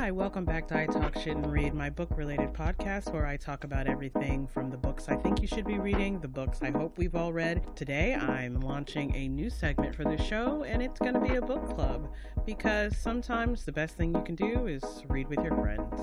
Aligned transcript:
Hi, 0.00 0.10
welcome 0.10 0.46
back 0.46 0.66
to 0.68 0.78
I 0.78 0.86
Talk 0.86 1.14
Shit 1.14 1.36
and 1.36 1.52
Read, 1.52 1.74
my 1.74 1.90
book 1.90 2.08
related 2.16 2.54
podcast 2.54 3.12
where 3.12 3.26
I 3.26 3.36
talk 3.36 3.64
about 3.64 3.86
everything 3.86 4.46
from 4.46 4.70
the 4.70 4.78
books 4.78 5.10
I 5.10 5.16
think 5.16 5.42
you 5.42 5.46
should 5.46 5.66
be 5.66 5.78
reading, 5.78 6.20
the 6.20 6.26
books 6.26 6.62
I 6.62 6.70
hope 6.70 6.96
we've 6.96 7.14
all 7.14 7.34
read. 7.34 7.76
Today 7.76 8.14
I'm 8.14 8.60
launching 8.60 9.14
a 9.14 9.28
new 9.28 9.50
segment 9.50 9.94
for 9.94 10.04
the 10.04 10.16
show, 10.16 10.64
and 10.64 10.82
it's 10.82 10.98
going 10.98 11.12
to 11.12 11.20
be 11.20 11.34
a 11.34 11.42
book 11.42 11.74
club 11.74 12.10
because 12.46 12.96
sometimes 12.96 13.66
the 13.66 13.72
best 13.72 13.98
thing 13.98 14.14
you 14.14 14.22
can 14.22 14.36
do 14.36 14.68
is 14.68 14.82
read 15.08 15.28
with 15.28 15.40
your 15.40 15.54
friends. 15.56 16.00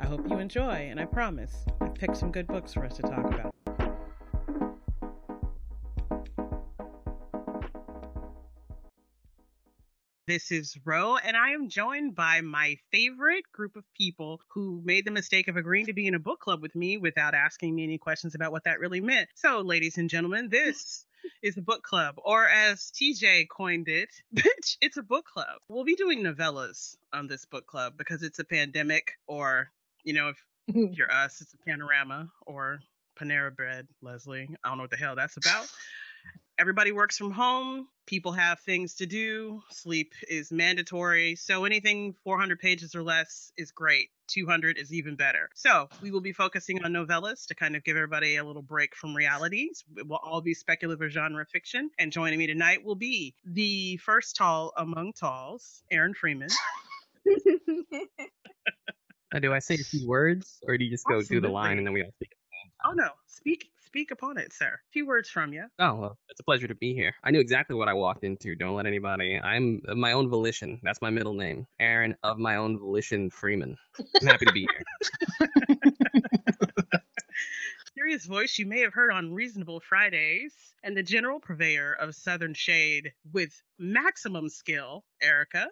I 0.00 0.06
hope 0.06 0.28
you 0.28 0.38
enjoy, 0.38 0.88
and 0.90 0.98
I 0.98 1.04
promise 1.04 1.64
I've 1.80 1.94
picked 1.94 2.16
some 2.16 2.32
good 2.32 2.48
books 2.48 2.74
for 2.74 2.84
us 2.84 2.96
to 2.96 3.02
talk 3.02 3.32
about. 3.32 3.54
This 10.30 10.52
is 10.52 10.78
Ro, 10.84 11.16
and 11.16 11.36
I 11.36 11.50
am 11.50 11.68
joined 11.68 12.14
by 12.14 12.40
my 12.40 12.76
favorite 12.92 13.42
group 13.50 13.74
of 13.74 13.82
people 13.96 14.40
who 14.54 14.80
made 14.84 15.04
the 15.04 15.10
mistake 15.10 15.48
of 15.48 15.56
agreeing 15.56 15.86
to 15.86 15.92
be 15.92 16.06
in 16.06 16.14
a 16.14 16.20
book 16.20 16.38
club 16.38 16.62
with 16.62 16.72
me 16.76 16.98
without 16.98 17.34
asking 17.34 17.74
me 17.74 17.82
any 17.82 17.98
questions 17.98 18.36
about 18.36 18.52
what 18.52 18.62
that 18.62 18.78
really 18.78 19.00
meant. 19.00 19.28
So, 19.34 19.58
ladies 19.58 19.98
and 19.98 20.08
gentlemen, 20.08 20.48
this 20.48 21.04
is 21.42 21.56
a 21.56 21.62
book 21.62 21.82
club, 21.82 22.14
or 22.24 22.46
as 22.46 22.92
TJ 22.92 23.48
coined 23.48 23.88
it, 23.88 24.10
bitch, 24.32 24.76
it's 24.80 24.98
a 24.98 25.02
book 25.02 25.24
club. 25.24 25.58
We'll 25.68 25.82
be 25.82 25.96
doing 25.96 26.22
novellas 26.22 26.96
on 27.12 27.26
this 27.26 27.44
book 27.44 27.66
club 27.66 27.94
because 27.98 28.22
it's 28.22 28.38
a 28.38 28.44
pandemic, 28.44 29.14
or, 29.26 29.72
you 30.04 30.12
know, 30.12 30.28
if, 30.28 30.44
if 30.68 30.92
you're 30.96 31.10
us, 31.12 31.40
it's 31.40 31.54
a 31.54 31.68
panorama, 31.68 32.28
or 32.46 32.78
Panera 33.20 33.52
Bread, 33.52 33.88
Leslie. 34.00 34.48
I 34.62 34.68
don't 34.68 34.78
know 34.78 34.84
what 34.84 34.90
the 34.90 34.96
hell 34.96 35.16
that's 35.16 35.38
about 35.38 35.66
everybody 36.60 36.92
works 36.92 37.16
from 37.16 37.30
home. 37.30 37.88
People 38.06 38.32
have 38.32 38.60
things 38.60 38.96
to 38.96 39.06
do. 39.06 39.62
Sleep 39.70 40.12
is 40.28 40.52
mandatory. 40.52 41.34
So 41.36 41.64
anything 41.64 42.14
400 42.22 42.60
pages 42.60 42.94
or 42.94 43.02
less 43.02 43.50
is 43.56 43.70
great. 43.70 44.10
200 44.28 44.76
is 44.76 44.92
even 44.92 45.16
better. 45.16 45.48
So 45.54 45.88
we 46.02 46.10
will 46.10 46.20
be 46.20 46.32
focusing 46.32 46.84
on 46.84 46.92
novellas 46.92 47.46
to 47.46 47.54
kind 47.54 47.76
of 47.76 47.82
give 47.82 47.96
everybody 47.96 48.36
a 48.36 48.44
little 48.44 48.62
break 48.62 48.94
from 48.94 49.16
realities. 49.16 49.82
It 49.96 50.06
will 50.06 50.20
all 50.22 50.42
be 50.42 50.52
speculative 50.52 51.10
genre 51.10 51.46
fiction. 51.46 51.90
And 51.98 52.12
joining 52.12 52.38
me 52.38 52.46
tonight 52.46 52.84
will 52.84 52.94
be 52.94 53.34
the 53.44 53.96
first 53.96 54.36
tall 54.36 54.72
among 54.76 55.14
talls, 55.14 55.82
Aaron 55.90 56.12
Freeman. 56.12 56.50
Uh, 59.32 59.38
do 59.38 59.52
I 59.52 59.60
say 59.60 59.74
a 59.74 59.78
few 59.78 60.08
words, 60.08 60.58
or 60.66 60.76
do 60.76 60.84
you 60.84 60.90
just 60.90 61.06
go 61.06 61.22
through 61.22 61.40
the 61.40 61.48
line 61.48 61.78
and 61.78 61.86
then 61.86 61.94
we 61.94 62.02
all 62.02 62.10
speak? 62.16 62.32
Oh 62.84 62.92
no, 62.92 63.08
speak 63.26 63.70
speak 63.84 64.10
upon 64.10 64.38
it, 64.38 64.52
sir. 64.52 64.66
A 64.66 64.90
few 64.92 65.06
words 65.06 65.28
from 65.28 65.52
you. 65.52 65.64
Oh 65.78 65.94
well, 65.96 66.18
it's 66.28 66.40
a 66.40 66.44
pleasure 66.44 66.68
to 66.68 66.74
be 66.74 66.94
here. 66.94 67.14
I 67.24 67.30
knew 67.30 67.40
exactly 67.40 67.76
what 67.76 67.88
I 67.88 67.92
walked 67.92 68.24
into. 68.24 68.54
Don't 68.54 68.74
let 68.74 68.86
anybody. 68.86 69.38
I'm 69.38 69.82
of 69.86 69.96
my 69.96 70.12
own 70.12 70.28
volition. 70.28 70.80
That's 70.82 71.02
my 71.02 71.10
middle 71.10 71.34
name, 71.34 71.66
Aaron 71.78 72.16
of 72.22 72.38
my 72.38 72.56
own 72.56 72.78
volition 72.78 73.30
Freeman. 73.30 73.76
I'm 74.20 74.26
happy 74.26 74.46
to 74.46 74.52
be 74.52 74.66
here. 74.68 75.48
Serious 77.98 78.24
voice 78.24 78.58
you 78.58 78.66
may 78.66 78.80
have 78.80 78.94
heard 78.94 79.12
on 79.12 79.34
Reasonable 79.34 79.80
Fridays, 79.80 80.54
and 80.82 80.96
the 80.96 81.02
general 81.02 81.38
purveyor 81.38 81.92
of 82.00 82.14
Southern 82.14 82.54
Shade 82.54 83.12
with 83.32 83.52
maximum 83.78 84.48
skill, 84.48 85.04
Erica. 85.20 85.68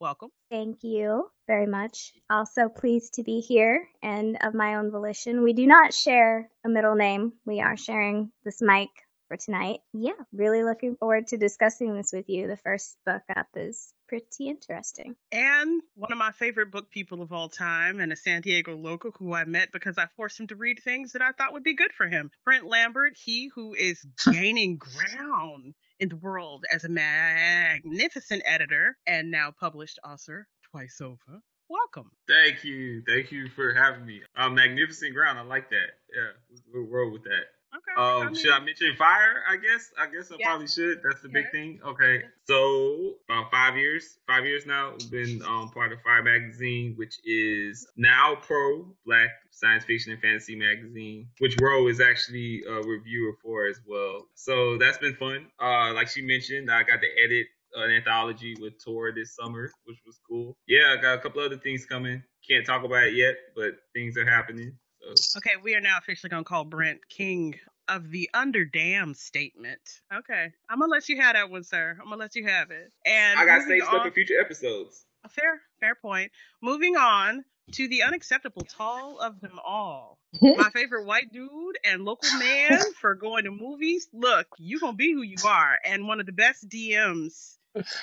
Welcome. 0.00 0.30
Thank 0.50 0.84
you 0.84 1.30
very 1.46 1.66
much. 1.66 2.12
Also 2.28 2.68
pleased 2.68 3.14
to 3.14 3.22
be 3.22 3.40
here 3.40 3.88
and 4.02 4.36
of 4.42 4.54
my 4.54 4.76
own 4.76 4.90
volition. 4.90 5.42
We 5.42 5.54
do 5.54 5.66
not 5.66 5.94
share 5.94 6.50
a 6.64 6.68
middle 6.68 6.94
name. 6.94 7.32
We 7.46 7.60
are 7.60 7.76
sharing 7.76 8.30
this 8.44 8.60
mic 8.60 8.90
for 9.28 9.36
tonight. 9.36 9.80
Yeah, 9.92 10.12
really 10.32 10.62
looking 10.62 10.96
forward 10.96 11.28
to 11.28 11.36
discussing 11.36 11.94
this 11.94 12.10
with 12.12 12.28
you. 12.28 12.46
The 12.46 12.56
first 12.56 12.96
book 13.04 13.22
up 13.34 13.48
is 13.54 13.92
pretty 14.08 14.48
interesting. 14.48 15.16
And 15.32 15.82
one 15.94 16.12
of 16.12 16.18
my 16.18 16.32
favorite 16.32 16.70
book 16.70 16.90
people 16.90 17.22
of 17.22 17.32
all 17.32 17.48
time, 17.48 18.00
and 18.00 18.12
a 18.12 18.16
San 18.16 18.42
Diego 18.42 18.76
local 18.76 19.10
who 19.18 19.34
I 19.34 19.44
met 19.44 19.72
because 19.72 19.98
I 19.98 20.06
forced 20.16 20.38
him 20.38 20.46
to 20.48 20.56
read 20.56 20.80
things 20.82 21.12
that 21.12 21.22
I 21.22 21.32
thought 21.32 21.52
would 21.52 21.64
be 21.64 21.74
good 21.74 21.92
for 21.96 22.06
him. 22.06 22.30
Brent 22.44 22.66
Lambert, 22.66 23.16
he 23.16 23.50
who 23.54 23.74
is 23.74 24.04
gaining 24.30 24.78
ground 24.78 25.74
in 25.98 26.08
the 26.08 26.16
world 26.16 26.64
as 26.72 26.84
a 26.84 26.88
magnificent 26.88 28.42
editor 28.44 28.96
and 29.06 29.30
now 29.30 29.52
published 29.58 29.98
author 30.04 30.46
twice 30.70 31.00
over. 31.00 31.40
Welcome. 31.68 32.12
Thank 32.28 32.62
you. 32.62 33.02
Thank 33.08 33.32
you 33.32 33.48
for 33.48 33.74
having 33.74 34.06
me. 34.06 34.20
Uh, 34.36 34.48
magnificent 34.50 35.14
ground. 35.14 35.38
I 35.38 35.42
like 35.42 35.70
that. 35.70 35.98
Yeah, 36.14 36.58
we'll 36.72 36.86
roll 36.86 37.10
with 37.10 37.24
that. 37.24 37.55
Okay. 37.76 38.00
Um, 38.00 38.28
I 38.28 38.32
should 38.32 38.52
I 38.52 38.60
mention 38.60 38.94
FIYAH? 38.98 39.34
I 39.50 39.56
guess. 39.56 39.90
I 39.98 40.06
guess 40.06 40.32
I 40.32 40.36
Yeah. 40.38 40.46
probably 40.46 40.68
should. 40.68 41.00
That's 41.02 41.20
the 41.20 41.28
big 41.28 41.50
thing. 41.52 41.80
Okay. 41.84 42.22
So 42.44 43.16
about 43.28 43.50
five 43.50 43.76
years. 43.76 44.18
Five 44.26 44.46
years 44.46 44.64
now. 44.66 44.94
We've 44.98 45.10
been 45.10 45.42
um, 45.42 45.70
part 45.70 45.92
of 45.92 45.98
FIYAH 46.02 46.24
Magazine, 46.24 46.94
which 46.96 47.16
is 47.24 47.86
now 47.96 48.36
pro 48.40 48.84
Black 49.04 49.30
science 49.50 49.84
fiction 49.84 50.12
and 50.12 50.20
fantasy 50.20 50.54
magazine, 50.56 51.28
which 51.38 51.56
Ro 51.60 51.88
is 51.88 52.00
actually 52.00 52.62
a 52.68 52.74
reviewer 52.82 53.32
for 53.42 53.66
as 53.66 53.80
well. 53.86 54.26
So 54.34 54.76
that's 54.78 54.98
been 54.98 55.14
fun. 55.16 55.46
Uh, 55.60 55.92
like 55.94 56.08
she 56.08 56.22
mentioned, 56.22 56.70
I 56.70 56.82
got 56.82 57.00
to 57.00 57.08
edit 57.22 57.46
an 57.74 57.90
anthology 57.90 58.54
with 58.60 58.82
Tor 58.82 59.12
this 59.12 59.34
summer, 59.34 59.70
which 59.84 59.98
was 60.06 60.18
cool. 60.28 60.56
Yeah, 60.66 60.94
I 60.96 61.00
got 61.00 61.18
a 61.18 61.20
couple 61.20 61.42
other 61.42 61.58
things 61.58 61.84
coming. 61.84 62.22
Can't 62.48 62.64
talk 62.64 62.84
about 62.84 63.04
it 63.08 63.14
yet, 63.14 63.34
but 63.54 63.74
things 63.94 64.16
are 64.16 64.24
happening. 64.24 64.76
So 65.14 65.38
Okay, 65.38 65.52
we 65.62 65.74
are 65.74 65.80
now 65.80 65.98
officially 65.98 66.30
going 66.30 66.44
to 66.44 66.48
call 66.48 66.64
Brent 66.64 67.08
King 67.08 67.54
of 67.88 68.10
the 68.10 68.28
underdam 68.34 69.14
statement. 69.16 69.80
Okay, 70.12 70.50
I'm 70.68 70.80
gonna 70.80 70.90
let 70.90 71.08
you 71.08 71.20
have 71.20 71.34
that 71.34 71.50
one, 71.50 71.62
sir. 71.62 71.96
I'm 72.00 72.06
gonna 72.08 72.16
let 72.16 72.34
you 72.34 72.44
have 72.46 72.72
it. 72.72 72.90
And 73.04 73.38
I 73.38 73.46
got 73.46 73.60
moving 73.60 73.68
saved 73.78 73.84
stuff 73.84 74.00
on- 74.00 74.08
for 74.08 74.12
future 74.12 74.40
episodes. 74.40 75.04
a 75.24 75.28
fair, 75.28 75.60
fair 75.78 75.94
point. 75.94 76.32
Moving 76.60 76.96
on 76.96 77.44
to 77.72 77.86
the 77.88 78.02
unacceptable 78.02 78.62
tall 78.62 79.18
of 79.20 79.40
them 79.40 79.58
all. 79.64 80.18
My 80.42 80.70
favorite 80.70 81.04
white 81.04 81.32
dude 81.32 81.78
and 81.84 82.04
local 82.04 82.28
man 82.38 82.80
for 83.00 83.14
going 83.14 83.44
to 83.44 83.50
movies. 83.52 84.08
Look, 84.12 84.48
you 84.58 84.80
gonna 84.80 84.96
be 84.96 85.12
who 85.12 85.22
you 85.22 85.36
are, 85.44 85.78
and 85.84 86.08
one 86.08 86.18
of 86.18 86.26
the 86.26 86.32
best 86.32 86.68
DMs 86.68 87.56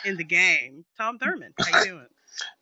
in 0.05 0.15
the 0.15 0.23
game, 0.23 0.85
Tom 0.97 1.17
Thurman. 1.19 1.53
How 1.59 1.79
you 1.79 1.89
doing? 1.89 2.07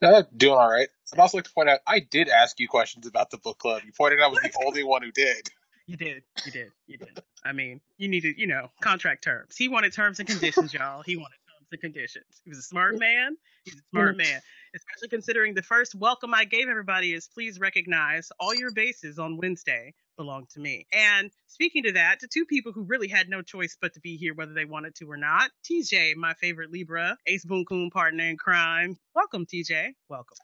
Uh, 0.02 0.24
doing 0.36 0.58
all 0.58 0.70
right. 0.70 0.90
I'd 1.14 1.20
also 1.20 1.38
like 1.38 1.46
to 1.46 1.52
point 1.52 1.70
out 1.70 1.80
I 1.88 2.00
did 2.00 2.30
ask 2.30 2.60
you 2.60 2.68
questions 2.68 3.08
about 3.08 3.30
the 3.30 3.38
book 3.38 3.58
club. 3.58 3.82
You 3.86 3.92
pointed 3.92 4.20
out 4.20 4.26
I 4.26 4.28
was 4.30 4.40
the 4.40 4.52
only 4.66 4.84
one 4.84 5.02
who 5.04 5.12
did. 5.12 5.50
You 5.88 5.98
did. 5.98 6.24
You 6.46 6.52
did. 6.52 6.72
You 6.88 6.98
did. 6.98 7.22
I 7.44 7.52
mean, 7.52 7.82
you 7.98 8.08
needed, 8.08 8.36
you 8.38 8.48
know, 8.48 8.70
contract 8.82 9.24
terms. 9.24 9.58
He 9.58 9.68
wanted 9.68 9.92
terms 9.94 10.20
and 10.20 10.28
conditions, 10.28 10.74
y'all. 10.74 11.02
He 11.04 11.18
wanted 11.18 11.38
terms 11.72 11.84
and 11.84 11.94
conditions. 11.94 12.42
He 12.44 12.50
was 12.50 12.60
a 12.60 12.64
smart 12.64 13.00
man. 13.00 13.36
He's 13.66 13.76
a 13.76 13.82
smart 13.92 14.18
man. 14.18 14.42
Especially 14.76 15.10
considering 15.10 15.54
the 15.54 15.62
first 15.62 15.96
welcome 15.96 16.34
I 16.34 16.46
gave 16.46 16.68
everybody 16.68 17.14
is 17.14 17.28
please 17.28 17.60
recognize 17.60 18.32
all 18.40 18.56
your 18.56 18.72
bases 18.72 19.20
on 19.20 19.38
Wednesday 19.38 19.94
belong 20.18 20.48
to 20.54 20.60
me. 20.60 20.86
And 20.94 21.32
speaking 21.48 21.84
to 21.84 21.92
that, 21.94 22.20
to 22.22 22.28
two 22.28 22.46
people 22.46 22.72
who 22.72 22.84
really 22.84 23.08
had 23.08 23.30
no 23.30 23.42
choice 23.42 23.78
but 23.80 23.94
to 23.94 24.00
be 24.00 24.18
here 24.18 24.34
whether 24.34 24.54
they 24.54 24.66
wanted 24.66 24.96
to 24.96 25.10
or 25.10 25.18
not, 25.18 25.52
TJ, 25.70 26.16
my 26.16 26.34
favorite 26.36 26.72
Libra, 26.72 27.18
Ace 27.28 27.46
Boon 27.46 27.66
Coon 27.66 27.90
partner 27.90 28.24
in 28.26 28.38
crime. 28.38 28.98
Welcome, 29.16 29.46
TJ. 29.46 29.94
Welcome. 30.10 30.38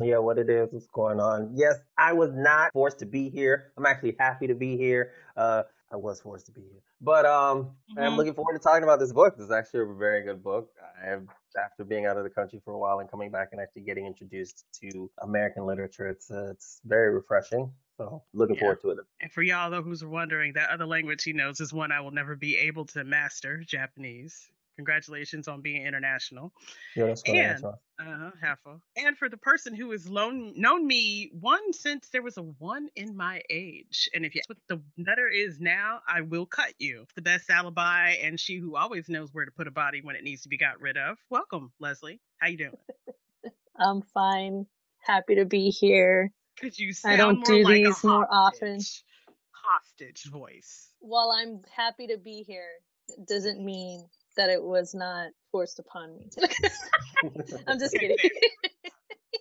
Yeah, 0.00 0.18
what 0.18 0.38
it 0.38 0.48
is, 0.48 0.68
what's 0.70 0.86
going 0.88 1.18
on. 1.18 1.52
Yes, 1.54 1.74
I 1.96 2.12
was 2.12 2.30
not 2.32 2.72
forced 2.72 3.00
to 3.00 3.06
be 3.06 3.30
here. 3.30 3.72
I'm 3.76 3.86
actually 3.86 4.14
happy 4.18 4.46
to 4.46 4.54
be 4.54 4.76
here. 4.76 5.12
Uh, 5.36 5.64
I 5.90 5.96
was 5.96 6.20
forced 6.20 6.46
to 6.46 6.52
be 6.52 6.60
here. 6.60 6.82
But 7.00 7.26
um, 7.26 7.76
I'm 7.96 8.12
Mhm. 8.12 8.16
looking 8.16 8.34
forward 8.34 8.54
to 8.54 8.58
talking 8.58 8.82
about 8.82 8.98
this 8.98 9.12
book. 9.12 9.36
This 9.36 9.46
is 9.46 9.52
actually 9.52 9.80
a 9.80 9.94
very 9.94 10.22
good 10.22 10.42
book. 10.42 10.70
I 11.00 11.06
have, 11.06 11.26
after 11.56 11.84
being 11.84 12.06
out 12.06 12.16
of 12.16 12.24
the 12.24 12.30
country 12.30 12.60
for 12.64 12.74
a 12.74 12.78
while 12.78 12.98
and 12.98 13.08
coming 13.10 13.30
back 13.30 13.50
and 13.52 13.60
actually 13.60 13.82
getting 13.82 14.04
introduced 14.06 14.64
to 14.80 15.10
American 15.22 15.64
literature, 15.64 16.08
it's 16.08 16.30
uh, 16.30 16.50
it's 16.50 16.80
very 16.84 17.14
refreshing. 17.14 17.72
So 17.96 18.22
looking 18.32 18.56
Yeah. 18.56 18.60
forward 18.60 18.80
to 18.82 18.90
it. 18.90 18.98
And 19.20 19.32
for 19.32 19.42
y'all 19.42 19.70
though 19.70 19.82
who's 19.82 20.04
wondering, 20.04 20.52
that 20.54 20.70
other 20.70 20.86
language 20.86 21.22
he 21.24 21.32
knows 21.32 21.60
is 21.60 21.72
one 21.72 21.92
I 21.92 22.00
will 22.00 22.12
never 22.12 22.36
be 22.36 22.56
able 22.56 22.84
to 22.86 23.04
master, 23.04 23.62
Japanese. 23.64 24.50
Congratulations 24.78 25.48
on 25.48 25.60
being 25.60 25.84
international. 25.86 26.52
Yeah, 26.96 27.06
that's 27.06 27.22
what 27.26 27.36
I 27.36 27.40
And 27.40 27.58
saw. 27.58 27.72
uh 28.00 28.30
Halfa. 28.40 28.80
And 28.96 29.18
for 29.18 29.28
the 29.28 29.36
person 29.36 29.74
who 29.74 29.90
has 29.90 30.08
known 30.08 30.52
known 30.56 30.86
me 30.86 31.30
one 31.40 31.72
since 31.72 32.08
there 32.10 32.22
was 32.22 32.36
a 32.38 32.42
one 32.42 32.88
in 32.96 33.16
my 33.16 33.42
age. 33.50 34.08
And 34.14 34.24
if 34.24 34.34
you 34.36 34.40
ask 34.40 34.48
what 34.48 34.58
the 34.68 34.80
letter 35.04 35.28
is 35.28 35.58
now, 35.60 36.00
I 36.08 36.20
will 36.22 36.46
cut 36.46 36.74
you. 36.78 37.06
The 37.16 37.22
best 37.22 37.50
alibi 37.50 38.10
and 38.22 38.38
she 38.38 38.58
who 38.58 38.76
always 38.76 39.08
knows 39.08 39.30
where 39.34 39.46
to 39.46 39.50
put 39.50 39.66
a 39.66 39.72
body 39.72 40.00
when 40.02 40.16
it 40.16 40.22
needs 40.24 40.42
to 40.42 40.48
be 40.48 40.58
got 40.58 40.80
rid 40.80 40.96
of. 40.96 41.18
Welcome, 41.28 41.72
Leslie. 41.80 42.20
How 42.38 42.48
you 42.48 42.58
doing? 42.58 42.74
I'm 43.78 44.02
fine. 44.02 44.66
Happy 45.00 45.36
to 45.36 45.44
be 45.44 45.70
here. 45.70 46.32
Could 46.60 46.78
you 46.78 46.92
I 47.04 47.16
don't 47.16 47.44
do 47.44 47.64
like 47.64 47.82
these 47.84 48.04
more 48.04 48.26
often. 48.30 48.74
hostage- 48.76 49.04
Hostage 49.52 50.24
voice. 50.26 50.88
While 51.00 51.30
I'm 51.32 51.62
happy 51.74 52.06
to 52.08 52.16
be 52.18 52.44
here, 52.46 52.70
it 53.08 53.26
doesn't 53.26 53.64
mean 53.64 54.08
that 54.38 54.50
it 54.50 54.62
was 54.62 54.94
not 54.94 55.30
forced 55.52 55.78
upon 55.80 56.14
me. 56.14 56.30
I'm 57.66 57.78
just 57.78 57.92
kidding. 57.94 58.16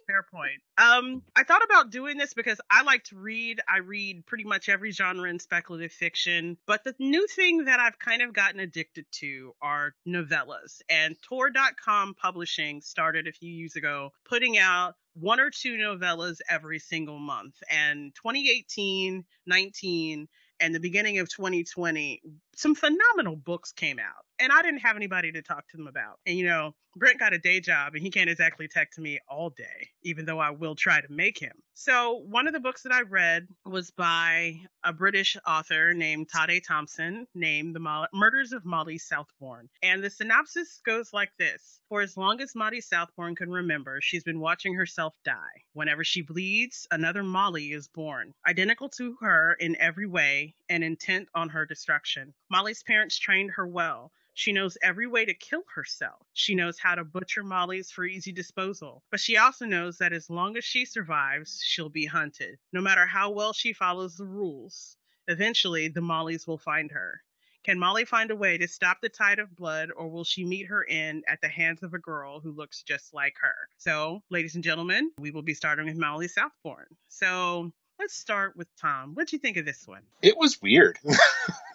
Fair 0.07 0.25
point. 0.31 0.61
Um, 0.77 1.21
I 1.35 1.43
thought 1.43 1.63
about 1.63 1.91
doing 1.91 2.17
this 2.17 2.33
because 2.33 2.59
I 2.71 2.83
like 2.83 3.03
to 3.05 3.17
read. 3.17 3.61
I 3.69 3.79
read 3.79 4.25
pretty 4.25 4.43
much 4.43 4.69
every 4.69 4.91
genre 4.91 5.29
in 5.29 5.37
speculative 5.37 5.91
fiction, 5.91 6.57
but 6.65 6.83
the 6.83 6.95
new 6.97 7.27
thing 7.27 7.65
that 7.65 7.79
I've 7.79 7.99
kind 7.99 8.21
of 8.21 8.33
gotten 8.33 8.59
addicted 8.59 9.05
to 9.19 9.53
are 9.61 9.93
novellas. 10.07 10.81
And 10.89 11.15
Tor.com 11.21 12.15
Publishing 12.15 12.81
started 12.81 13.27
a 13.27 13.33
few 13.33 13.51
years 13.51 13.75
ago 13.75 14.11
putting 14.25 14.57
out 14.57 14.95
one 15.13 15.39
or 15.39 15.49
two 15.49 15.75
novellas 15.75 16.39
every 16.49 16.79
single 16.79 17.19
month. 17.19 17.55
And 17.69 18.15
2018, 18.15 19.25
19, 19.45 20.27
and 20.59 20.73
the 20.73 20.79
beginning 20.79 21.19
of 21.19 21.29
2020, 21.29 22.21
some 22.57 22.73
phenomenal 22.73 23.35
books 23.35 23.71
came 23.71 23.99
out. 23.99 24.25
And 24.39 24.51
I 24.51 24.61
didn't 24.61 24.79
have 24.79 24.95
anybody 24.95 25.31
to 25.31 25.41
talk 25.41 25.67
to 25.69 25.77
them 25.77 25.87
about. 25.87 26.19
And, 26.25 26.37
you 26.37 26.45
know, 26.45 26.73
Brent 26.97 27.19
got 27.19 27.33
a 27.33 27.37
day 27.37 27.59
job 27.59 27.93
and 27.93 28.03
he 28.03 28.09
can't 28.09 28.29
exactly 28.29 28.67
text 28.67 28.97
me 28.97 29.19
all 29.29 29.51
day, 29.51 29.89
even 30.03 30.25
though 30.25 30.39
I 30.39 30.49
will 30.49 30.75
try 30.75 30.99
to 30.99 31.07
make 31.09 31.37
him. 31.37 31.53
So, 31.75 32.23
one 32.27 32.47
of 32.47 32.53
the 32.53 32.59
books 32.59 32.81
that 32.83 32.91
I 32.91 33.01
read 33.01 33.47
was 33.65 33.91
by 33.91 34.55
a 34.83 34.93
British 34.93 35.37
author 35.45 35.93
named 35.93 36.27
Tade 36.29 36.63
Thompson, 36.67 37.27
named 37.35 37.75
The 37.75 38.07
Murders 38.13 38.51
of 38.51 38.65
Molly 38.65 38.97
Southbourne. 38.97 39.69
And 39.83 40.03
the 40.03 40.09
synopsis 40.09 40.81
goes 40.83 41.13
like 41.13 41.29
this 41.37 41.79
For 41.89 42.01
as 42.01 42.17
long 42.17 42.41
as 42.41 42.55
Molly 42.55 42.81
Southbourne 42.81 43.35
can 43.35 43.51
remember, 43.51 43.99
she's 44.01 44.23
been 44.23 44.39
watching 44.39 44.73
herself 44.73 45.13
die. 45.23 45.63
Whenever 45.73 46.03
she 46.03 46.23
bleeds, 46.23 46.87
another 46.89 47.21
Molly 47.21 47.73
is 47.73 47.87
born, 47.87 48.33
identical 48.47 48.89
to 48.97 49.15
her 49.21 49.53
in 49.59 49.79
every 49.79 50.07
way 50.07 50.55
and 50.69 50.83
intent 50.83 51.29
on 51.35 51.49
her 51.49 51.65
destruction. 51.65 52.33
Molly's 52.49 52.83
parents 52.83 53.17
trained 53.17 53.51
her 53.51 53.67
well. 53.67 54.11
She 54.33 54.53
knows 54.53 54.77
every 54.83 55.07
way 55.07 55.25
to 55.25 55.33
kill 55.33 55.63
herself. 55.73 56.25
She 56.33 56.53
knows 56.55 56.77
how 56.77 56.95
to 56.95 57.03
butcher 57.03 57.43
mollies 57.43 57.89
for 57.89 58.05
easy 58.05 58.31
disposal. 58.31 59.03
But 59.09 59.19
she 59.19 59.37
also 59.37 59.65
knows 59.65 59.97
that 59.97 60.13
as 60.13 60.29
long 60.29 60.57
as 60.57 60.63
she 60.63 60.85
survives, 60.85 61.61
she'll 61.63 61.89
be 61.89 62.05
hunted. 62.05 62.59
No 62.71 62.79
matter 62.79 63.05
how 63.05 63.31
well 63.31 63.51
she 63.51 63.73
follows 63.73 64.15
the 64.15 64.25
rules, 64.25 64.95
eventually 65.27 65.87
the 65.87 66.01
mollies 66.01 66.45
will 66.45 66.59
find 66.59 66.91
her. 66.91 67.23
Can 67.63 67.79
Molly 67.79 68.05
find 68.05 68.31
a 68.31 68.35
way 68.35 68.57
to 68.57 68.67
stop 68.67 69.01
the 69.01 69.09
tide 69.09 69.39
of 69.39 69.53
blood, 69.53 69.91
or 69.93 70.07
will 70.07 70.23
she 70.23 70.45
meet 70.45 70.67
her 70.67 70.87
end 70.87 71.25
at 71.27 71.41
the 71.41 71.49
hands 71.49 71.83
of 71.83 71.93
a 71.93 71.99
girl 71.99 72.39
who 72.39 72.53
looks 72.53 72.81
just 72.81 73.13
like 73.13 73.35
her? 73.41 73.55
So, 73.77 74.23
ladies 74.29 74.55
and 74.55 74.63
gentlemen, 74.63 75.11
we 75.19 75.31
will 75.31 75.41
be 75.41 75.53
starting 75.53 75.85
with 75.85 75.97
Molly 75.97 76.29
Southbourne. 76.29 76.95
So, 77.09 77.73
let's 77.99 78.13
start 78.13 78.55
with 78.55 78.69
Tom. 78.79 79.15
What'd 79.15 79.33
you 79.33 79.39
think 79.39 79.57
of 79.57 79.65
this 79.65 79.85
one? 79.85 80.03
It 80.21 80.37
was 80.37 80.61
weird. 80.61 80.97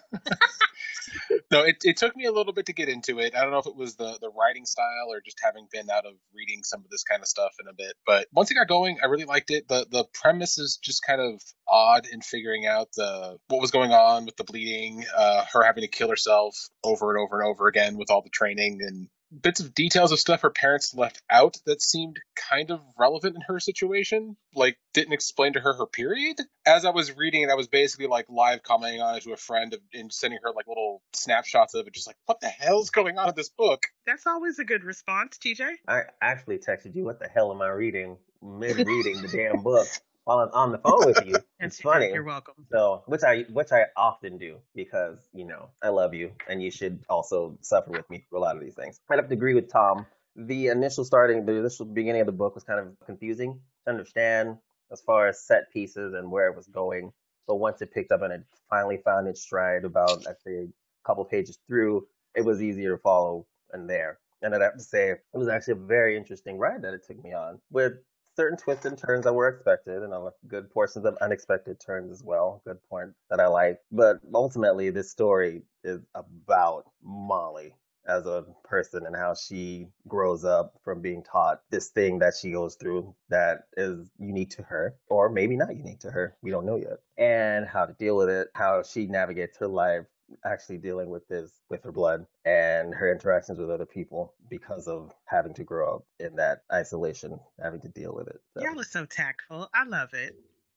no, 1.51 1.63
it, 1.63 1.77
it 1.83 1.97
took 1.97 2.15
me 2.15 2.25
a 2.25 2.31
little 2.31 2.53
bit 2.53 2.65
to 2.67 2.73
get 2.73 2.89
into 2.89 3.19
it. 3.19 3.35
I 3.35 3.41
don't 3.41 3.51
know 3.51 3.59
if 3.59 3.67
it 3.67 3.75
was 3.75 3.95
the, 3.95 4.17
the 4.21 4.29
writing 4.29 4.65
style 4.65 5.07
or 5.09 5.21
just 5.23 5.37
having 5.43 5.67
been 5.71 5.89
out 5.89 6.05
of 6.05 6.13
reading 6.33 6.61
some 6.63 6.81
of 6.81 6.89
this 6.89 7.03
kind 7.03 7.21
of 7.21 7.27
stuff 7.27 7.53
in 7.61 7.67
a 7.67 7.73
bit. 7.73 7.93
But 8.05 8.27
once 8.33 8.51
it 8.51 8.55
got 8.55 8.67
going, 8.67 8.97
I 9.01 9.07
really 9.07 9.25
liked 9.25 9.51
it. 9.51 9.67
The 9.67 9.85
the 9.89 10.05
premise 10.13 10.57
is 10.57 10.77
just 10.81 11.05
kind 11.05 11.21
of 11.21 11.41
odd 11.67 12.05
in 12.11 12.21
figuring 12.21 12.65
out 12.65 12.89
the 12.95 13.37
what 13.47 13.61
was 13.61 13.71
going 13.71 13.91
on 13.91 14.25
with 14.25 14.37
the 14.37 14.43
bleeding, 14.43 15.05
uh, 15.15 15.45
her 15.53 15.63
having 15.63 15.81
to 15.81 15.87
kill 15.87 16.09
herself 16.09 16.55
over 16.83 17.11
and 17.11 17.19
over 17.19 17.39
and 17.39 17.47
over 17.47 17.67
again 17.67 17.97
with 17.97 18.09
all 18.11 18.21
the 18.21 18.29
training 18.29 18.79
and 18.81 19.07
bits 19.41 19.59
of 19.59 19.73
details 19.73 20.11
of 20.11 20.19
stuff 20.19 20.41
her 20.41 20.49
parents 20.49 20.93
left 20.93 21.21
out 21.29 21.57
that 21.65 21.81
seemed 21.81 22.19
kind 22.35 22.71
of 22.71 22.81
relevant 22.99 23.35
in 23.35 23.41
her 23.47 23.59
situation 23.59 24.35
like 24.53 24.77
didn't 24.93 25.13
explain 25.13 25.53
to 25.53 25.59
her 25.59 25.73
her 25.73 25.87
period 25.87 26.37
as 26.65 26.85
i 26.85 26.89
was 26.91 27.15
reading 27.15 27.41
it 27.41 27.49
i 27.49 27.55
was 27.55 27.67
basically 27.67 28.07
like 28.07 28.25
live 28.29 28.61
commenting 28.61 29.01
on 29.01 29.15
it 29.15 29.23
to 29.23 29.33
a 29.33 29.37
friend 29.37 29.75
and 29.93 30.13
sending 30.13 30.39
her 30.43 30.51
like 30.55 30.67
little 30.67 31.01
snapshots 31.13 31.73
of 31.73 31.87
it 31.87 31.93
just 31.93 32.07
like 32.07 32.17
what 32.25 32.39
the 32.41 32.47
hell's 32.47 32.89
going 32.89 33.17
on 33.17 33.29
in 33.29 33.35
this 33.35 33.49
book 33.49 33.87
That's 34.05 34.27
always 34.27 34.59
a 34.59 34.65
good 34.65 34.83
response, 34.83 35.37
TJ. 35.37 35.65
I 35.87 36.01
actually 36.21 36.57
texted 36.57 36.95
you, 36.95 37.05
what 37.05 37.19
the 37.19 37.27
hell 37.27 37.51
am 37.51 37.61
I 37.61 37.69
reading? 37.69 38.17
Mid 38.41 38.85
reading 38.85 39.21
the 39.21 39.29
damn 39.29 39.63
book 39.63 39.87
while 40.25 40.39
I'm 40.39 40.49
on 40.51 40.71
the 40.71 40.77
phone 40.77 41.05
with 41.05 41.25
you. 41.25 41.35
It's 41.63 41.81
funny. 41.81 42.11
You're 42.13 42.23
welcome. 42.23 42.53
So, 42.71 43.03
which 43.05 43.23
I 43.23 43.43
which 43.43 43.71
I 43.71 43.85
often 43.95 44.37
do 44.37 44.57
because 44.75 45.17
you 45.33 45.45
know 45.45 45.69
I 45.81 45.89
love 45.89 46.13
you, 46.13 46.31
and 46.49 46.61
you 46.61 46.71
should 46.71 47.03
also 47.09 47.57
suffer 47.61 47.91
with 47.91 48.09
me 48.09 48.25
through 48.29 48.39
a 48.39 48.41
lot 48.41 48.55
of 48.55 48.61
these 48.61 48.75
things. 48.75 48.99
I'd 49.09 49.19
have 49.19 49.29
to 49.29 49.33
agree 49.33 49.53
with 49.53 49.71
Tom. 49.71 50.05
The 50.35 50.67
initial 50.67 51.05
starting, 51.05 51.45
the 51.45 51.53
initial 51.53 51.85
beginning 51.85 52.21
of 52.21 52.27
the 52.27 52.33
book 52.33 52.55
was 52.55 52.63
kind 52.63 52.79
of 52.79 52.87
confusing 53.05 53.59
to 53.85 53.91
understand 53.91 54.57
as 54.91 55.01
far 55.01 55.27
as 55.27 55.39
set 55.39 55.71
pieces 55.71 56.13
and 56.13 56.31
where 56.31 56.47
it 56.47 56.55
was 56.55 56.67
going. 56.67 57.13
But 57.47 57.55
once 57.55 57.81
it 57.81 57.93
picked 57.93 58.11
up 58.11 58.21
and 58.21 58.33
it 58.33 58.43
finally 58.69 58.97
found 58.97 59.27
its 59.27 59.41
stride, 59.41 59.85
about 59.85 60.27
I'd 60.27 60.41
say 60.43 60.55
a 60.55 60.67
couple 61.05 61.23
pages 61.25 61.59
through, 61.67 62.07
it 62.35 62.43
was 62.43 62.61
easier 62.61 62.95
to 62.95 63.01
follow 63.01 63.45
and 63.71 63.89
there. 63.89 64.19
And 64.41 64.53
I'd 64.53 64.61
have 64.61 64.77
to 64.77 64.83
say 64.83 65.11
it 65.11 65.21
was 65.33 65.47
actually 65.47 65.73
a 65.73 65.87
very 65.87 66.17
interesting 66.17 66.57
ride 66.57 66.81
that 66.81 66.93
it 66.93 67.05
took 67.07 67.23
me 67.23 67.33
on 67.33 67.59
with 67.71 67.93
certain 68.35 68.57
twists 68.57 68.85
and 68.85 68.97
turns 68.97 69.23
that 69.25 69.33
were 69.33 69.47
expected 69.47 70.01
and 70.01 70.13
a 70.13 70.31
good 70.47 70.69
portions 70.71 71.05
of 71.05 71.17
unexpected 71.21 71.79
turns 71.79 72.11
as 72.11 72.23
well. 72.23 72.61
Good 72.65 72.79
point 72.89 73.13
that 73.29 73.39
I 73.39 73.47
like. 73.47 73.79
But 73.91 74.19
ultimately, 74.33 74.89
this 74.89 75.11
story 75.11 75.63
is 75.83 76.01
about 76.15 76.85
Molly 77.03 77.75
as 78.05 78.25
a 78.25 78.45
person 78.63 79.05
and 79.05 79.15
how 79.15 79.33
she 79.33 79.87
grows 80.07 80.43
up 80.43 80.73
from 80.83 81.01
being 81.01 81.23
taught 81.23 81.61
this 81.69 81.89
thing 81.89 82.19
that 82.19 82.33
she 82.39 82.51
goes 82.51 82.75
through 82.75 83.15
that 83.29 83.63
is 83.77 84.09
unique 84.19 84.49
to 84.49 84.63
her 84.63 84.95
or 85.07 85.29
maybe 85.29 85.55
not 85.55 85.75
unique 85.75 85.99
to 85.99 86.11
her. 86.11 86.35
We 86.41 86.51
don't 86.51 86.65
know 86.65 86.75
yet. 86.75 86.99
And 87.17 87.65
how 87.65 87.85
to 87.85 87.93
deal 87.93 88.17
with 88.17 88.29
it, 88.29 88.49
how 88.55 88.83
she 88.83 89.07
navigates 89.07 89.57
her 89.59 89.67
life 89.67 90.03
actually 90.45 90.77
dealing 90.77 91.09
with 91.09 91.27
this 91.27 91.51
with 91.69 91.83
her 91.83 91.91
blood 91.91 92.25
and 92.45 92.93
her 92.93 93.11
interactions 93.11 93.59
with 93.59 93.69
other 93.69 93.85
people 93.85 94.33
because 94.49 94.87
of 94.87 95.13
having 95.25 95.53
to 95.53 95.63
grow 95.63 95.95
up 95.95 96.05
in 96.19 96.35
that 96.35 96.63
isolation, 96.71 97.39
having 97.61 97.81
to 97.81 97.89
deal 97.89 98.13
with 98.13 98.27
it. 98.27 98.39
So, 98.53 98.63
Y'all 98.63 98.79
are 98.79 98.83
so 98.83 99.05
tactful. 99.05 99.69
I 99.73 99.83
love 99.85 100.13
it. 100.13 100.35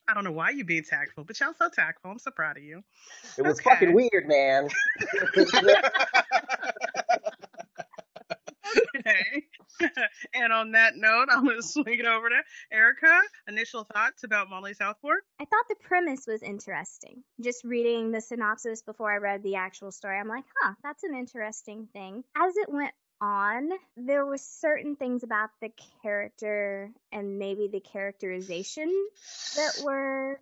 I 0.08 0.14
don't 0.14 0.24
know 0.24 0.32
why 0.32 0.50
you 0.50 0.64
being 0.64 0.84
tactful, 0.84 1.24
but 1.24 1.38
y'all 1.40 1.54
so 1.58 1.68
tactful. 1.68 2.12
I'm 2.12 2.18
so 2.18 2.30
proud 2.30 2.56
of 2.56 2.62
you. 2.62 2.82
it 3.36 3.42
was 3.42 3.58
okay. 3.58 3.70
fucking 3.70 3.92
weird, 3.92 4.28
man. 4.28 4.68
Okay. 8.98 9.44
and 10.34 10.52
on 10.52 10.72
that 10.72 10.96
note, 10.96 11.26
I'm 11.30 11.44
going 11.44 11.56
to 11.60 11.66
swing 11.66 11.98
it 11.98 12.06
over 12.06 12.28
to 12.28 12.42
Erica. 12.72 13.20
Initial 13.48 13.84
thoughts 13.84 14.24
about 14.24 14.50
Molly 14.50 14.74
Southbourne? 14.74 15.20
I 15.40 15.44
thought 15.44 15.64
the 15.68 15.76
premise 15.76 16.26
was 16.26 16.42
interesting. 16.42 17.22
Just 17.40 17.64
reading 17.64 18.10
the 18.10 18.20
synopsis 18.20 18.82
before 18.82 19.12
I 19.12 19.16
read 19.16 19.42
the 19.42 19.56
actual 19.56 19.92
story, 19.92 20.18
I'm 20.18 20.28
like, 20.28 20.44
huh, 20.60 20.74
that's 20.82 21.04
an 21.04 21.14
interesting 21.14 21.88
thing. 21.92 22.24
As 22.36 22.56
it 22.56 22.68
went 22.68 22.92
on, 23.20 23.70
there 23.96 24.26
were 24.26 24.38
certain 24.38 24.96
things 24.96 25.22
about 25.22 25.50
the 25.60 25.70
character 26.02 26.90
and 27.12 27.38
maybe 27.38 27.68
the 27.68 27.80
characterization 27.80 28.92
that 29.56 29.82
were 29.82 30.38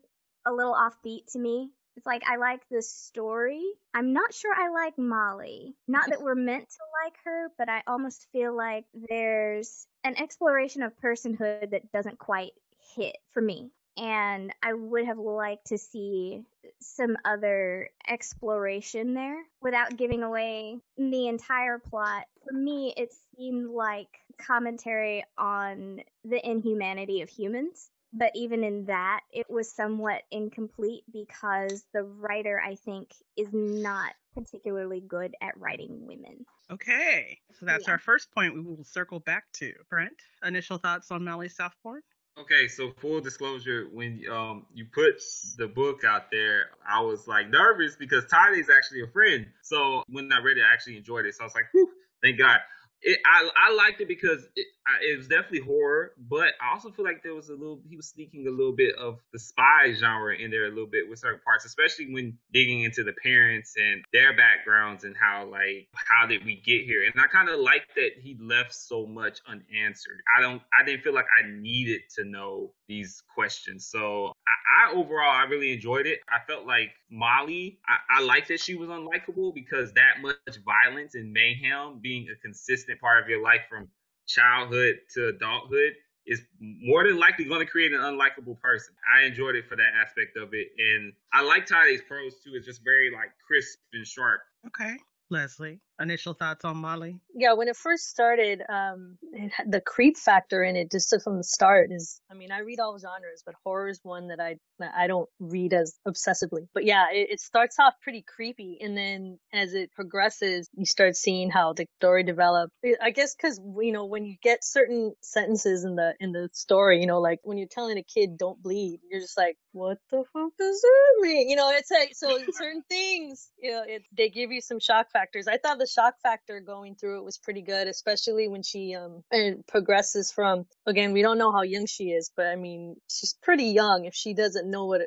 a 0.47 0.53
little 0.53 0.75
offbeat 0.75 1.33
to 1.33 1.39
me. 1.39 1.71
It's 1.96 2.06
like 2.06 2.23
I 2.26 2.37
like 2.37 2.61
the 2.70 2.82
story. 2.82 3.62
I'm 3.94 4.12
not 4.12 4.35
sure 4.35 4.52
I 4.55 4.69
like 4.69 4.99
Molly. 4.99 5.75
Not 5.87 6.08
that 6.11 6.23
we're 6.23 6.35
meant 6.35 6.69
to 6.69 7.05
like 7.05 7.14
her, 7.25 7.52
but 7.56 7.69
I 7.69 7.82
almost 7.87 8.26
feel 8.32 8.56
like 8.56 8.85
there's 9.08 9.87
an 10.02 10.17
exploration 10.19 10.82
of 10.82 10.99
personhood 11.00 11.70
that 11.70 11.93
doesn't 11.93 12.19
quite 12.19 12.53
hit 12.96 13.17
for 13.32 13.41
me. 13.41 13.70
And 13.96 14.53
I 14.60 14.72
would 14.72 15.06
have 15.06 15.19
liked 15.19 15.67
to 15.67 15.79
see 15.79 16.43
some 16.81 17.17
other 17.24 17.91
exploration 18.08 19.15
there 19.15 19.41
without 19.63 19.96
giving 19.96 20.24
away 20.24 20.79
the 20.98 21.29
entire 21.29 21.79
plot. 21.79 22.27
For 22.44 22.53
me, 22.53 22.93
it 22.96 23.15
seemed 23.36 23.70
like 23.70 24.08
commentary 24.36 25.24
on 25.39 26.01
the 26.24 26.44
inhumanity 26.44 27.22
of 27.22 27.29
humans 27.29 27.91
but 28.15 28.31
even 28.35 28.65
in 28.65 28.87
that, 28.87 29.21
it 29.33 29.47
was 29.51 29.71
somewhat 29.71 30.23
incomplete 30.31 31.03
because 31.13 31.85
the 31.93 32.05
writer, 32.05 32.61
I 32.65 32.77
think, 32.77 33.13
is 33.37 33.49
not 33.53 34.13
particularly 34.35 35.01
good 35.01 35.35
at 35.41 35.59
writing 35.59 36.06
women. 36.06 36.47
Okay. 36.71 37.39
So 37.59 37.67
that's 37.67 37.87
Yeah. 37.87 37.93
our 37.93 37.99
first 37.99 38.33
point 38.33 38.55
we 38.55 38.61
will 38.61 38.85
circle 38.85 39.21
back 39.21 39.51
to. 39.55 39.73
Brent, 39.91 40.17
initial 40.44 40.79
thoughts 40.79 41.11
on 41.11 41.25
Molly 41.25 41.49
Southbourne? 41.49 42.03
Okay, 42.37 42.67
so 42.67 42.91
full 42.99 43.21
disclosure, 43.21 43.89
when 43.93 44.29
um 44.29 44.67
you 44.75 44.87
put 44.87 45.23
the 45.56 45.69
book 45.69 46.03
out 46.03 46.33
there, 46.33 46.71
I 46.85 47.01
was 47.01 47.29
like 47.29 47.49
nervous 47.49 47.94
because 47.94 48.25
Tyler 48.27 48.56
is 48.56 48.69
actually 48.69 49.03
a 49.03 49.06
friend. 49.06 49.47
So 49.63 50.03
when 50.09 50.33
I 50.33 50.41
read 50.41 50.59
it, 50.59 50.65
I 50.69 50.73
actually 50.73 50.97
enjoyed 50.97 51.27
it. 51.27 51.37
So 51.37 51.43
I 51.43 51.47
was 51.47 51.55
like, 51.55 51.67
whew, 51.73 51.89
thank 52.23 52.39
God. 52.39 52.59
It, 53.03 53.21
I 53.25 53.51
I 53.69 53.75
liked 53.75 54.01
it 54.01 54.09
because 54.09 54.49
it, 54.56 54.67
I, 54.86 55.12
it 55.12 55.17
was 55.17 55.29
definitely 55.29 55.60
horror, 55.60 56.12
but 56.29 56.53
I 56.60 56.74
also 56.74 56.91
feel 56.91 57.05
like 57.05 57.22
there 57.22 57.34
was 57.34 57.48
a 57.48 57.55
little 57.55 57.81
he 57.88 57.96
was 57.96 58.08
sneaking 58.08 58.46
a 58.46 58.50
little 58.50 58.74
bit 58.74 58.94
of 58.96 59.19
the 59.32 59.38
spy 59.38 59.94
genre 59.94 60.34
in 60.36 60.50
there 60.50 60.67
a 60.67 60.69
little 60.69 60.86
bit 60.91 61.08
with 61.08 61.19
certain 61.19 61.41
parts, 61.44 61.64
especially 61.64 62.12
when 62.12 62.36
digging 62.53 62.82
into 62.82 63.03
the 63.03 63.14
parents 63.22 63.74
and 63.81 64.05
their 64.12 64.36
backgrounds 64.36 65.05
and 65.05 65.17
how 65.17 65.46
like 65.46 65.88
how 65.94 66.26
did 66.26 66.44
we 66.44 66.60
get 66.64 66.84
here. 66.84 67.05
And 67.05 67.20
I 67.20 67.26
kind 67.29 67.48
of 67.48 67.60
like 67.60 67.88
that 67.96 68.10
he 68.20 68.36
left 68.41 68.74
so 68.74 69.06
much 69.06 69.41
unanswered. 69.48 70.20
I 70.36 70.43
don't 70.43 70.60
I 70.79 70.84
didn't 70.84 71.03
feel 71.03 71.14
like 71.14 71.26
I 71.43 71.48
needed 71.48 72.03
to 72.17 72.24
know 72.24 72.72
these 72.86 73.22
questions. 73.34 73.86
So 73.86 74.32
I, 74.46 74.91
I 74.91 74.94
overall 74.94 75.31
I 75.31 75.44
really 75.44 75.72
enjoyed 75.72 76.06
it. 76.06 76.20
I 76.29 76.44
felt 76.46 76.67
like 76.67 76.91
Molly, 77.10 77.79
I, 77.88 78.19
I 78.19 78.22
like 78.22 78.48
that 78.48 78.60
she 78.60 78.74
was 78.74 78.88
unlikable 78.88 79.55
because 79.55 79.93
that 79.94 80.20
much 80.20 80.36
violence 80.64 81.14
and 81.14 81.32
mayhem 81.32 82.00
being 82.03 82.26
a 82.29 82.38
consistent 82.43 83.00
part 83.00 83.22
of 83.22 83.29
your 83.29 83.43
life 83.43 83.62
from 83.70 83.88
childhood 84.27 84.97
to 85.15 85.29
adulthood 85.29 85.93
is 86.27 86.41
more 86.61 87.07
than 87.07 87.19
likely 87.19 87.45
going 87.45 87.61
to 87.61 87.71
create 87.71 87.93
an 87.93 88.01
unlikable 88.01 88.59
person. 88.61 88.95
I 89.15 89.25
enjoyed 89.25 89.57
it 89.57 89.67
for 89.69 89.77
that 89.77 89.93
aspect 90.01 90.37
of 90.37 90.51
it, 90.53 90.69
and 90.79 91.13
I 91.33 91.43
like 91.43 91.67
Tade's 91.67 92.03
prose 92.09 92.35
too. 92.43 92.53
It's 92.55 92.67
just 92.67 92.83
very 92.83 93.11
like 93.11 93.31
crisp 93.47 93.79
and 93.93 94.07
sharp. 94.07 94.41
Okay. 94.67 94.97
Leslie, 95.31 95.81
initial 96.01 96.34
thoughts 96.34 96.65
on 96.65 96.77
Molly? 96.77 97.20
Yeah, 97.34 97.55
when 97.55 97.69
it 97.69 97.77
first 97.77 98.08
started, 98.08 98.63
um, 98.69 99.19
it 99.32 99.53
had 99.53 99.70
the 99.70 99.81
creep 99.81 100.17
factor 100.17 100.63
in 100.63 100.77
it 100.77 100.91
just 100.91 101.15
from 101.22 101.36
the 101.36 101.44
start 101.44 101.91
is, 101.93 102.20
I 102.31 102.34
mean, 102.34 102.53
I 102.53 102.60
read 102.60 102.81
all 102.81 102.98
genres, 102.98 103.43
but 103.44 103.55
horror 103.65 103.89
is 103.89 104.01
one 104.03 104.29
that 104.29 104.41
I 104.41 104.56
I 104.81 105.06
don't 105.06 105.29
read 105.39 105.72
as 105.72 105.94
obsessively. 106.06 106.67
But 106.74 106.84
yeah, 106.84 107.06
it, 107.13 107.29
it 107.31 107.41
starts 107.41 107.77
off 107.79 107.94
pretty 108.03 108.22
creepy, 108.22 108.79
and 108.81 108.96
then 108.96 109.39
as 109.53 109.74
it 109.74 109.93
progresses, 109.93 110.69
you 110.74 110.84
start 110.84 111.17
seeing 111.17 111.51
how 111.51 111.72
the 111.72 111.86
story 111.98 112.24
develops. 112.24 112.72
I 113.01 113.10
guess 113.10 113.34
because 113.34 113.60
you 113.81 113.93
know 113.93 114.06
when 114.06 114.24
you 114.24 114.36
get 114.43 114.65
certain 114.65 115.15
sentences 115.20 115.84
in 115.84 115.96
the 115.96 116.15
in 116.20 116.32
the 116.32 116.48
story, 116.53 117.01
you 117.01 117.06
know, 117.06 117.20
like 117.20 117.41
when 117.43 117.58
you're 117.58 117.69
telling 117.70 117.98
a 117.98 118.03
kid 118.03 118.36
don't 118.36 118.63
bleed, 118.63 119.01
you're 119.10 119.20
just 119.20 119.36
like, 119.36 119.56
what 119.72 119.98
the 120.10 120.24
fuck 120.32 120.53
does 120.58 120.81
that 120.81 121.22
mean? 121.22 121.48
You 121.48 121.56
know, 121.56 121.70
it's 121.70 121.91
like 121.91 122.13
so 122.15 122.39
certain 122.53 122.82
things, 122.89 123.51
you 123.58 123.70
know, 123.72 123.84
it, 123.86 124.03
they 124.17 124.31
give 124.31 124.51
you 124.51 124.60
some 124.60 124.81
shock 124.81 125.10
factors. 125.13 125.46
I 125.46 125.58
thought 125.58 125.79
the 125.84 125.91
shock 125.91 126.14
factor 126.22 126.60
going 126.60 126.94
through 126.94 127.19
it 127.19 127.24
was 127.24 127.36
pretty 127.36 127.60
good, 127.62 127.88
especially 127.88 128.48
when 128.48 128.62
she 128.62 128.94
um 128.94 129.22
progresses 129.69 130.32
from 130.32 130.64
again, 130.86 131.12
we 131.12 131.22
don't 131.22 131.38
know 131.38 131.53
how 131.53 131.62
young 131.62 131.86
she 131.86 132.05
is, 132.05 132.31
but 132.34 132.46
I 132.46 132.56
mean, 132.56 132.96
she's 133.10 133.34
pretty 133.43 133.67
young 133.67 134.06
if 134.06 134.14
she 134.14 134.34
doesn't 134.34 134.70
know 134.70 134.86
what 134.86 135.03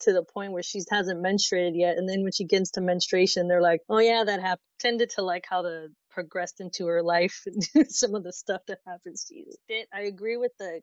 to 0.00 0.12
the 0.12 0.24
point 0.24 0.52
where 0.52 0.62
she 0.62 0.80
hasn't 0.90 1.22
menstruated 1.22 1.72
yet, 1.74 1.98
and 1.98 2.08
then 2.08 2.22
when 2.22 2.32
she 2.32 2.44
gets 2.44 2.72
to 2.72 2.80
menstruation, 2.80 3.48
they're 3.48 3.60
like, 3.60 3.80
oh 3.88 3.98
yeah, 3.98 4.24
that 4.24 4.40
happened. 4.40 4.60
Tended 4.80 5.10
to 5.10 5.22
like 5.22 5.44
how 5.48 5.62
the 5.62 5.88
progressed 6.14 6.60
into 6.60 6.86
her 6.86 7.02
life 7.02 7.42
and 7.46 7.90
some 7.90 8.14
of 8.14 8.22
the 8.22 8.32
stuff 8.32 8.62
that 8.68 8.78
happens 8.86 9.24
to 9.24 9.34
you. 9.34 9.84
I 9.92 10.02
agree 10.02 10.36
with 10.36 10.52
the 10.58 10.80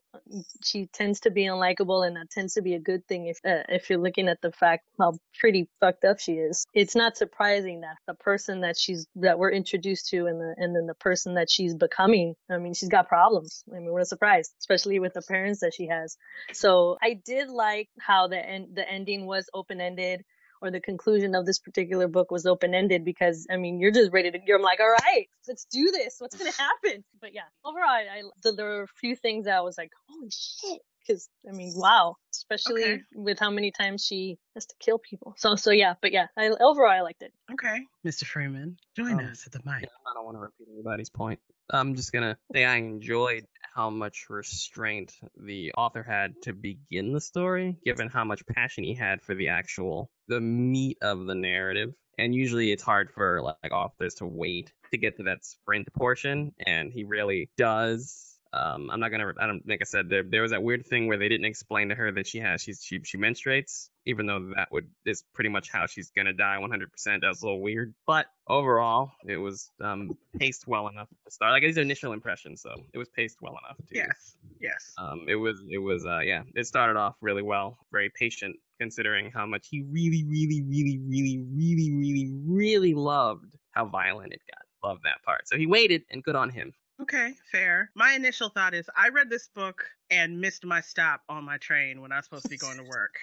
she 0.64 0.88
tends 0.88 1.22
to 1.22 1.32
be 1.32 1.46
unlikable 1.46 2.06
and 2.06 2.18
that 2.18 2.30
tends 2.30 2.54
to 2.56 2.62
be 2.62 2.76
a 2.76 2.80
good 2.80 3.08
thing 3.08 3.28
if 3.28 3.40
uh, 3.46 3.64
if 3.70 3.90
you're 3.90 4.00
looking 4.00 4.28
at 4.28 4.42
the 4.42 4.52
fact 4.52 4.84
how 5.00 5.14
pretty 5.40 5.70
fucked 5.80 6.04
up 6.04 6.20
she 6.20 6.34
is. 6.34 6.66
It's 6.74 6.96
not 6.96 7.18
surprising 7.18 7.82
that 7.82 7.96
the 8.06 8.16
person 8.16 8.62
that 8.62 8.78
she's 8.78 9.08
that 9.16 9.40
we're 9.40 9.52
introduced 9.52 10.10
to 10.10 10.28
and 10.28 10.40
the 10.40 10.54
and 10.58 10.76
then 10.76 10.86
the 10.86 10.96
person 10.96 11.36
that 11.36 11.50
she's 11.50 11.74
becoming, 11.74 12.36
I 12.50 12.58
mean, 12.58 12.74
she's 12.74 12.90
got 12.90 13.08
problems. 13.08 13.64
I 13.74 13.80
mean, 13.80 13.92
what 13.92 14.02
a 14.02 14.06
surprise, 14.06 14.52
especially 14.60 15.00
with 15.00 15.14
the 15.14 15.22
parents 15.22 15.62
that 15.62 15.74
she 15.74 15.88
has. 15.88 16.18
So 16.54 16.98
I 17.02 17.20
did 17.26 17.50
like 17.50 17.90
how 18.00 18.28
the 18.28 18.38
end 18.38 18.76
the 18.76 18.90
ending 18.90 19.26
was 19.26 19.50
open 19.54 19.80
ended 19.80 20.24
or 20.62 20.72
the 20.72 20.80
conclusion 20.80 21.36
of 21.36 21.46
this 21.46 21.60
particular 21.60 22.08
book 22.08 22.32
was 22.32 22.46
open 22.46 22.74
ended 22.74 23.04
because 23.04 23.48
I 23.50 23.58
mean 23.58 23.80
you're 23.80 23.92
just 23.92 24.12
ready 24.12 24.32
to 24.32 24.40
you're 24.46 24.62
like 24.62 24.80
all 24.80 24.90
right 24.90 25.28
let's 25.48 25.66
do 25.66 25.92
this 25.92 26.16
what's 26.20 26.36
gonna 26.36 26.52
happen 26.52 27.04
but 27.22 27.34
yeah 27.34 27.42
overall 27.66 27.90
I, 27.90 28.08
I 28.20 28.52
there 28.56 28.66
were 28.66 28.84
a 28.84 28.88
few 29.00 29.16
things 29.16 29.46
that 29.46 29.58
I 29.58 29.62
was 29.62 29.78
like 29.78 29.92
holy 30.08 30.30
shit 30.32 30.82
because 31.06 31.30
I 31.48 31.52
mean 31.52 31.74
wow 31.76 32.16
especially 32.34 32.84
Okay. 32.84 33.02
with 33.16 33.40
how 33.40 33.50
many 33.50 33.72
times 33.72 34.06
she 34.06 34.38
has 34.56 34.66
to 34.68 34.76
kill 34.80 35.00
people 35.00 35.34
so 35.38 35.56
so 35.56 35.72
yeah 35.72 35.94
but 36.02 36.12
yeah 36.12 36.28
I, 36.38 36.50
overall 36.50 36.92
I 36.92 37.02
liked 37.02 37.22
it 37.24 37.34
Okay. 37.52 37.80
Mr. 38.08 38.26
Freeman, 38.26 38.78
join 38.96 39.20
Um, 39.20 39.26
us 39.26 39.46
at 39.46 39.52
the 39.52 39.60
mic. 39.66 39.82
Yeah, 39.82 39.90
I 40.10 40.14
don't 40.14 40.24
want 40.26 40.36
to 40.38 40.40
repeat 40.42 40.68
anybody's 40.74 41.10
point. 41.10 41.38
I'm 41.70 41.96
just 41.96 42.14
gonna 42.14 42.38
say 42.54 42.64
I 42.66 42.78
enjoyed 42.78 43.46
how 43.74 43.90
much 43.90 44.28
restraint 44.30 45.14
the 45.38 45.72
author 45.74 46.04
had 46.04 46.34
to 46.44 46.54
begin 46.54 47.14
the 47.14 47.22
story, 47.22 47.78
given 47.84 48.10
how 48.10 48.24
much 48.24 48.46
passion 48.46 48.84
he 48.84 48.94
had 48.94 49.22
for 49.22 49.36
the 49.36 49.50
actual 49.50 50.10
the 50.28 50.42
meat 50.42 50.98
of 51.02 51.26
the 51.26 51.36
narrative. 51.36 51.94
And 52.18 52.36
usually 52.36 52.72
it's 52.72 52.84
hard 52.84 53.12
for 53.12 53.42
like 53.42 53.72
authors 53.72 54.16
to 54.16 54.26
wait 54.26 54.72
to 54.92 54.98
get 54.98 55.18
to 55.18 55.24
that 55.24 55.46
sprint 55.46 55.92
portion, 55.94 56.54
and 56.66 56.92
he 56.92 57.04
really 57.04 57.50
does. 57.58 58.31
Um, 58.54 58.90
I'm 58.92 59.00
not 59.00 59.10
gonna. 59.10 59.32
I 59.40 59.48
don't 59.48 59.66
like 59.68 59.80
I 59.82 59.86
said 59.86 60.10
there. 60.10 60.24
There 60.24 60.42
was 60.42 60.52
that 60.52 60.62
weird 60.62 60.86
thing 60.86 61.08
where 61.08 61.18
they 61.18 61.30
didn't 61.30 61.46
explain 61.46 61.90
to 61.90 61.96
her 61.96 62.12
that 62.12 62.28
she 62.28 62.40
has 62.40 62.62
she's 62.62 62.84
she 62.84 63.00
she 63.04 63.18
menstruates, 63.18 63.90
even 64.06 64.26
though 64.26 64.52
that 64.56 64.70
would 64.72 64.90
is 65.06 65.24
pretty 65.34 65.50
much 65.50 65.70
how 65.72 65.86
she's 65.86 66.12
gonna 66.12 66.34
die 66.34 66.58
100%. 66.60 67.22
That 67.22 67.22
was 67.30 67.42
a 67.42 67.46
little 67.46 67.62
weird, 67.62 67.94
but 68.06 68.26
overall 68.50 69.12
it 69.26 69.38
was 69.38 69.70
um 69.80 70.18
paced 70.38 70.68
well 70.68 70.90
enough 70.90 71.08
to 71.26 71.32
start. 71.32 71.54
Like 71.54 71.64
these 71.64 71.78
are 71.78 71.82
initial 71.82 72.12
impressions, 72.12 72.62
so 72.62 72.76
it 72.94 72.98
was 72.98 73.08
paced 73.10 73.38
well 73.42 73.58
enough 73.66 73.78
to 73.78 73.96
Yes. 73.96 74.36
Yes. 74.60 74.94
um, 74.98 75.26
it 75.30 75.36
was 75.36 75.64
it 75.70 75.78
was 75.78 76.06
uh 76.06 76.20
yeah, 76.20 76.44
it 76.54 76.68
started 76.68 76.98
off 77.00 77.16
really 77.22 77.44
well, 77.44 77.78
very 77.92 78.12
patient 78.14 78.58
considering 78.82 79.32
how 79.32 79.46
much 79.46 79.68
he 79.70 79.84
really, 79.84 80.26
really, 80.28 80.62
really, 80.64 81.00
really, 81.08 81.46
really, 81.56 81.92
really, 81.94 82.32
really 82.46 82.94
loved 82.96 83.56
how 83.72 83.86
violent 83.86 84.34
it 84.34 84.42
got. 84.50 84.90
Loved 84.90 85.04
that 85.04 85.22
part. 85.24 85.48
So 85.48 85.56
he 85.58 85.68
waited, 85.68 86.04
and 86.10 86.24
good 86.24 86.36
on 86.36 86.50
him. 86.50 86.74
Okay, 87.02 87.34
fair. 87.52 87.90
My 87.96 88.14
initial 88.14 88.50
thought 88.50 88.76
is 88.76 88.88
I 88.96 89.10
read 89.10 89.30
this 89.30 89.48
book 89.56 89.86
and 90.12 90.40
missed 90.40 90.66
my 90.66 90.82
stop 90.82 91.22
on 91.30 91.44
my 91.44 91.58
train 91.58 92.00
when 92.02 92.12
I 92.12 92.18
was 92.18 92.26
supposed 92.26 92.44
to 92.44 92.50
be 92.50 92.58
going 92.58 92.78
to 92.78 92.84
work. 92.84 93.16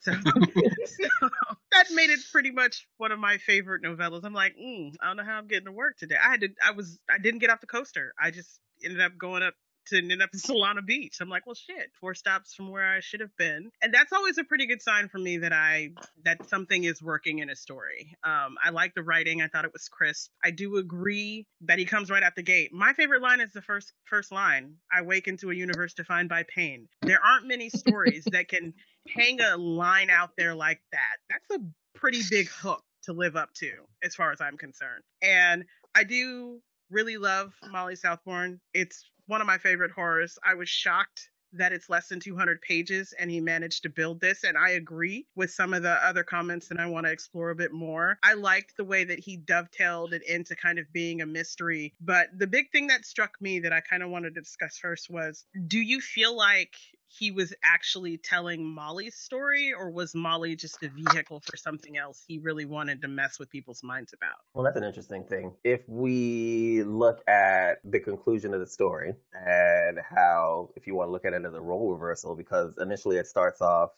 So, 0.00 0.12
so 0.12 1.28
that 1.72 1.86
made 1.92 2.10
it 2.10 2.20
pretty 2.30 2.50
much 2.50 2.86
one 2.98 3.12
of 3.12 3.18
my 3.18 3.38
favorite 3.38 3.82
novellas. 3.82 4.24
I'm 4.24 4.34
like, 4.34 4.54
mm, 4.56 4.92
I 5.00 5.06
don't 5.06 5.16
know 5.16 5.24
how 5.24 5.38
I'm 5.38 5.46
getting 5.46 5.66
to 5.66 5.72
work 5.72 5.96
today. 5.96 6.16
I 6.22 6.30
had 6.30 6.40
to, 6.42 6.48
I 6.64 6.72
was, 6.72 6.98
I 7.08 7.18
didn't 7.18 7.40
get 7.40 7.50
off 7.50 7.60
the 7.62 7.66
coaster. 7.66 8.12
I 8.20 8.30
just 8.30 8.60
ended 8.84 9.00
up 9.00 9.16
going 9.16 9.42
up 9.42 9.54
to 9.86 9.98
end 9.98 10.22
up 10.22 10.30
in 10.32 10.40
Solana 10.40 10.84
Beach. 10.84 11.18
I'm 11.20 11.28
like, 11.28 11.46
well, 11.46 11.54
shit, 11.54 11.90
four 12.00 12.14
stops 12.14 12.54
from 12.54 12.70
where 12.70 12.94
I 12.94 13.00
should 13.00 13.20
have 13.20 13.36
been, 13.36 13.70
and 13.82 13.92
that's 13.92 14.12
always 14.12 14.38
a 14.38 14.44
pretty 14.44 14.66
good 14.66 14.82
sign 14.82 15.08
for 15.08 15.18
me 15.18 15.38
that 15.38 15.52
I 15.52 15.90
that 16.24 16.48
something 16.48 16.84
is 16.84 17.02
working 17.02 17.38
in 17.40 17.50
a 17.50 17.56
story. 17.56 18.16
Um, 18.24 18.56
I 18.62 18.70
like 18.70 18.94
the 18.94 19.02
writing. 19.02 19.42
I 19.42 19.48
thought 19.48 19.64
it 19.64 19.72
was 19.72 19.88
crisp. 19.88 20.30
I 20.44 20.50
do 20.50 20.76
agree 20.76 21.46
that 21.62 21.78
he 21.78 21.84
comes 21.84 22.10
right 22.10 22.22
out 22.22 22.36
the 22.36 22.42
gate. 22.42 22.72
My 22.72 22.92
favorite 22.92 23.22
line 23.22 23.40
is 23.40 23.52
the 23.52 23.62
first 23.62 23.92
first 24.04 24.32
line. 24.32 24.74
I 24.92 25.02
wake 25.02 25.28
into 25.28 25.50
a 25.50 25.54
universe 25.54 25.94
defined 25.94 26.28
by 26.28 26.44
pain. 26.44 26.88
There 27.02 27.20
aren't 27.24 27.46
many 27.46 27.70
stories 27.70 28.24
that 28.32 28.48
can 28.48 28.74
hang 29.08 29.40
a 29.40 29.56
line 29.56 30.10
out 30.10 30.30
there 30.36 30.54
like 30.54 30.80
that. 30.92 31.16
That's 31.28 31.60
a 31.60 31.98
pretty 31.98 32.22
big 32.30 32.48
hook 32.48 32.82
to 33.04 33.12
live 33.12 33.36
up 33.36 33.52
to, 33.54 33.70
as 34.02 34.14
far 34.14 34.32
as 34.32 34.40
I'm 34.40 34.56
concerned. 34.56 35.02
And 35.22 35.64
I 35.94 36.04
do 36.04 36.60
really 36.90 37.16
love 37.16 37.52
Molly 37.70 37.96
Southbourne. 37.96 38.60
It's 38.72 39.04
one 39.26 39.40
of 39.40 39.46
my 39.46 39.58
favorite 39.58 39.92
horrors. 39.92 40.38
I 40.44 40.54
was 40.54 40.68
shocked 40.68 41.28
that 41.56 41.72
it's 41.72 41.88
less 41.88 42.08
than 42.08 42.20
200 42.20 42.60
pages 42.62 43.14
and 43.18 43.30
he 43.30 43.40
managed 43.40 43.82
to 43.84 43.88
build 43.88 44.20
this. 44.20 44.44
And 44.44 44.58
I 44.58 44.70
agree 44.70 45.26
with 45.36 45.50
some 45.50 45.72
of 45.72 45.82
the 45.82 46.04
other 46.04 46.24
comments 46.24 46.70
and 46.70 46.80
I 46.80 46.86
want 46.86 47.06
to 47.06 47.12
explore 47.12 47.50
a 47.50 47.54
bit 47.54 47.72
more. 47.72 48.18
I 48.22 48.34
liked 48.34 48.76
the 48.76 48.84
way 48.84 49.04
that 49.04 49.20
he 49.20 49.36
dovetailed 49.36 50.12
it 50.12 50.22
into 50.28 50.56
kind 50.56 50.78
of 50.78 50.92
being 50.92 51.22
a 51.22 51.26
mystery. 51.26 51.94
But 52.00 52.28
the 52.36 52.46
big 52.46 52.70
thing 52.72 52.88
that 52.88 53.06
struck 53.06 53.40
me 53.40 53.60
that 53.60 53.72
I 53.72 53.80
kind 53.80 54.02
of 54.02 54.10
wanted 54.10 54.34
to 54.34 54.40
discuss 54.40 54.78
first 54.78 55.08
was 55.08 55.44
do 55.66 55.78
you 55.78 56.00
feel 56.00 56.36
like 56.36 56.74
he 57.08 57.30
was 57.30 57.54
actually 57.62 58.18
telling 58.18 58.64
Molly's 58.64 59.16
story, 59.16 59.72
or 59.72 59.90
was 59.90 60.14
Molly 60.14 60.56
just 60.56 60.82
a 60.82 60.88
vehicle 60.88 61.40
for 61.40 61.56
something 61.56 61.96
else 61.96 62.24
he 62.26 62.38
really 62.38 62.64
wanted 62.64 63.02
to 63.02 63.08
mess 63.08 63.38
with 63.38 63.50
people's 63.50 63.82
minds 63.82 64.12
about? 64.12 64.36
Well, 64.52 64.64
that's 64.64 64.76
an 64.76 64.84
interesting 64.84 65.24
thing. 65.24 65.52
If 65.62 65.80
we 65.88 66.82
look 66.84 67.20
at 67.28 67.78
the 67.84 68.00
conclusion 68.00 68.54
of 68.54 68.60
the 68.60 68.66
story 68.66 69.14
and 69.32 69.98
how, 69.98 70.70
if 70.76 70.86
you 70.86 70.94
want 70.94 71.08
to 71.08 71.12
look 71.12 71.24
at 71.24 71.32
it 71.32 71.44
as 71.44 71.54
a 71.54 71.60
role 71.60 71.92
reversal, 71.92 72.34
because 72.34 72.74
initially 72.80 73.16
it 73.16 73.26
starts 73.26 73.60
off 73.60 73.90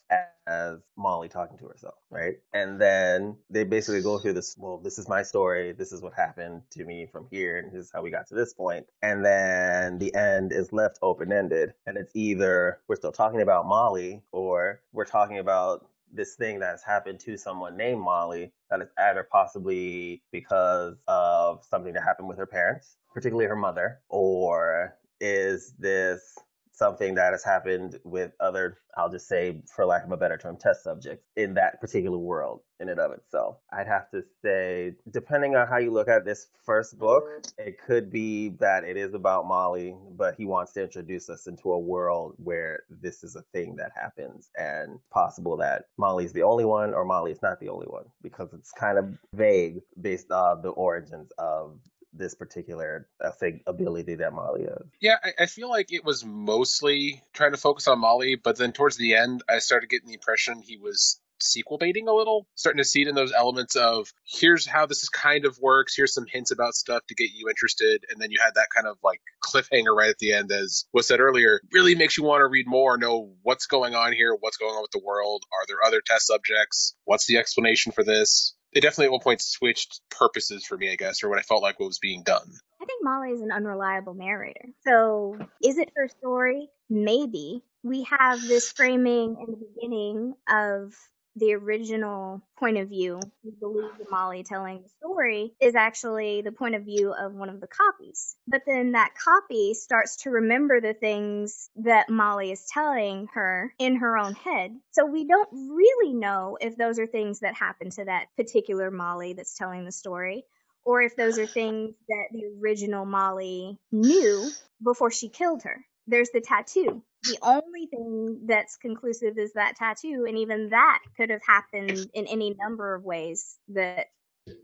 as 0.46 0.78
Molly 0.96 1.28
talking 1.28 1.58
to 1.58 1.66
herself, 1.66 1.96
right? 2.10 2.34
And 2.52 2.80
then 2.80 3.36
they 3.50 3.64
basically 3.64 4.02
go 4.02 4.18
through 4.18 4.34
this, 4.34 4.56
well, 4.56 4.78
this 4.78 4.98
is 4.98 5.08
my 5.08 5.22
story. 5.22 5.72
This 5.72 5.92
is 5.92 6.02
what 6.02 6.12
happened 6.14 6.62
to 6.72 6.84
me 6.84 7.08
from 7.10 7.26
here. 7.30 7.58
And 7.58 7.72
this 7.72 7.86
is 7.86 7.90
how 7.92 8.02
we 8.02 8.10
got 8.10 8.28
to 8.28 8.34
this 8.34 8.54
point. 8.54 8.86
And 9.02 9.24
then 9.24 9.98
the 9.98 10.14
end 10.14 10.52
is 10.52 10.72
left 10.72 10.98
open 11.02 11.32
ended. 11.32 11.72
And 11.86 11.96
it's 11.96 12.12
either 12.14 12.78
we're 12.86 12.96
still 13.06 13.12
talking 13.12 13.40
about 13.40 13.66
Molly 13.66 14.20
or 14.32 14.80
we're 14.92 15.04
talking 15.04 15.38
about 15.38 15.86
this 16.12 16.34
thing 16.34 16.58
that 16.58 16.70
has 16.70 16.82
happened 16.82 17.20
to 17.20 17.36
someone 17.36 17.76
named 17.76 18.00
Molly 18.00 18.50
that 18.68 18.80
is 18.80 18.88
either 18.98 19.22
possibly 19.30 20.24
because 20.32 20.96
of 21.06 21.64
something 21.64 21.92
that 21.92 22.02
happened 22.02 22.26
with 22.26 22.36
her 22.36 22.46
parents, 22.46 22.96
particularly 23.14 23.46
her 23.46 23.54
mother, 23.54 24.00
or 24.08 24.96
is 25.20 25.72
this 25.78 26.36
something 26.76 27.14
that 27.14 27.32
has 27.32 27.42
happened 27.42 27.98
with 28.04 28.32
other, 28.38 28.78
I'll 28.96 29.10
just 29.10 29.28
say, 29.28 29.62
for 29.74 29.86
lack 29.86 30.04
of 30.04 30.12
a 30.12 30.16
better 30.16 30.36
term, 30.36 30.56
test 30.56 30.84
subjects 30.84 31.26
in 31.34 31.54
that 31.54 31.80
particular 31.80 32.18
world 32.18 32.60
in 32.78 32.90
and 32.90 33.00
of 33.00 33.12
itself. 33.12 33.56
I'd 33.72 33.86
have 33.86 34.10
to 34.10 34.22
say, 34.42 34.92
depending 35.10 35.56
on 35.56 35.66
how 35.66 35.78
you 35.78 35.90
look 35.90 36.08
at 36.08 36.26
this 36.26 36.48
first 36.64 36.98
book, 36.98 37.24
it 37.56 37.80
could 37.80 38.10
be 38.10 38.50
that 38.60 38.84
it 38.84 38.98
is 38.98 39.14
about 39.14 39.46
Molly, 39.46 39.96
but 40.16 40.34
he 40.36 40.44
wants 40.44 40.72
to 40.74 40.82
introduce 40.82 41.30
us 41.30 41.46
into 41.46 41.72
a 41.72 41.78
world 41.78 42.34
where 42.36 42.80
this 42.90 43.24
is 43.24 43.36
a 43.36 43.42
thing 43.54 43.76
that 43.76 43.92
happens 43.94 44.50
and 44.56 44.98
possible 45.10 45.56
that 45.56 45.86
Molly's 45.96 46.34
the 46.34 46.42
only 46.42 46.66
one 46.66 46.92
or 46.92 47.06
Molly's 47.06 47.40
not 47.42 47.58
the 47.58 47.70
only 47.70 47.86
one 47.86 48.04
because 48.22 48.52
it's 48.52 48.72
kind 48.72 48.98
of 48.98 49.16
vague 49.34 49.80
based 50.00 50.30
on 50.30 50.60
the 50.60 50.70
origins 50.70 51.30
of 51.38 51.78
this 52.18 52.34
particular 52.34 53.08
I 53.22 53.30
think 53.30 53.62
ability 53.66 54.16
that 54.16 54.32
Molly 54.32 54.64
has. 54.64 54.86
Yeah, 55.00 55.16
I, 55.22 55.44
I 55.44 55.46
feel 55.46 55.68
like 55.68 55.92
it 55.92 56.04
was 56.04 56.24
mostly 56.24 57.22
trying 57.32 57.52
to 57.52 57.58
focus 57.58 57.88
on 57.88 57.98
Molly, 57.98 58.36
but 58.36 58.56
then 58.56 58.72
towards 58.72 58.96
the 58.96 59.14
end, 59.14 59.42
I 59.48 59.58
started 59.58 59.90
getting 59.90 60.08
the 60.08 60.14
impression 60.14 60.60
he 60.62 60.76
was 60.76 61.20
sequel 61.40 61.78
baiting 61.78 62.08
a 62.08 62.12
little, 62.12 62.46
starting 62.54 62.78
to 62.78 62.84
see 62.84 63.02
it 63.02 63.08
in 63.08 63.14
those 63.14 63.32
elements 63.32 63.76
of 63.76 64.12
here's 64.26 64.66
how 64.66 64.86
this 64.86 65.02
is 65.02 65.08
kind 65.08 65.44
of 65.44 65.58
works, 65.60 65.94
here's 65.96 66.14
some 66.14 66.26
hints 66.30 66.50
about 66.50 66.74
stuff 66.74 67.02
to 67.08 67.14
get 67.14 67.30
you 67.34 67.48
interested, 67.48 68.04
and 68.10 68.20
then 68.20 68.30
you 68.30 68.38
had 68.42 68.54
that 68.54 68.68
kind 68.74 68.86
of 68.86 68.96
like 69.02 69.20
cliffhanger 69.44 69.94
right 69.94 70.10
at 70.10 70.18
the 70.18 70.32
end, 70.32 70.50
as 70.52 70.86
was 70.92 71.06
said 71.06 71.20
earlier, 71.20 71.60
really 71.72 71.94
makes 71.94 72.16
you 72.16 72.24
want 72.24 72.40
to 72.40 72.46
read 72.46 72.66
more, 72.66 72.96
know 72.96 73.32
what's 73.42 73.66
going 73.66 73.94
on 73.94 74.12
here, 74.12 74.36
what's 74.38 74.56
going 74.56 74.74
on 74.74 74.82
with 74.82 74.90
the 74.92 75.02
world, 75.04 75.44
are 75.52 75.66
there 75.66 75.84
other 75.86 76.00
test 76.04 76.26
subjects, 76.26 76.94
what's 77.04 77.26
the 77.26 77.36
explanation 77.36 77.92
for 77.92 78.04
this? 78.04 78.54
They 78.76 78.80
definitely 78.80 79.06
at 79.06 79.12
one 79.12 79.20
point 79.22 79.40
switched 79.40 80.02
purposes 80.10 80.66
for 80.66 80.76
me, 80.76 80.92
I 80.92 80.96
guess, 80.96 81.24
or 81.24 81.30
what 81.30 81.38
I 81.38 81.42
felt 81.42 81.62
like 81.62 81.80
what 81.80 81.86
was 81.86 81.98
being 81.98 82.22
done. 82.22 82.52
I 82.78 82.84
think 82.84 83.02
Molly 83.02 83.30
is 83.30 83.40
an 83.40 83.50
unreliable 83.50 84.12
narrator. 84.12 84.66
So, 84.86 85.38
is 85.64 85.78
it 85.78 85.88
her 85.96 86.08
story? 86.08 86.68
Maybe. 86.90 87.62
We 87.82 88.02
have 88.02 88.42
this 88.42 88.70
framing 88.70 89.38
in 89.40 89.50
the 89.50 89.56
beginning 89.56 90.34
of 90.46 90.92
the 91.36 91.54
original 91.54 92.42
point 92.58 92.78
of 92.78 92.88
view, 92.88 93.20
we 93.44 93.52
believe 93.60 93.90
that 93.98 94.10
Molly 94.10 94.42
telling 94.42 94.82
the 94.82 94.88
story 94.88 95.52
is 95.60 95.74
actually 95.74 96.42
the 96.42 96.52
point 96.52 96.74
of 96.74 96.84
view 96.84 97.12
of 97.12 97.34
one 97.34 97.50
of 97.50 97.60
the 97.60 97.66
copies. 97.66 98.36
But 98.48 98.62
then 98.66 98.92
that 98.92 99.14
copy 99.22 99.74
starts 99.74 100.16
to 100.22 100.30
remember 100.30 100.80
the 100.80 100.94
things 100.94 101.70
that 101.76 102.08
Molly 102.08 102.50
is 102.50 102.66
telling 102.72 103.28
her 103.34 103.72
in 103.78 103.96
her 103.96 104.16
own 104.16 104.34
head. 104.34 104.76
So 104.92 105.04
we 105.06 105.26
don't 105.26 105.48
really 105.52 106.14
know 106.14 106.56
if 106.60 106.76
those 106.76 106.98
are 106.98 107.06
things 107.06 107.40
that 107.40 107.54
happen 107.54 107.90
to 107.90 108.04
that 108.06 108.26
particular 108.36 108.90
Molly 108.90 109.34
that's 109.34 109.56
telling 109.56 109.84
the 109.84 109.92
story. 109.92 110.44
Or 110.84 111.02
if 111.02 111.16
those 111.16 111.38
are 111.38 111.46
things 111.46 111.94
that 112.08 112.28
the 112.30 112.44
original 112.60 113.04
Molly 113.04 113.78
knew 113.92 114.48
before 114.82 115.10
she 115.10 115.28
killed 115.28 115.64
her 115.64 115.84
there's 116.06 116.30
the 116.30 116.40
tattoo. 116.40 117.02
The 117.26 117.38
only 117.42 117.86
thing 117.86 118.46
that's 118.46 118.76
conclusive 118.76 119.38
is 119.38 119.52
that 119.54 119.76
tattoo, 119.76 120.26
and 120.28 120.38
even 120.38 120.70
that 120.70 121.00
could 121.16 121.30
have 121.30 121.42
happened 121.46 122.10
in 122.14 122.26
any 122.26 122.54
number 122.60 122.94
of 122.94 123.04
ways 123.04 123.58
that 123.68 124.06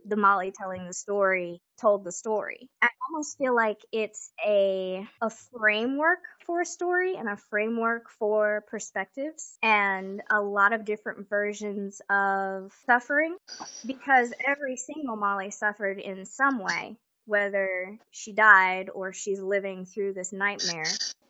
the 0.04 0.16
Molly 0.16 0.52
telling 0.56 0.86
the 0.86 0.92
story 0.92 1.60
told 1.80 2.04
the 2.04 2.12
story. 2.12 2.68
I 2.80 2.88
almost 3.08 3.36
feel 3.36 3.54
like 3.54 3.78
it's 3.90 4.30
a 4.44 5.06
a 5.20 5.30
framework 5.30 6.20
for 6.46 6.60
a 6.60 6.66
story 6.66 7.16
and 7.16 7.28
a 7.28 7.36
framework 7.36 8.08
for 8.10 8.64
perspectives 8.68 9.58
and 9.62 10.22
a 10.30 10.40
lot 10.40 10.72
of 10.72 10.84
different 10.84 11.28
versions 11.28 12.00
of 12.08 12.72
suffering 12.86 13.36
because 13.86 14.32
every 14.46 14.76
single 14.76 15.16
Molly 15.16 15.50
suffered 15.50 15.98
in 15.98 16.24
some 16.24 16.60
way 16.60 16.96
whether 17.26 17.98
she 18.10 18.32
died 18.32 18.90
or 18.92 19.12
she's 19.12 19.40
living 19.40 19.84
through 19.84 20.12
this 20.12 20.32
nightmare. 20.32 20.84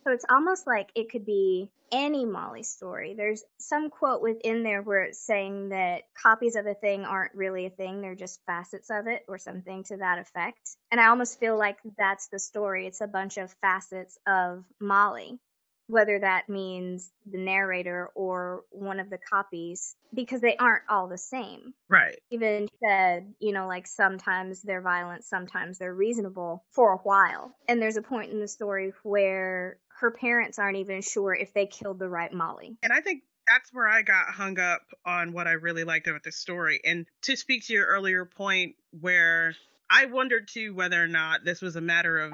So 0.05 0.13
it's 0.13 0.25
almost 0.29 0.67
like 0.67 0.91
it 0.95 1.11
could 1.11 1.25
be 1.25 1.71
any 1.93 2.25
Molly 2.25 2.63
story. 2.63 3.15
There's 3.15 3.45
some 3.59 3.91
quote 3.91 4.23
within 4.23 4.63
there 4.63 4.83
where 4.83 5.05
it's 5.05 5.25
saying 5.25 5.69
that 5.69 6.03
copies 6.21 6.57
of 6.57 6.67
a 6.67 6.75
thing 6.75 7.05
aren't 7.05 7.35
really 7.35 7.67
a 7.67 7.71
thing, 7.71 8.01
they're 8.01 8.15
just 8.15 8.41
facets 8.47 8.91
of 8.91 9.07
it 9.07 9.25
or 9.29 9.39
something 9.39 9.85
to 9.85 9.99
that 9.99 10.19
effect. 10.19 10.77
And 10.91 11.01
I 11.01 11.09
almost 11.09 11.39
feel 11.39 11.57
like 11.57 11.79
that's 11.99 12.29
the 12.29 12.39
story. 12.39 12.87
It's 12.87 13.01
a 13.01 13.07
bunch 13.07 13.37
of 13.37 13.55
facets 13.61 14.19
of 14.27 14.65
Molly 14.81 15.39
whether 15.87 16.19
that 16.19 16.49
means 16.49 17.11
the 17.27 17.39
narrator 17.39 18.11
or 18.15 18.65
one 18.71 19.01
of 19.01 19.11
the 19.11 19.19
copies 19.19 19.95
because 20.15 20.41
they 20.41 20.57
aren't 20.57 20.85
all 20.89 21.09
the 21.09 21.19
same. 21.19 21.75
Right. 21.89 22.19
Even 22.31 22.69
said, 22.85 23.35
you 23.41 23.53
know, 23.53 23.67
like 23.67 23.87
sometimes 23.87 24.63
they're 24.63 24.81
violent, 24.81 25.25
sometimes 25.25 25.79
they're 25.79 25.95
reasonable 25.95 26.65
for 26.71 26.93
a 26.93 26.99
while. 26.99 27.55
And 27.69 27.81
there's 27.81 27.97
a 27.97 28.03
point 28.03 28.33
in 28.33 28.41
the 28.41 28.49
story 28.49 28.93
where 29.03 29.79
her 30.01 30.11
parents 30.11 30.59
aren't 30.59 30.79
even 30.79 31.03
sure 31.03 31.35
if 31.35 31.53
they 31.53 31.67
killed 31.67 31.99
the 31.99 32.09
right 32.09 32.33
Molly. 32.33 32.77
And 32.83 32.93
I 32.93 33.01
think 33.01 33.23
that's 33.49 33.73
where 33.73 33.89
I 33.89 34.03
got 34.03 34.27
hung 34.27 34.59
up 34.59 34.83
on 35.05 35.33
what 35.33 35.47
I 35.47 35.53
really 35.53 35.85
liked 35.85 36.07
about 36.07 36.23
the 36.23 36.33
story. 36.33 36.81
And 36.85 37.07
to 37.23 37.37
speak 37.37 37.67
to 37.67 37.73
your 37.73 37.87
earlier 37.87 38.25
point 38.25 38.77
where 39.01 39.55
I 39.91 40.07
wondered 40.07 40.49
too 40.49 40.75
whether 40.75 41.03
or 41.03 41.09
not 41.09 41.45
this 41.45 41.61
was 41.61 41.77
a 41.77 41.81
matter 41.81 42.19
of 42.19 42.33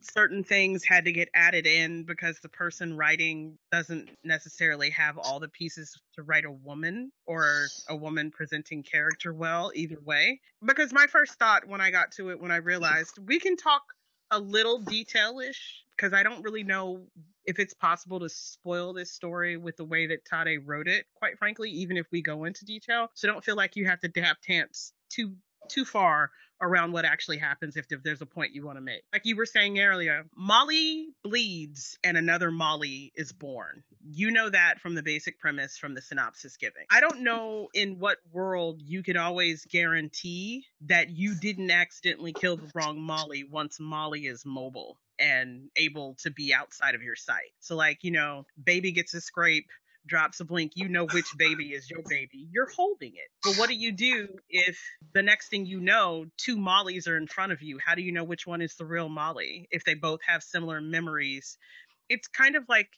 certain 0.00 0.42
things 0.42 0.84
had 0.84 1.04
to 1.04 1.12
get 1.12 1.28
added 1.34 1.66
in 1.66 2.04
because 2.04 2.38
the 2.40 2.48
person 2.48 2.96
writing 2.96 3.58
doesn't 3.70 4.10
necessarily 4.24 4.90
have 4.90 5.18
all 5.18 5.40
the 5.40 5.48
pieces 5.48 5.98
to 6.14 6.22
write 6.22 6.44
a 6.44 6.50
woman 6.50 7.12
or 7.26 7.66
a 7.88 7.96
woman 7.96 8.30
presenting 8.30 8.82
character 8.82 9.32
well 9.32 9.70
either 9.74 9.98
way. 10.04 10.40
Because 10.64 10.92
my 10.92 11.06
first 11.06 11.38
thought 11.38 11.66
when 11.66 11.80
i 11.80 11.90
got 11.90 12.12
to 12.12 12.30
it 12.30 12.40
when 12.40 12.50
i 12.50 12.56
realized 12.56 13.18
we 13.26 13.38
can 13.38 13.56
talk 13.56 13.82
a 14.30 14.38
little 14.38 14.80
detailish 14.80 15.58
because 15.96 16.12
i 16.12 16.22
don't 16.22 16.42
really 16.42 16.62
know 16.62 17.02
if 17.44 17.58
it's 17.58 17.74
possible 17.74 18.20
to 18.20 18.28
spoil 18.28 18.92
this 18.92 19.10
story 19.10 19.56
with 19.56 19.76
the 19.76 19.84
way 19.84 20.06
that 20.06 20.24
Tade 20.24 20.62
wrote 20.64 20.88
it 20.88 21.06
quite 21.14 21.38
frankly 21.38 21.70
even 21.70 21.96
if 21.96 22.06
we 22.12 22.22
go 22.22 22.44
into 22.44 22.64
detail. 22.64 23.08
So 23.14 23.28
don't 23.28 23.44
feel 23.44 23.56
like 23.56 23.76
you 23.76 23.86
have 23.86 24.00
to 24.00 24.08
tap 24.08 24.38
tants 24.42 24.92
too 25.10 25.34
too 25.68 25.84
far 25.84 26.30
around 26.60 26.92
what 26.92 27.04
actually 27.04 27.38
happens 27.38 27.76
if, 27.76 27.86
if 27.90 28.02
there's 28.02 28.20
a 28.20 28.26
point 28.26 28.54
you 28.54 28.64
want 28.64 28.76
to 28.76 28.82
make. 28.82 29.02
Like 29.12 29.22
you 29.24 29.36
were 29.36 29.46
saying 29.46 29.78
earlier, 29.78 30.24
Molly 30.36 31.08
bleeds 31.22 31.98
and 32.04 32.16
another 32.16 32.50
Molly 32.50 33.12
is 33.14 33.32
born. 33.32 33.82
You 34.02 34.30
know 34.30 34.48
that 34.50 34.80
from 34.80 34.94
the 34.94 35.02
basic 35.02 35.38
premise 35.38 35.78
from 35.78 35.94
the 35.94 36.02
synopsis 36.02 36.56
giving. 36.56 36.84
I 36.90 37.00
don't 37.00 37.20
know 37.20 37.68
in 37.74 37.98
what 37.98 38.18
world 38.32 38.80
you 38.82 39.02
can 39.02 39.16
always 39.16 39.64
guarantee 39.64 40.64
that 40.82 41.10
you 41.10 41.34
didn't 41.34 41.70
accidentally 41.70 42.32
kill 42.32 42.56
the 42.56 42.70
wrong 42.74 43.00
Molly 43.00 43.44
once 43.44 43.78
Molly 43.80 44.26
is 44.26 44.44
mobile 44.44 44.98
and 45.18 45.68
able 45.76 46.16
to 46.22 46.30
be 46.30 46.54
outside 46.54 46.94
of 46.94 47.02
your 47.02 47.16
sight. 47.16 47.52
So 47.60 47.76
like, 47.76 48.02
you 48.02 48.10
know, 48.10 48.46
baby 48.62 48.92
gets 48.92 49.12
a 49.14 49.20
scrape, 49.20 49.68
drops 50.10 50.40
a 50.40 50.44
blink, 50.44 50.72
you 50.74 50.88
know 50.88 51.06
which 51.06 51.26
baby 51.38 51.68
is 51.68 51.88
your 51.88 52.02
baby. 52.06 52.48
You're 52.52 52.68
holding 52.68 53.12
it. 53.14 53.30
But 53.42 53.56
what 53.56 53.68
do 53.68 53.74
you 53.76 53.92
do 53.92 54.28
if 54.50 54.78
the 55.14 55.22
next 55.22 55.48
thing 55.48 55.64
you 55.64 55.80
know, 55.80 56.26
two 56.36 56.56
Mollys 56.56 57.08
are 57.08 57.16
in 57.16 57.28
front 57.28 57.52
of 57.52 57.62
you? 57.62 57.78
How 57.84 57.94
do 57.94 58.02
you 58.02 58.12
know 58.12 58.24
which 58.24 58.46
one 58.46 58.60
is 58.60 58.74
the 58.74 58.84
real 58.84 59.08
Molly 59.08 59.68
if 59.70 59.84
they 59.84 59.94
both 59.94 60.20
have 60.26 60.42
similar 60.42 60.80
memories? 60.80 61.56
It's 62.08 62.26
kind 62.26 62.56
of 62.56 62.64
like 62.68 62.88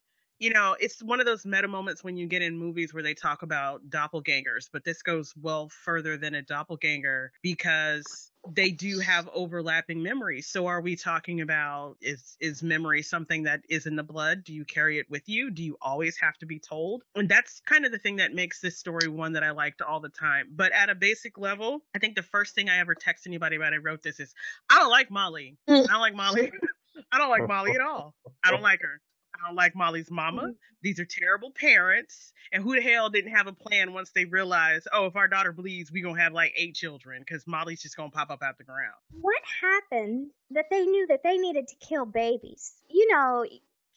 you 0.43 0.51
know, 0.51 0.75
it's 0.81 1.01
one 1.01 1.21
of 1.21 1.27
those 1.27 1.47
meta 1.47 1.69
moments 1.69 2.03
when 2.03 2.17
you 2.17 2.27
get 2.27 2.43
in 2.43 2.59
movies 2.59 2.93
where 2.93 3.03
they 3.05 3.15
talk 3.15 3.43
about 3.43 3.89
doppelgangers, 3.89 4.69
but 4.73 4.83
this 4.85 5.01
goes 5.01 5.33
well 5.41 5.69
further 5.69 6.17
than 6.17 6.35
a 6.35 6.43
doppelganger 6.43 7.31
because 7.43 8.33
they 8.51 8.73
do 8.73 8.99
have 8.99 9.29
overlapping 9.33 10.03
memories. 10.03 10.49
So 10.49 10.67
are 10.67 10.81
we 10.81 10.97
talking 10.97 11.43
about 11.43 11.95
is 12.01 12.37
is 12.41 12.61
memory 12.61 13.03
something 13.03 13.45
that 13.45 13.61
is 13.69 13.87
in 13.87 13.95
the 13.95 14.03
blood? 14.03 14.43
Do 14.43 14.53
you 14.53 14.65
carry 14.65 14.99
it 14.99 15.09
with 15.09 15.29
you? 15.29 15.49
Do 15.49 15.63
you 15.63 15.77
always 15.81 16.19
have 16.19 16.37
to 16.39 16.47
be 16.47 16.59
told? 16.59 17.05
And 17.15 17.29
that's 17.29 17.61
kind 17.61 17.87
of 17.87 17.93
the 17.93 17.99
thing 17.99 18.17
that 18.17 18.35
makes 18.35 18.61
this 18.61 18.77
story 18.77 19.07
one 19.07 19.35
that 19.35 19.45
I 19.45 19.53
liked 19.53 19.81
all 19.81 20.01
the 20.01 20.09
time. 20.09 20.49
But 20.51 20.73
at 20.73 20.91
a 20.91 20.97
basic 20.97 21.39
level, 21.39 21.85
I 21.95 22.01
think 22.01 22.17
the 22.17 22.23
first 22.25 22.57
thing 22.57 22.69
I 22.69 22.79
ever 22.79 22.97
text 22.97 23.29
anybody 23.29 23.55
about 23.55 23.75
I 23.75 23.77
wrote 23.77 24.03
this 24.03 24.19
is 24.19 24.35
I 24.69 24.81
don't 24.81 24.91
like 24.91 25.09
Molly. 25.09 25.57
I 25.69 25.85
don't 25.87 26.01
like 26.01 26.17
Molly. 26.17 26.51
I 27.13 27.19
don't 27.19 27.31
like 27.31 27.47
Molly 27.47 27.77
at 27.77 27.81
all. 27.81 28.17
I 28.45 28.51
don't 28.51 28.61
like 28.61 28.83
her. 28.83 29.01
I 29.35 29.47
don't 29.47 29.57
like 29.57 29.75
Molly's 29.75 30.11
mama. 30.11 30.43
Mm-hmm. 30.43 30.53
These 30.83 31.01
are 31.01 31.05
terrible 31.05 31.51
parents. 31.51 32.33
And 32.53 32.63
who 32.63 32.75
the 32.75 32.83
hell 32.83 33.09
didn't 33.09 33.33
have 33.33 33.47
a 33.47 33.53
plan 33.53 33.93
once 33.93 34.11
they 34.15 34.25
realized, 34.25 34.89
oh, 34.93 35.07
if 35.07 35.17
our 35.17 35.29
daughter 35.29 35.53
bleeds, 35.53 35.91
we're 35.91 36.03
going 36.03 36.17
to 36.17 36.23
have 36.23 36.33
like 36.33 36.53
eight 36.57 36.75
children 36.75 37.23
because 37.27 37.47
Molly's 37.47 37.81
just 37.81 37.97
going 37.97 38.11
to 38.11 38.17
pop 38.17 38.31
up 38.31 38.43
out 38.43 38.59
the 38.59 38.65
ground. 38.65 38.95
What 39.21 39.41
happened 39.61 40.31
that 40.51 40.67
they 40.71 40.85
knew 40.85 41.07
that 41.09 41.23
they 41.23 41.39
needed 41.39 41.69
to 41.69 41.77
kill 41.77 42.05
babies? 42.05 42.75
You 42.91 43.11
know, 43.13 43.47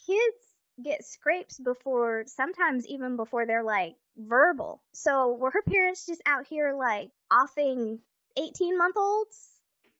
kids 0.05 0.37
get 0.83 1.05
scrapes 1.05 1.59
before, 1.59 2.23
sometimes 2.27 2.87
even 2.87 3.17
before 3.17 3.45
they're 3.45 3.63
like 3.63 3.95
verbal. 4.17 4.81
So 4.93 5.33
were 5.33 5.51
her 5.51 5.63
parents 5.63 6.05
just 6.05 6.21
out 6.25 6.47
here 6.47 6.75
like 6.77 7.09
offing 7.31 7.99
18 8.37 8.77
month 8.77 8.95
olds? 8.97 9.49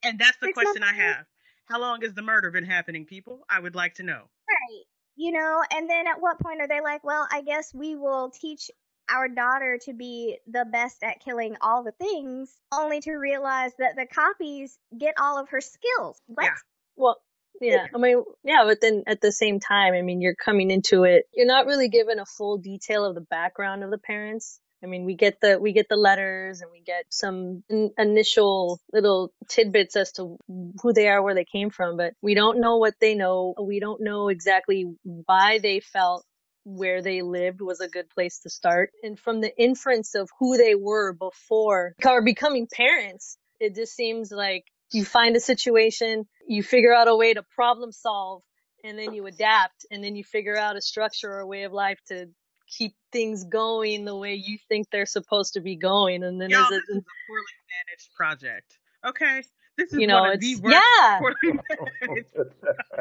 And 0.04 0.19
that's 0.19 0.38
the 0.41 0.54
question 0.54 0.84
I 0.84 0.93
have. 0.93 1.26
How 1.65 1.80
long 1.82 2.02
has 2.04 2.13
the 2.13 2.21
murder 2.21 2.52
been 2.52 2.63
happening, 2.63 3.06
people? 3.06 3.41
I 3.50 3.60
would 3.60 3.76
like 3.76 3.95
to 3.95 4.04
know. 4.04 4.21
Right 4.48 4.86
you 5.15 5.32
know, 5.32 5.62
and 5.71 5.89
then 5.89 6.08
at 6.08 6.21
what 6.21 6.39
point 6.39 6.62
are 6.62 6.67
they 6.67 6.82
like, 6.82 7.04
well, 7.04 7.28
I 7.32 7.41
guess 7.41 7.73
we 7.73 7.95
will 7.95 8.32
teach 8.32 8.69
our 9.10 9.28
daughter 9.28 9.78
to 9.86 9.93
be 9.93 10.38
the 10.47 10.65
best 10.71 11.04
at 11.04 11.19
killing 11.23 11.56
all 11.62 11.84
the 11.84 11.91
things, 11.91 12.51
only 12.73 13.01
to 13.01 13.13
realize 13.13 13.71
that 13.78 13.95
the 13.95 14.06
copies 14.06 14.78
get 14.97 15.15
all 15.19 15.39
of 15.39 15.49
her 15.49 15.62
skills. 15.62 16.19
What? 16.28 16.45
Yeah. 16.45 16.51
Well, 16.95 17.17
yeah, 17.62 17.88
I 17.93 17.97
mean, 17.97 18.23
yeah, 18.43 18.63
but 18.65 18.82
then 18.82 19.04
at 19.08 19.21
the 19.21 19.32
same 19.32 19.60
time, 19.60 19.93
I 19.93 20.01
mean, 20.01 20.21
you're 20.21 20.36
coming 20.36 20.71
into 20.71 21.04
it, 21.04 21.25
you're 21.34 21.47
not 21.47 21.65
really 21.65 21.88
given 21.88 22.19
a 22.19 22.25
full 22.25 22.58
detail 22.58 23.06
of 23.06 23.15
the 23.15 23.21
background 23.21 23.84
of 23.84 23.91
the 23.91 23.97
parents. 23.97 24.60
I 24.86 24.88
mean, 24.88 25.04
we 25.04 25.15
get 25.15 25.41
the 25.41 25.58
we 25.60 25.74
get 25.74 25.89
the 25.89 25.95
letters 25.95 26.62
and 26.62 26.71
we 26.71 26.82
get 26.82 27.06
some 27.10 27.63
in- 27.69 27.91
initial 27.98 28.80
little 28.93 29.34
tidbits 29.50 29.95
as 29.95 30.12
to 30.13 30.38
who 30.82 30.93
they 30.93 31.08
are, 31.08 31.24
where 31.24 31.34
they 31.34 31.45
came 31.45 31.71
from, 31.71 31.98
but 31.98 32.13
we 32.21 32.36
don't 32.36 32.60
know 32.60 32.78
what 32.78 32.93
they 33.02 33.15
know. 33.15 33.56
We 33.60 33.80
don't 33.80 34.02
know 34.02 34.30
exactly 34.30 34.86
why 35.04 35.58
they 35.58 35.80
felt 35.80 36.24
where 36.65 37.02
they 37.02 37.24
lived 37.24 37.62
was 37.62 37.80
a 37.82 37.88
good 37.88 38.10
place 38.12 38.39
to 38.41 38.50
start. 38.50 38.91
And 39.02 39.19
from 39.19 39.41
the 39.41 39.56
inference 39.58 40.13
of 40.13 40.30
who 40.39 40.56
they 40.58 40.76
were 40.76 41.13
before 41.13 41.95
or 42.06 42.21
becoming 42.24 42.67
parents, 42.71 43.38
it 43.60 43.74
just 43.74 43.95
seems 43.95 44.32
like 44.32 44.65
you 44.91 45.04
find 45.04 45.36
a 45.36 45.39
situation, 45.39 46.26
you 46.48 46.62
figure 46.62 46.93
out 46.93 47.08
a 47.08 47.15
way 47.15 47.34
to 47.34 47.43
problem 47.56 47.91
solve, 47.91 48.43
and 48.84 49.00
then 49.00 49.13
you 49.13 49.26
adapt, 49.26 49.86
and 49.89 50.04
then 50.04 50.15
you 50.15 50.24
figure 50.24 50.56
out 50.56 50.76
a 50.76 50.82
structure 50.82 51.32
or 51.32 51.39
a 51.39 51.48
way 51.48 51.63
of 51.63 51.74
life 51.74 52.00
to 52.10 52.28
keep 52.67 52.95
things 53.12 53.43
going 53.43 54.06
the 54.06 54.15
way 54.15 54.36
you 54.36 54.58
think 54.67 54.88
they're 54.91 55.06
supposed 55.06 55.54
to 55.54 55.62
be 55.62 55.75
going, 55.75 56.23
and 56.23 56.39
then 56.41 56.49
Y'all, 56.49 56.63
is 56.63 56.69
this 56.69 56.78
it, 56.89 56.91
is 56.91 56.97
a 56.97 57.28
poorly 57.28 57.56
managed 57.88 58.10
project. 58.15 58.78
Okay, 59.06 59.43
this 59.78 59.93
is 59.93 59.99
you 59.99 60.08
know, 60.08 60.21
one 60.21 60.39
the 60.39 60.51
it's 60.51 60.62
yeah. 60.63 61.19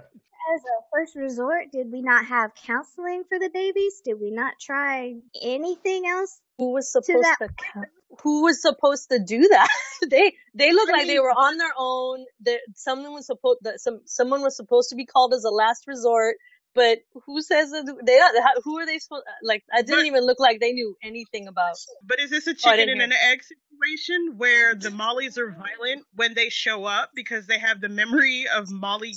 As 0.54 0.60
a 0.60 0.76
first 0.92 1.16
resort, 1.16 1.72
did 1.72 1.90
we 1.90 2.02
not 2.02 2.26
have 2.26 2.54
counseling 2.54 3.24
for 3.28 3.38
the 3.38 3.48
babies? 3.48 4.02
Did 4.04 4.20
we 4.20 4.30
not 4.30 4.54
try 4.60 5.14
anything 5.40 6.06
else? 6.06 6.38
Who 6.58 6.72
was 6.72 6.92
supposed 6.92 7.24
that 7.24 7.38
to? 7.40 7.84
Who 8.22 8.42
was 8.42 8.60
supposed 8.60 9.08
to 9.10 9.18
do 9.18 9.48
that? 9.48 9.68
they 10.10 10.34
they 10.54 10.72
look 10.72 10.90
I 10.90 10.98
like 10.98 11.06
they 11.06 11.18
were 11.18 11.30
on 11.30 11.56
their 11.56 11.72
own. 11.78 12.26
That 12.42 12.60
someone 12.74 13.14
was 13.14 13.26
supposed 13.26 13.60
that 13.62 13.80
some 13.80 14.00
someone 14.04 14.42
was 14.42 14.54
supposed 14.54 14.90
to 14.90 14.96
be 14.96 15.06
called 15.06 15.32
as 15.32 15.44
a 15.44 15.50
last 15.50 15.84
resort. 15.86 16.36
But 16.74 16.98
who 17.24 17.40
says 17.40 17.70
that 17.70 17.86
they 18.04 18.18
how- 18.18 18.60
who 18.62 18.78
are 18.80 18.86
they 18.86 18.98
supposed 18.98 19.24
like? 19.42 19.64
I 19.72 19.82
didn't 19.82 20.00
But- 20.00 20.06
even 20.06 20.24
look 20.24 20.40
like 20.40 20.60
they 20.60 20.72
knew 20.72 20.96
anything 21.02 21.46
about. 21.46 21.76
But 22.02 22.18
is 22.20 22.30
this 22.30 22.46
a 22.46 22.54
chicken 22.54 22.78
didn't 22.88 23.00
and 23.00 23.12
an 23.12 23.18
egg 23.22 23.42
situation 23.44 24.36
where 24.36 24.74
the 24.74 24.90
Mollies 24.90 25.38
are 25.38 25.50
violent 25.50 26.04
when 26.14 26.34
they 26.34 26.48
show 26.48 26.84
up 26.84 27.10
because 27.14 27.46
they 27.46 27.58
have 27.58 27.80
the 27.80 27.88
memory 27.88 28.46
of 28.48 28.70
Molly 28.70 29.14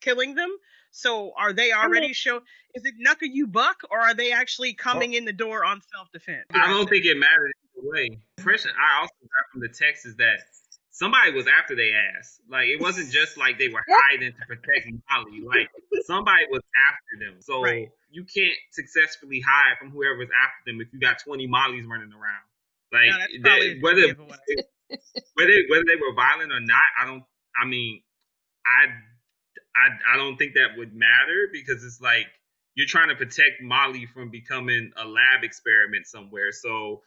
killing 0.00 0.34
them? 0.34 0.50
So 0.90 1.32
are 1.36 1.52
they 1.52 1.72
already 1.72 2.12
show? 2.14 2.40
Is 2.74 2.84
it 2.84 2.94
knuckle 2.98 3.28
you 3.28 3.46
buck, 3.46 3.82
or 3.90 3.98
are 4.00 4.14
they 4.14 4.32
actually 4.32 4.72
coming 4.72 5.12
in 5.12 5.24
the 5.26 5.32
door 5.32 5.64
on 5.64 5.82
self 5.92 6.10
defense? 6.12 6.46
I 6.52 6.68
don't 6.68 6.88
think 6.88 7.04
it 7.04 7.16
matters 7.18 7.52
either 7.76 7.88
way. 7.88 8.08
The 8.08 8.42
impression 8.42 8.70
I 8.78 9.00
also 9.00 9.14
got 9.20 9.52
from 9.52 9.60
the 9.60 9.68
text 9.68 10.06
is 10.06 10.16
that 10.16 10.38
somebody 10.98 11.30
was 11.32 11.46
after 11.46 11.76
their 11.76 11.94
ass. 12.18 12.40
Like 12.50 12.66
it 12.66 12.80
wasn't 12.80 13.10
just 13.12 13.38
like 13.38 13.58
they 13.58 13.68
were 13.68 13.84
hiding 13.88 14.32
to 14.32 14.46
protect 14.46 14.90
Molly. 15.10 15.40
Like 15.46 15.70
somebody 16.04 16.44
was 16.50 16.62
after 16.90 17.24
them. 17.24 17.40
So 17.40 17.62
Right. 17.62 17.88
you 18.10 18.24
can't 18.24 18.54
successfully 18.72 19.40
hide 19.40 19.78
from 19.78 19.90
whoever's 19.90 20.28
after 20.34 20.60
them 20.66 20.80
if 20.80 20.88
you 20.92 20.98
got 20.98 21.18
twenty 21.20 21.46
Mollies 21.46 21.86
running 21.86 22.10
around. 22.12 22.44
Like 22.92 23.30
No, 23.40 23.50
they- 23.50 23.78
whether 23.80 24.08
whether 25.34 25.56
whether 25.68 25.84
they 25.86 25.96
were 26.00 26.14
violent 26.14 26.52
or 26.52 26.60
not, 26.60 26.82
I 27.00 27.06
don't. 27.06 27.22
I 27.60 27.64
mean, 27.66 28.02
I, 28.66 28.86
I 29.76 30.14
I 30.14 30.16
don't 30.16 30.36
think 30.36 30.54
that 30.54 30.76
would 30.76 30.94
matter 30.94 31.48
because 31.52 31.84
it's 31.84 32.00
like 32.00 32.26
you're 32.74 32.86
trying 32.86 33.08
to 33.08 33.16
protect 33.16 33.60
Molly 33.62 34.06
from 34.06 34.30
becoming 34.30 34.92
a 34.96 35.04
lab 35.04 35.42
experiment 35.42 36.06
somewhere. 36.06 36.52
So, 36.52 37.02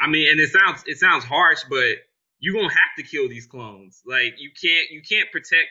I 0.00 0.06
mean, 0.08 0.30
and 0.30 0.40
it 0.40 0.50
sounds 0.50 0.82
it 0.86 0.98
sounds 0.98 1.24
harsh, 1.24 1.64
but 1.68 1.96
you're 2.40 2.54
gonna 2.54 2.68
have 2.72 2.94
to 2.98 3.02
kill 3.02 3.28
these 3.28 3.46
clones. 3.46 4.02
Like 4.06 4.34
you 4.38 4.50
can't 4.50 4.90
you 4.90 5.02
can't 5.08 5.30
protect. 5.30 5.66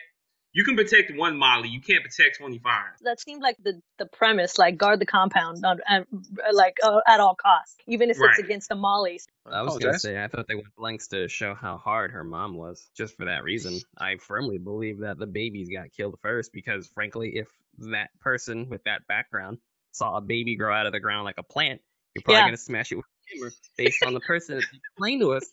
You 0.52 0.64
can 0.64 0.74
protect 0.74 1.12
one 1.14 1.36
Molly. 1.36 1.68
You 1.68 1.80
can't 1.82 2.02
protect 2.02 2.38
25. 2.38 2.84
That 3.02 3.20
seemed 3.20 3.42
like 3.42 3.56
the 3.62 3.80
the 3.98 4.06
premise, 4.06 4.58
like 4.58 4.76
guard 4.78 5.00
the 5.00 5.06
compound, 5.06 5.64
on, 5.64 5.80
and, 5.86 6.06
like 6.52 6.76
uh, 6.82 7.00
at 7.06 7.20
all 7.20 7.34
costs, 7.34 7.76
even 7.86 8.10
if 8.10 8.18
Right. 8.18 8.30
it's 8.30 8.38
against 8.38 8.68
the 8.68 8.74
mollies. 8.74 9.26
I 9.46 9.62
was 9.62 9.74
gonna 9.78 9.92
Apologize. 9.92 10.02
say 10.02 10.22
I 10.22 10.28
thought 10.28 10.48
they 10.48 10.54
went 10.56 10.74
blanks 10.76 11.08
to 11.08 11.28
show 11.28 11.54
how 11.54 11.76
hard 11.76 12.10
her 12.10 12.24
mom 12.24 12.54
was. 12.56 12.88
Just 12.96 13.16
for 13.16 13.26
that 13.26 13.44
reason, 13.44 13.80
I 13.96 14.16
firmly 14.16 14.58
believe 14.58 15.00
that 15.00 15.18
the 15.18 15.26
babies 15.26 15.68
got 15.68 15.92
killed 15.92 16.18
first 16.22 16.52
because, 16.52 16.88
frankly, 16.88 17.36
if 17.36 17.48
that 17.90 18.08
person 18.20 18.68
with 18.70 18.82
that 18.84 19.06
background 19.06 19.58
saw 19.92 20.16
a 20.16 20.20
baby 20.20 20.56
grow 20.56 20.74
out 20.74 20.86
of 20.86 20.92
the 20.92 21.00
ground 21.00 21.24
like 21.24 21.38
a 21.38 21.42
plant, 21.44 21.80
you're 22.14 22.22
probably 22.22 22.40
Yeah. 22.40 22.46
gonna 22.46 22.56
smash 22.56 22.90
it 22.92 22.96
with 22.96 23.04
a 23.04 23.34
hammer 23.36 23.52
based 23.76 24.02
on 24.02 24.14
the 24.14 24.20
person 24.20 24.56
that 24.56 24.64
explained 24.72 25.20
to 25.20 25.32
us 25.34 25.50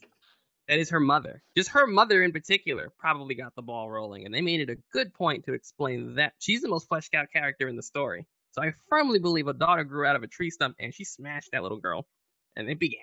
that 0.67 0.79
is 0.79 0.89
her 0.91 0.99
mother. 0.99 1.43
Just 1.57 1.69
her 1.71 1.87
mother 1.87 2.23
in 2.23 2.31
particular 2.31 2.91
probably 2.97 3.35
got 3.35 3.55
the 3.55 3.61
ball 3.61 3.89
rolling, 3.89 4.25
and 4.25 4.33
they 4.33 4.41
made 4.41 4.61
it 4.61 4.69
a 4.69 4.77
good 4.91 5.13
point 5.13 5.45
to 5.45 5.53
explain 5.53 6.15
that 6.15 6.33
she's 6.39 6.61
the 6.61 6.69
most 6.69 6.87
fleshed 6.87 7.13
out 7.13 7.31
character 7.31 7.67
in 7.67 7.75
the 7.75 7.83
story. 7.83 8.25
So 8.51 8.61
I 8.61 8.73
firmly 8.89 9.19
believe 9.19 9.47
a 9.47 9.53
daughter 9.53 9.83
grew 9.83 10.05
out 10.05 10.15
of 10.15 10.23
a 10.23 10.27
tree 10.27 10.51
stump 10.51 10.75
and 10.79 10.93
she 10.93 11.03
smashed 11.03 11.51
that 11.51 11.63
little 11.63 11.79
girl, 11.79 12.05
and 12.55 12.69
it 12.69 12.79
began. 12.79 12.99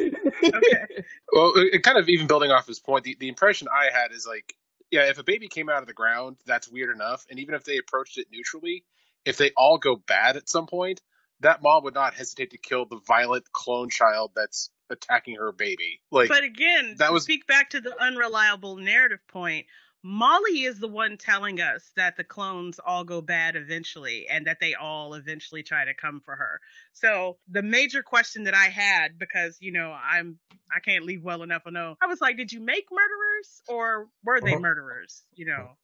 Okay. 0.44 1.04
Well, 1.32 1.52
it, 1.54 1.82
kind 1.84 1.98
of 1.98 2.08
even 2.08 2.26
building 2.26 2.50
off 2.50 2.66
his 2.66 2.80
point, 2.80 3.04
the, 3.04 3.16
the 3.20 3.28
impression 3.28 3.68
I 3.72 3.90
had 3.92 4.10
is 4.12 4.26
like, 4.26 4.54
yeah, 4.90 5.08
if 5.08 5.18
a 5.18 5.22
baby 5.22 5.46
came 5.46 5.68
out 5.68 5.82
of 5.82 5.86
the 5.86 5.94
ground, 5.94 6.36
that's 6.46 6.68
weird 6.68 6.94
enough. 6.94 7.24
And 7.30 7.38
even 7.38 7.54
if 7.54 7.62
they 7.62 7.78
approached 7.78 8.18
it 8.18 8.26
neutrally, 8.32 8.84
if 9.24 9.36
they 9.36 9.52
all 9.56 9.78
go 9.78 9.96
bad 9.96 10.36
at 10.36 10.48
some 10.48 10.66
point, 10.66 11.00
that 11.40 11.62
mom 11.62 11.84
would 11.84 11.94
not 11.94 12.14
hesitate 12.14 12.50
to 12.50 12.58
kill 12.58 12.86
the 12.86 13.00
violent 13.06 13.50
clone 13.52 13.88
child 13.88 14.32
that's 14.34 14.70
attacking 14.90 15.36
her 15.36 15.52
baby. 15.52 16.00
Like, 16.10 16.28
but 16.28 16.44
again, 16.44 16.96
that 16.98 17.12
was- 17.12 17.24
speak 17.24 17.46
back 17.46 17.70
to 17.70 17.80
the 17.80 17.98
unreliable 18.00 18.76
narrative 18.76 19.20
point. 19.28 19.66
Molly 20.04 20.64
is 20.64 20.80
the 20.80 20.88
one 20.88 21.16
telling 21.16 21.60
us 21.60 21.92
that 21.94 22.16
the 22.16 22.24
clones 22.24 22.80
all 22.84 23.04
go 23.04 23.20
bad 23.20 23.54
eventually 23.54 24.26
and 24.28 24.48
that 24.48 24.58
they 24.58 24.74
all 24.74 25.14
eventually 25.14 25.62
try 25.62 25.84
to 25.84 25.94
come 25.94 26.20
for 26.24 26.34
her. 26.34 26.60
So 26.92 27.38
the 27.48 27.62
major 27.62 28.02
question 28.02 28.44
that 28.44 28.54
I 28.54 28.64
had, 28.64 29.16
because 29.16 29.58
you 29.60 29.70
know 29.70 29.92
I'm 29.92 30.40
I 30.74 30.80
can't 30.80 31.04
leave 31.04 31.22
well 31.22 31.42
enough 31.44 31.66
alone, 31.66 31.96
I 32.00 32.06
was 32.06 32.20
like, 32.20 32.36
did 32.36 32.50
you 32.52 32.60
make 32.60 32.86
murderers 32.90 33.62
or 33.68 34.08
were 34.24 34.40
they 34.40 34.52
Uh-huh. 34.54 34.60
murderers? 34.60 35.22
You 35.34 35.46
know, 35.46 35.76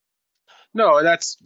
no, 0.75 1.01
that's 1.01 1.37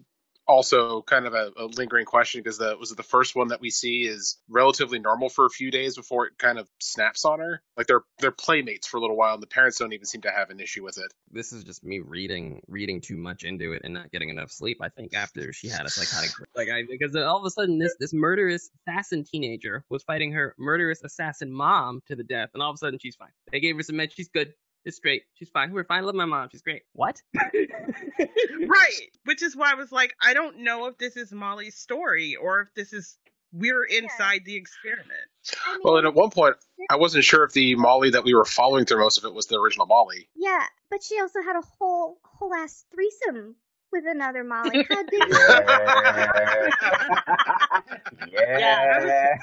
also 0.52 1.00
kind 1.02 1.26
of 1.26 1.32
a, 1.32 1.50
a 1.56 1.64
lingering 1.64 2.04
question 2.04 2.40
because 2.40 2.58
the 2.58 2.76
was 2.78 2.92
it 2.92 2.96
the 2.96 3.02
first 3.02 3.34
one 3.34 3.48
that 3.48 3.60
we 3.60 3.70
see 3.70 4.02
is 4.02 4.38
relatively 4.48 4.98
normal 4.98 5.30
for 5.30 5.46
a 5.46 5.50
few 5.50 5.70
days 5.70 5.96
before 5.96 6.26
it 6.26 6.36
kind 6.38 6.58
of 6.58 6.68
snaps 6.78 7.24
on 7.24 7.40
her. 7.40 7.62
Like 7.76 7.86
they're 7.86 8.02
they're 8.18 8.30
playmates 8.30 8.86
for 8.86 8.98
a 8.98 9.00
little 9.00 9.16
while, 9.16 9.34
and 9.34 9.42
the 9.42 9.46
parents 9.46 9.78
don't 9.78 9.94
even 9.94 10.04
seem 10.04 10.20
to 10.22 10.30
have 10.30 10.50
an 10.50 10.60
issue 10.60 10.84
with 10.84 10.98
it. 10.98 11.10
this 11.30 11.52
is 11.52 11.64
just 11.64 11.82
me 11.82 12.00
reading 12.00 12.60
reading 12.68 13.00
too 13.00 13.16
much 13.16 13.44
into 13.44 13.72
it 13.72 13.82
and 13.84 13.94
not 13.94 14.10
getting 14.12 14.28
enough 14.28 14.50
sleep. 14.50 14.78
I 14.82 14.90
think 14.90 15.14
after 15.14 15.52
she 15.52 15.68
had 15.68 15.86
a 15.86 15.90
psychotic 15.90 16.30
like 16.54 16.68
I 16.68 16.82
because 16.88 17.16
all 17.16 17.38
of 17.38 17.44
a 17.44 17.50
sudden 17.50 17.78
this 17.78 17.96
this 17.98 18.12
murderous 18.12 18.68
assassin 18.86 19.24
teenager 19.24 19.84
was 19.88 20.02
fighting 20.02 20.32
her 20.32 20.54
murderous 20.58 21.02
assassin 21.02 21.50
mom 21.50 22.02
to 22.08 22.14
the 22.16 22.24
death, 22.24 22.50
and 22.52 22.62
all 22.62 22.70
of 22.70 22.74
a 22.74 22.78
sudden 22.78 22.98
she's 22.98 23.16
fine. 23.16 23.30
They 23.50 23.60
gave 23.60 23.76
her 23.76 23.82
some 23.82 23.96
meds. 23.96 24.12
She's 24.14 24.28
good. 24.28 24.52
It's 24.84 24.98
great. 24.98 25.22
She's 25.34 25.48
fine. 25.48 25.72
We're 25.72 25.84
fine. 25.84 26.02
I 26.02 26.06
love 26.06 26.14
my 26.14 26.24
mom. 26.24 26.48
She's 26.50 26.62
great. 26.62 26.82
What? 26.92 27.20
right? 27.44 29.08
Which 29.24 29.42
is 29.42 29.56
why 29.56 29.72
I 29.72 29.74
was 29.74 29.92
like, 29.92 30.14
I 30.20 30.34
don't 30.34 30.58
know 30.60 30.86
if 30.86 30.98
this 30.98 31.16
is 31.16 31.32
Molly's 31.32 31.76
story 31.76 32.36
or 32.36 32.62
if 32.62 32.74
this 32.74 32.92
is 32.92 33.18
we're 33.52 33.84
inside 33.84 34.44
the 34.44 34.56
experiment. 34.56 35.08
I 35.66 35.78
Well, 35.84 35.98
and 35.98 36.06
at 36.06 36.14
one 36.14 36.30
point, 36.30 36.56
I 36.90 36.96
wasn't 36.96 37.24
sure 37.24 37.44
if 37.44 37.52
the 37.52 37.74
Molly 37.74 38.10
that 38.10 38.24
we 38.24 38.34
were 38.34 38.44
following 38.44 38.86
through 38.86 39.00
most 39.00 39.18
of 39.18 39.24
it 39.24 39.34
was 39.34 39.46
the 39.46 39.60
original 39.60 39.86
Molly. 39.86 40.28
yeah, 40.34 40.64
but 40.90 41.02
she 41.02 41.20
also 41.20 41.42
had 41.42 41.56
a 41.56 41.62
whole 41.78 42.18
whole 42.24 42.54
ass 42.54 42.84
threesome 42.92 43.56
with 43.92 44.04
another 44.06 44.42
Molly. 44.44 44.86
How 44.90 45.02
did 45.02 45.12
yeah. 48.32 49.36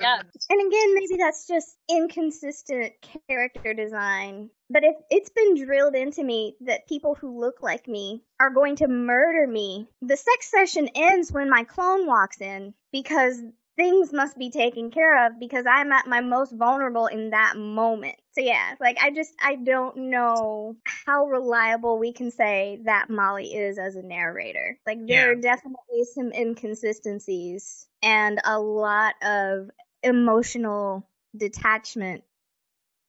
Yeah, 0.00 0.22
And 0.50 0.66
again, 0.66 0.94
maybe 0.94 1.16
that's 1.18 1.46
just 1.46 1.76
inconsistent 1.90 2.92
character 3.28 3.74
design. 3.74 4.50
But 4.68 4.84
if 4.84 4.96
it's 5.10 5.30
been 5.30 5.64
drilled 5.64 5.94
into 5.94 6.24
me 6.24 6.56
that 6.62 6.88
people 6.88 7.14
who 7.14 7.38
look 7.38 7.62
like 7.62 7.86
me 7.86 8.24
are 8.40 8.50
going 8.50 8.76
to 8.76 8.88
murder 8.88 9.46
me, 9.46 9.88
the 10.02 10.16
sex 10.16 10.50
session 10.50 10.88
ends 10.94 11.30
when 11.30 11.48
my 11.48 11.64
clone 11.64 12.06
walks 12.06 12.40
in 12.40 12.74
because 12.92 13.40
things 13.76 14.12
must 14.12 14.38
be 14.38 14.50
taken 14.50 14.90
care 14.90 15.26
of 15.26 15.38
because 15.38 15.64
I'm 15.70 15.92
at 15.92 16.06
my 16.06 16.20
most 16.20 16.52
vulnerable 16.52 17.06
in 17.06 17.30
that 17.30 17.56
moment. 17.56 18.16
So 18.32 18.40
yeah, 18.40 18.74
like 18.80 18.98
I 19.02 19.10
just 19.10 19.32
I 19.42 19.56
don't 19.56 20.10
know 20.10 20.76
how 21.06 21.26
reliable 21.26 21.98
we 21.98 22.12
can 22.12 22.30
say 22.30 22.80
that 22.84 23.08
Molly 23.08 23.54
is 23.54 23.78
as 23.78 23.96
a 23.96 24.02
narrator. 24.02 24.78
Like 24.86 24.98
there 25.06 25.26
Yeah. 25.26 25.32
are 25.32 25.34
definitely 25.36 26.04
some 26.14 26.32
inconsistencies 26.32 27.86
and 28.02 28.40
a 28.44 28.58
lot 28.58 29.14
of 29.22 29.70
emotional 30.02 31.08
detachment 31.36 32.24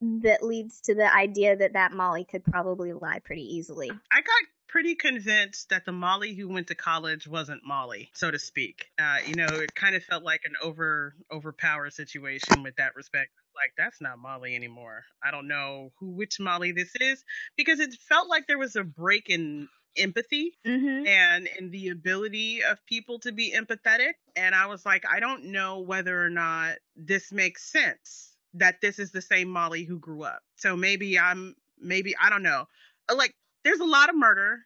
that 0.01 0.43
leads 0.43 0.81
to 0.81 0.93
the 0.95 1.13
idea 1.13 1.55
that 1.55 1.73
that 1.73 1.91
Molly 1.91 2.23
could 2.23 2.43
probably 2.43 2.93
lie 2.93 3.19
pretty 3.19 3.55
easily. 3.55 3.89
I 3.89 4.21
got 4.21 4.47
pretty 4.67 4.95
convinced 4.95 5.69
that 5.69 5.85
the 5.85 5.91
Molly 5.91 6.33
who 6.35 6.47
went 6.49 6.67
to 6.67 6.75
college 6.75 7.27
wasn't 7.27 7.63
Molly, 7.65 8.09
so 8.13 8.31
to 8.31 8.39
speak. 8.39 8.87
Uh, 8.99 9.17
you 9.25 9.35
know, 9.35 9.59
it 9.59 9.75
kind 9.75 9.95
of 9.95 10.03
felt 10.03 10.23
like 10.23 10.41
an 10.45 10.55
over 10.61 11.15
overpower 11.31 11.89
situation 11.89 12.63
with 12.63 12.75
that 12.77 12.95
respect. 12.95 13.31
Like 13.55 13.73
that's 13.77 14.01
not 14.01 14.19
Molly 14.19 14.55
anymore. 14.55 15.03
I 15.23 15.31
don't 15.31 15.47
know 15.47 15.91
who 15.99 16.11
which 16.11 16.39
Molly 16.39 16.71
this 16.73 16.93
is 16.99 17.23
because 17.55 17.79
it 17.79 17.93
felt 17.93 18.29
like 18.29 18.47
there 18.47 18.57
was 18.59 18.75
a 18.75 18.83
break 18.83 19.29
in 19.29 19.69
empathy 19.97 20.53
Mm-hmm. 20.65 21.07
and 21.07 21.47
in 21.57 21.71
the 21.71 21.89
ability 21.89 22.61
of 22.63 22.85
people 22.85 23.19
to 23.19 23.31
be 23.31 23.53
empathetic. 23.55 24.13
And 24.35 24.53
I 24.53 24.67
was 24.67 24.85
like, 24.85 25.05
I 25.05 25.19
don't 25.19 25.45
know 25.45 25.79
whether 25.79 26.23
or 26.23 26.29
not 26.29 26.75
this 26.95 27.31
makes 27.31 27.63
sense 27.71 28.35
that 28.53 28.81
this 28.81 28.99
is 28.99 29.11
the 29.11 29.21
same 29.21 29.47
Molly 29.49 29.83
who 29.83 29.99
grew 29.99 30.23
up. 30.23 30.41
So 30.55 30.75
maybe 30.75 31.17
I'm, 31.17 31.55
maybe, 31.79 32.15
I 32.17 32.29
don't 32.29 32.43
know. 32.43 32.65
Uh, 33.09 33.15
Like, 33.15 33.33
there's 33.67 33.79
a 33.81 33.85
lot 33.85 34.09
of 34.09 34.15
murder. 34.15 34.59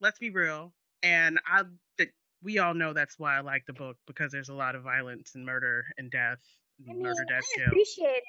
Let's 0.00 0.18
be 0.18 0.30
real. 0.30 0.74
And 1.02 1.38
I, 1.46 1.62
th- 1.96 2.10
we 2.42 2.58
all 2.58 2.74
know 2.74 2.92
that's 2.92 3.18
why 3.18 3.36
I 3.36 3.40
like 3.40 3.66
the 3.66 3.72
book 3.72 3.96
because 4.06 4.32
there's 4.32 4.48
a 4.48 4.54
lot 4.54 4.74
of 4.74 4.82
violence 4.82 5.32
and 5.34 5.46
murder 5.46 5.84
and 5.96 6.10
death. 6.10 6.38
I 6.80 6.92
mean, 6.92 7.02
murder, 7.02 7.24
death, 7.24 7.44
I 7.44 7.56
kill. 7.56 7.68
appreciated 7.68 8.22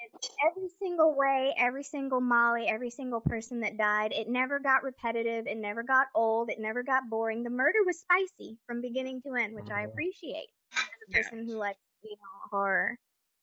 every 0.45 0.69
single 0.79 1.15
way, 1.15 1.53
every 1.57 1.83
single 1.83 2.21
Molly, 2.21 2.67
every 2.67 2.91
single 2.91 3.21
person 3.21 3.61
that 3.61 3.77
died. 3.77 4.11
It 4.11 4.27
never 4.27 4.59
got 4.59 4.83
repetitive. 4.83 5.47
It 5.47 5.57
never 5.57 5.83
got 5.83 6.07
old. 6.15 6.49
It 6.51 6.59
never 6.59 6.83
got 6.83 7.09
boring. 7.09 7.43
The 7.43 7.49
murder 7.49 7.79
was 7.85 7.99
spicy 7.99 8.57
from 8.67 8.81
beginning 8.81 9.21
to 9.23 9.35
end, 9.35 9.55
which 9.55 9.69
I 9.71 9.81
Mhm. 9.81 9.85
appreciate 9.85 10.49
as 10.93 11.07
a 11.07 11.09
Yeah. 11.09 11.21
person 11.21 11.45
who 11.47 11.57
likes 11.57 11.79
you 12.03 12.11
know, 12.11 12.49
horror 12.51 12.97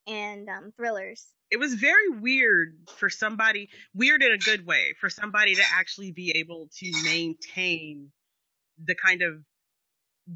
and 0.06 0.48
um, 0.48 0.72
thrillers. 0.76 1.26
It 1.50 1.58
was 1.58 1.74
very 1.74 2.08
weird 2.10 2.76
for 2.96 3.08
somebody, 3.08 3.70
weird 3.94 4.22
in 4.22 4.32
a 4.32 4.38
good 4.38 4.66
way, 4.66 4.94
for 5.00 5.08
somebody 5.08 5.54
to 5.54 5.62
actually 5.74 6.12
be 6.12 6.32
able 6.38 6.68
to 6.78 6.92
maintain 7.04 8.10
the 8.84 8.94
kind 8.94 9.22
of 9.22 9.44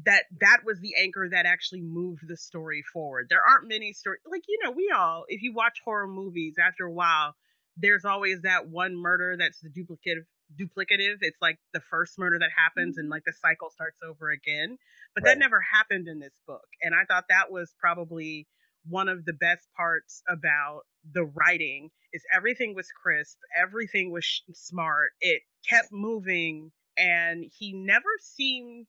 that 0.05 0.23
that 0.39 0.59
was 0.65 0.79
the 0.79 0.93
anchor 1.01 1.27
that 1.29 1.45
actually 1.45 1.81
moved 1.81 2.27
the 2.27 2.37
story 2.37 2.83
forward. 2.93 3.27
There 3.29 3.41
aren't 3.45 3.67
many 3.67 3.93
stories 3.93 4.21
like 4.29 4.43
you 4.47 4.59
know 4.63 4.71
we 4.71 4.91
all 4.95 5.25
if 5.27 5.41
you 5.41 5.53
watch 5.53 5.79
horror 5.83 6.07
movies 6.07 6.55
after 6.59 6.85
a 6.85 6.91
while 6.91 7.35
there's 7.77 8.05
always 8.05 8.41
that 8.41 8.67
one 8.67 8.95
murder 8.95 9.35
that's 9.37 9.59
the 9.59 9.69
duplicative 9.69 10.25
duplicative. 10.59 11.17
It's 11.21 11.41
like 11.41 11.57
the 11.73 11.81
first 11.89 12.19
murder 12.19 12.37
that 12.39 12.49
happens 12.55 12.97
and 12.97 13.09
like 13.09 13.23
the 13.25 13.33
cycle 13.33 13.69
starts 13.69 13.97
over 14.03 14.29
again. 14.29 14.77
But 15.15 15.23
Right. 15.23 15.31
that 15.31 15.39
never 15.39 15.61
happened 15.61 16.07
in 16.07 16.19
this 16.19 16.33
book. 16.47 16.67
And 16.81 16.93
I 16.93 17.05
thought 17.05 17.25
that 17.29 17.51
was 17.51 17.73
probably 17.79 18.47
one 18.87 19.09
of 19.09 19.25
the 19.25 19.33
best 19.33 19.67
parts 19.75 20.21
about 20.27 20.81
the 21.13 21.23
writing 21.23 21.89
is 22.13 22.23
everything 22.33 22.75
was 22.75 22.87
crisp, 23.03 23.37
everything 23.55 24.11
was 24.11 24.25
sh- 24.25 24.41
smart. 24.53 25.11
It 25.21 25.41
kept 25.69 25.91
moving 25.91 26.71
and 26.97 27.45
he 27.57 27.73
never 27.73 28.09
seemed 28.19 28.87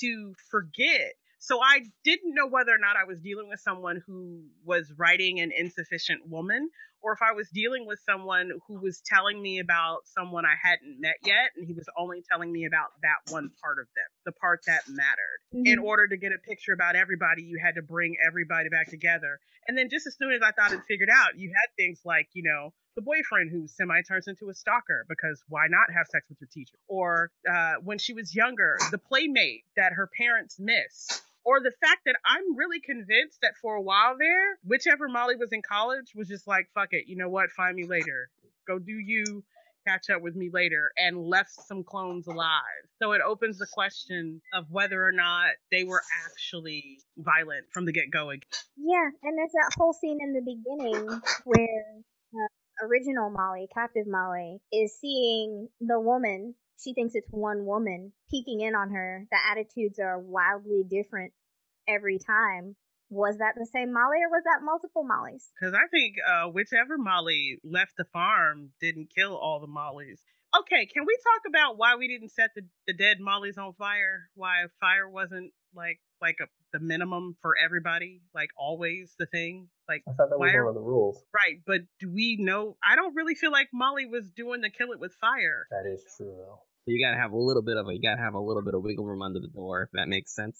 to 0.00 0.34
forget. 0.50 1.12
So 1.40 1.60
I 1.62 1.80
didn't 2.04 2.34
know 2.34 2.46
whether 2.48 2.72
or 2.72 2.78
not 2.78 2.96
I 2.96 3.04
was 3.04 3.20
dealing 3.20 3.48
with 3.48 3.60
someone 3.60 4.02
who 4.06 4.42
was 4.64 4.92
writing 4.96 5.40
an 5.40 5.52
insufficient 5.56 6.28
woman 6.28 6.68
or 7.02 7.12
if 7.12 7.20
I 7.22 7.32
was 7.32 7.48
dealing 7.50 7.86
with 7.86 8.00
someone 8.04 8.50
who 8.66 8.80
was 8.80 9.00
telling 9.04 9.40
me 9.40 9.58
about 9.60 10.00
someone 10.06 10.44
I 10.44 10.54
hadn't 10.62 11.00
met 11.00 11.16
yet 11.22 11.50
and 11.56 11.66
he 11.66 11.74
was 11.74 11.86
only 11.96 12.22
telling 12.30 12.52
me 12.52 12.64
about 12.66 12.88
that 13.02 13.18
one 13.30 13.50
part 13.62 13.78
of 13.78 13.86
them, 13.94 14.06
the 14.24 14.32
part 14.32 14.60
that 14.66 14.82
mattered. 14.88 15.40
In 15.64 15.78
Mhm. 15.78 15.84
order 15.84 16.06
to 16.08 16.16
get 16.16 16.32
a 16.32 16.38
picture 16.38 16.72
about 16.72 16.96
everybody, 16.96 17.42
you 17.42 17.58
had 17.62 17.74
to 17.76 17.82
bring 17.82 18.16
everybody 18.24 18.68
back 18.68 18.88
together. 18.88 19.38
And 19.66 19.76
then 19.76 19.88
just 19.90 20.06
as 20.06 20.16
soon 20.16 20.32
as 20.32 20.42
I 20.42 20.52
thought 20.52 20.72
it 20.72 20.80
figured 20.88 21.10
out, 21.10 21.36
you 21.38 21.50
had 21.54 21.68
things 21.76 22.00
like, 22.04 22.28
you 22.32 22.42
know, 22.42 22.72
the 22.96 23.02
boyfriend 23.02 23.50
who 23.50 23.66
semi 23.68 24.02
turns 24.02 24.26
into 24.26 24.48
a 24.48 24.54
stalker 24.54 25.04
because 25.08 25.42
why 25.48 25.66
not 25.68 25.92
have 25.94 26.06
sex 26.08 26.28
with 26.28 26.38
your 26.40 26.48
teacher? 26.52 26.78
Or 26.88 27.30
uh, 27.48 27.74
when 27.82 27.98
she 27.98 28.12
was 28.14 28.34
younger, 28.34 28.82
the 28.90 28.98
playmate 28.98 29.64
that 29.76 29.92
her 29.92 30.08
parents 30.16 30.58
miss. 30.58 31.22
Or 31.48 31.60
the 31.60 31.72
fact 31.80 32.02
that 32.04 32.16
I'm 32.26 32.58
really 32.58 32.78
convinced 32.78 33.38
that 33.40 33.56
for 33.62 33.74
a 33.74 33.80
while 33.80 34.18
there, 34.18 34.58
whichever 34.64 35.08
Molly 35.08 35.34
was 35.34 35.50
in 35.50 35.62
college 35.62 36.12
was 36.14 36.28
just 36.28 36.46
like, 36.46 36.68
fuck 36.74 36.92
it, 36.92 37.04
you 37.08 37.16
know 37.16 37.30
what? 37.30 37.48
Find 37.52 37.74
me 37.74 37.86
later. 37.86 38.28
Go 38.66 38.78
do 38.78 38.92
you, 38.92 39.42
catch 39.86 40.10
up 40.10 40.20
with 40.20 40.36
me 40.36 40.50
later, 40.52 40.90
and 40.98 41.16
left 41.16 41.52
some 41.66 41.82
clones 41.84 42.26
alive. 42.26 42.84
So 43.00 43.12
it 43.12 43.22
opens 43.26 43.56
the 43.56 43.66
question 43.72 44.42
of 44.52 44.66
whether 44.70 45.02
or 45.02 45.12
not 45.12 45.52
they 45.72 45.84
were 45.84 46.02
actually 46.26 46.98
violent 47.16 47.64
from 47.72 47.86
the 47.86 47.92
get 47.92 48.10
go. 48.10 48.30
Yeah, 48.30 49.08
and 49.22 49.38
there's 49.38 49.52
that 49.52 49.72
whole 49.78 49.94
scene 49.94 50.18
in 50.20 50.34
the 50.34 50.42
beginning 50.42 51.22
where 51.44 51.84
uh, 52.34 52.86
original 52.86 53.30
Molly, 53.30 53.68
captive 53.72 54.06
Molly, 54.06 54.58
is 54.70 54.94
seeing 55.00 55.70
the 55.80 55.98
woman. 55.98 56.54
She 56.82 56.94
thinks 56.94 57.14
it's 57.14 57.28
one 57.30 57.66
woman 57.66 58.12
peeking 58.30 58.60
in 58.60 58.74
on 58.74 58.90
her. 58.90 59.26
The 59.30 59.38
attitudes 59.50 59.98
are 59.98 60.18
wildly 60.18 60.82
different 60.88 61.32
every 61.88 62.18
time. 62.18 62.76
Was 63.10 63.38
that 63.38 63.54
the 63.56 63.66
same 63.66 63.92
Molly 63.92 64.18
or 64.22 64.28
was 64.28 64.44
that 64.44 64.60
multiple 64.64 65.02
Mollies? 65.02 65.50
Because 65.58 65.74
I 65.74 65.88
think 65.90 66.16
uh, 66.26 66.48
whichever 66.50 66.98
Molly 66.98 67.58
left 67.64 67.92
the 67.96 68.04
farm 68.12 68.70
didn't 68.80 69.08
kill 69.16 69.34
all 69.34 69.60
the 69.60 69.66
Mollies. 69.66 70.20
Okay, 70.58 70.86
can 70.86 71.04
we 71.06 71.16
talk 71.24 71.42
about 71.48 71.78
why 71.78 71.96
we 71.96 72.06
didn't 72.08 72.30
set 72.30 72.50
the, 72.54 72.62
the 72.86 72.92
dead 72.94 73.18
Mollies 73.20 73.58
on 73.58 73.72
fire? 73.74 74.28
Why 74.34 74.64
fire 74.80 75.08
wasn't 75.08 75.52
like 75.74 76.00
like 76.20 76.36
a, 76.42 76.46
the 76.72 76.80
minimum 76.80 77.36
for 77.42 77.54
everybody, 77.62 78.22
like 78.34 78.50
always 78.58 79.14
the 79.18 79.26
thing? 79.26 79.68
Like 79.88 80.02
I 80.08 80.12
thought 80.12 80.30
that 80.30 80.38
was 80.38 80.48
why 80.48 80.54
one 80.54 80.56
are- 80.56 80.68
of 80.68 80.74
the 80.74 80.80
rules. 80.80 81.22
right, 81.34 81.60
but 81.66 81.80
do 82.00 82.10
we 82.12 82.36
know? 82.38 82.76
I 82.86 82.94
don't 82.96 83.14
really 83.14 83.34
feel 83.34 83.52
like 83.52 83.68
Molly 83.72 84.06
was 84.06 84.30
doing 84.30 84.60
the 84.60 84.70
kill 84.70 84.92
it 84.92 85.00
with 85.00 85.14
fire. 85.20 85.66
That 85.70 85.90
is 85.90 86.02
true, 86.16 86.34
though. 86.36 86.60
So 86.88 86.92
you 86.92 87.04
gotta 87.04 87.20
have 87.20 87.32
a 87.32 87.36
little 87.36 87.60
bit 87.60 87.76
of 87.76 87.86
a 87.86 87.92
you 87.92 88.00
gotta 88.00 88.22
have 88.22 88.32
a 88.32 88.40
little 88.40 88.62
bit 88.62 88.72
of 88.72 88.80
wiggle 88.80 89.04
room 89.04 89.20
under 89.20 89.40
the 89.40 89.52
door 89.52 89.82
if 89.82 89.90
that 89.92 90.08
makes 90.08 90.34
sense. 90.34 90.56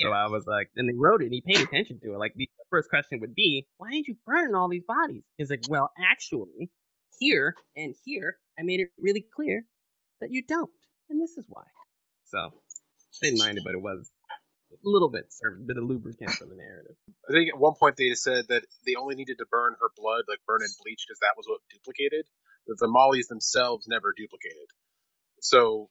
So 0.00 0.10
I 0.10 0.26
was 0.26 0.42
like, 0.48 0.66
and 0.74 0.88
they 0.88 0.98
wrote 0.98 1.22
it, 1.22 1.26
and 1.26 1.32
he 1.32 1.42
paid 1.46 1.62
attention 1.62 2.00
to 2.02 2.14
it. 2.14 2.18
Like 2.18 2.34
the 2.34 2.48
first 2.70 2.90
question 2.90 3.20
would 3.20 3.36
be, 3.36 3.64
why 3.78 3.92
didn't 3.92 4.08
you 4.08 4.16
burn 4.26 4.56
all 4.56 4.68
these 4.68 4.82
bodies? 4.82 5.22
He's 5.38 5.50
like, 5.50 5.62
well, 5.68 5.92
actually, 5.96 6.72
here 7.20 7.54
and 7.76 7.94
here, 8.04 8.34
I 8.58 8.62
made 8.64 8.80
it 8.80 8.88
really 8.98 9.24
clear 9.36 9.62
that 10.20 10.32
you 10.32 10.42
don't, 10.42 10.74
and 11.08 11.22
this 11.22 11.38
is 11.38 11.44
why. 11.48 11.62
So 12.24 12.50
they 13.22 13.30
didn't 13.30 13.38
mind 13.38 13.58
it, 13.58 13.64
but 13.64 13.74
it 13.74 13.80
was 13.80 14.10
a 14.72 14.76
little 14.82 15.08
bit 15.08 15.26
served 15.30 15.62
a 15.62 15.64
bit 15.64 15.76
of 15.76 15.84
lubricant 15.84 16.32
for 16.32 16.46
the 16.46 16.56
narrative. 16.56 16.96
I 17.30 17.32
think 17.32 17.50
at 17.54 17.60
one 17.60 17.74
point 17.78 17.94
they 17.96 18.12
said 18.14 18.48
that 18.48 18.64
they 18.84 18.96
only 18.96 19.14
needed 19.14 19.38
to 19.38 19.46
burn 19.48 19.76
her 19.80 19.90
blood, 19.96 20.24
like 20.26 20.40
burn 20.48 20.62
in 20.62 20.74
bleach, 20.82 21.06
because 21.06 21.20
that 21.20 21.38
was 21.38 21.46
what 21.46 21.60
duplicated. 21.70 22.26
That 22.66 22.78
the 22.80 22.88
mollies 22.88 23.28
themselves 23.28 23.86
never 23.86 24.12
duplicated. 24.16 24.66
So 25.44 25.90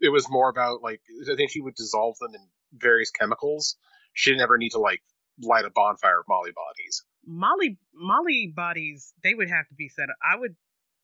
it 0.00 0.10
was 0.10 0.30
more 0.30 0.48
about 0.48 0.80
like 0.80 1.00
I 1.30 1.34
think 1.34 1.50
she 1.50 1.60
would 1.60 1.74
dissolve 1.74 2.16
them 2.20 2.34
in 2.34 2.40
various 2.72 3.10
chemicals. 3.10 3.76
She 4.14 4.30
didn't 4.30 4.42
ever 4.42 4.58
need 4.58 4.70
to 4.70 4.78
like 4.78 5.02
light 5.42 5.64
a 5.64 5.70
bonfire 5.70 6.20
of 6.20 6.26
molly 6.28 6.52
bodies. 6.54 7.04
Molly 7.26 7.78
Molly 7.92 8.52
bodies 8.54 9.12
they 9.24 9.34
would 9.34 9.50
have 9.50 9.66
to 9.68 9.74
be 9.74 9.88
set 9.88 10.08
up. 10.08 10.16
I 10.22 10.38
would 10.38 10.54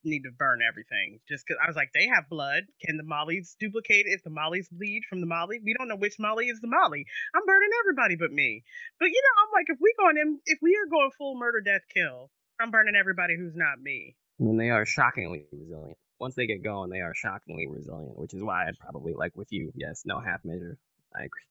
need 0.04 0.22
to 0.22 0.30
burn 0.30 0.60
everything 0.62 1.18
just 1.28 1.44
because 1.44 1.60
I 1.62 1.66
was 1.66 1.74
like 1.74 1.90
they 1.92 2.06
have 2.06 2.30
blood. 2.30 2.62
Can 2.86 2.98
the 2.98 3.02
Mollies 3.02 3.56
duplicate 3.58 4.06
if 4.06 4.22
the 4.22 4.30
Mollies 4.30 4.68
bleed 4.70 5.02
from 5.10 5.20
the 5.20 5.26
Molly? 5.26 5.58
We 5.62 5.74
don't 5.76 5.88
know 5.88 5.96
which 5.96 6.20
Molly 6.20 6.46
is 6.46 6.60
the 6.60 6.68
Molly. 6.68 7.04
I'm 7.34 7.46
burning 7.46 7.70
everybody 7.82 8.14
but 8.14 8.30
me. 8.30 8.62
But 9.00 9.06
you 9.06 9.20
know 9.26 9.42
I'm 9.42 9.52
like 9.58 9.66
if 9.68 9.78
we 9.80 9.92
going 9.98 10.18
in 10.18 10.38
if 10.46 10.60
we 10.62 10.76
are 10.76 10.88
going 10.88 11.10
full 11.18 11.36
murder 11.36 11.60
death 11.60 11.82
kill, 11.92 12.30
I'm 12.60 12.70
burning 12.70 12.94
everybody 12.94 13.36
who's 13.36 13.56
not 13.56 13.82
me. 13.82 14.14
I 14.38 14.44
mean, 14.44 14.56
they 14.56 14.70
are 14.70 14.86
shockingly 14.86 15.46
resilient. 15.50 15.98
Once 16.20 16.34
they 16.34 16.46
get 16.46 16.64
going, 16.64 16.90
they 16.90 17.00
are 17.00 17.14
shockingly 17.14 17.68
resilient, 17.68 18.18
which 18.18 18.34
is 18.34 18.42
why 18.42 18.66
I'd 18.66 18.78
probably 18.78 19.14
like 19.14 19.36
with 19.36 19.52
you, 19.52 19.72
yes, 19.74 20.02
no 20.04 20.18
half 20.20 20.44
measure. 20.44 20.76
I 21.14 21.24
agree. 21.24 21.42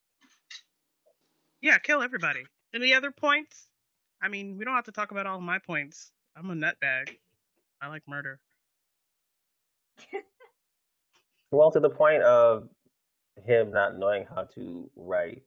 Yeah, 1.61 1.77
kill 1.79 2.01
everybody. 2.01 2.43
Any 2.73 2.93
other 2.93 3.11
points? 3.11 3.69
I 4.21 4.27
mean, 4.27 4.57
we 4.57 4.65
don't 4.65 4.75
have 4.75 4.85
to 4.85 4.91
talk 4.91 5.11
about 5.11 5.25
all 5.25 5.39
my 5.39 5.59
points. 5.59 6.11
I'm 6.35 6.49
a 6.49 6.53
nutbag. 6.53 7.15
I 7.81 7.87
like 7.87 8.03
murder. 8.07 8.39
Well, 11.51 11.71
to 11.71 11.79
the 11.79 11.89
point 11.89 12.23
of 12.23 12.67
him 13.45 13.71
not 13.71 13.97
knowing 13.97 14.25
how 14.25 14.43
to 14.55 14.89
write 14.95 15.43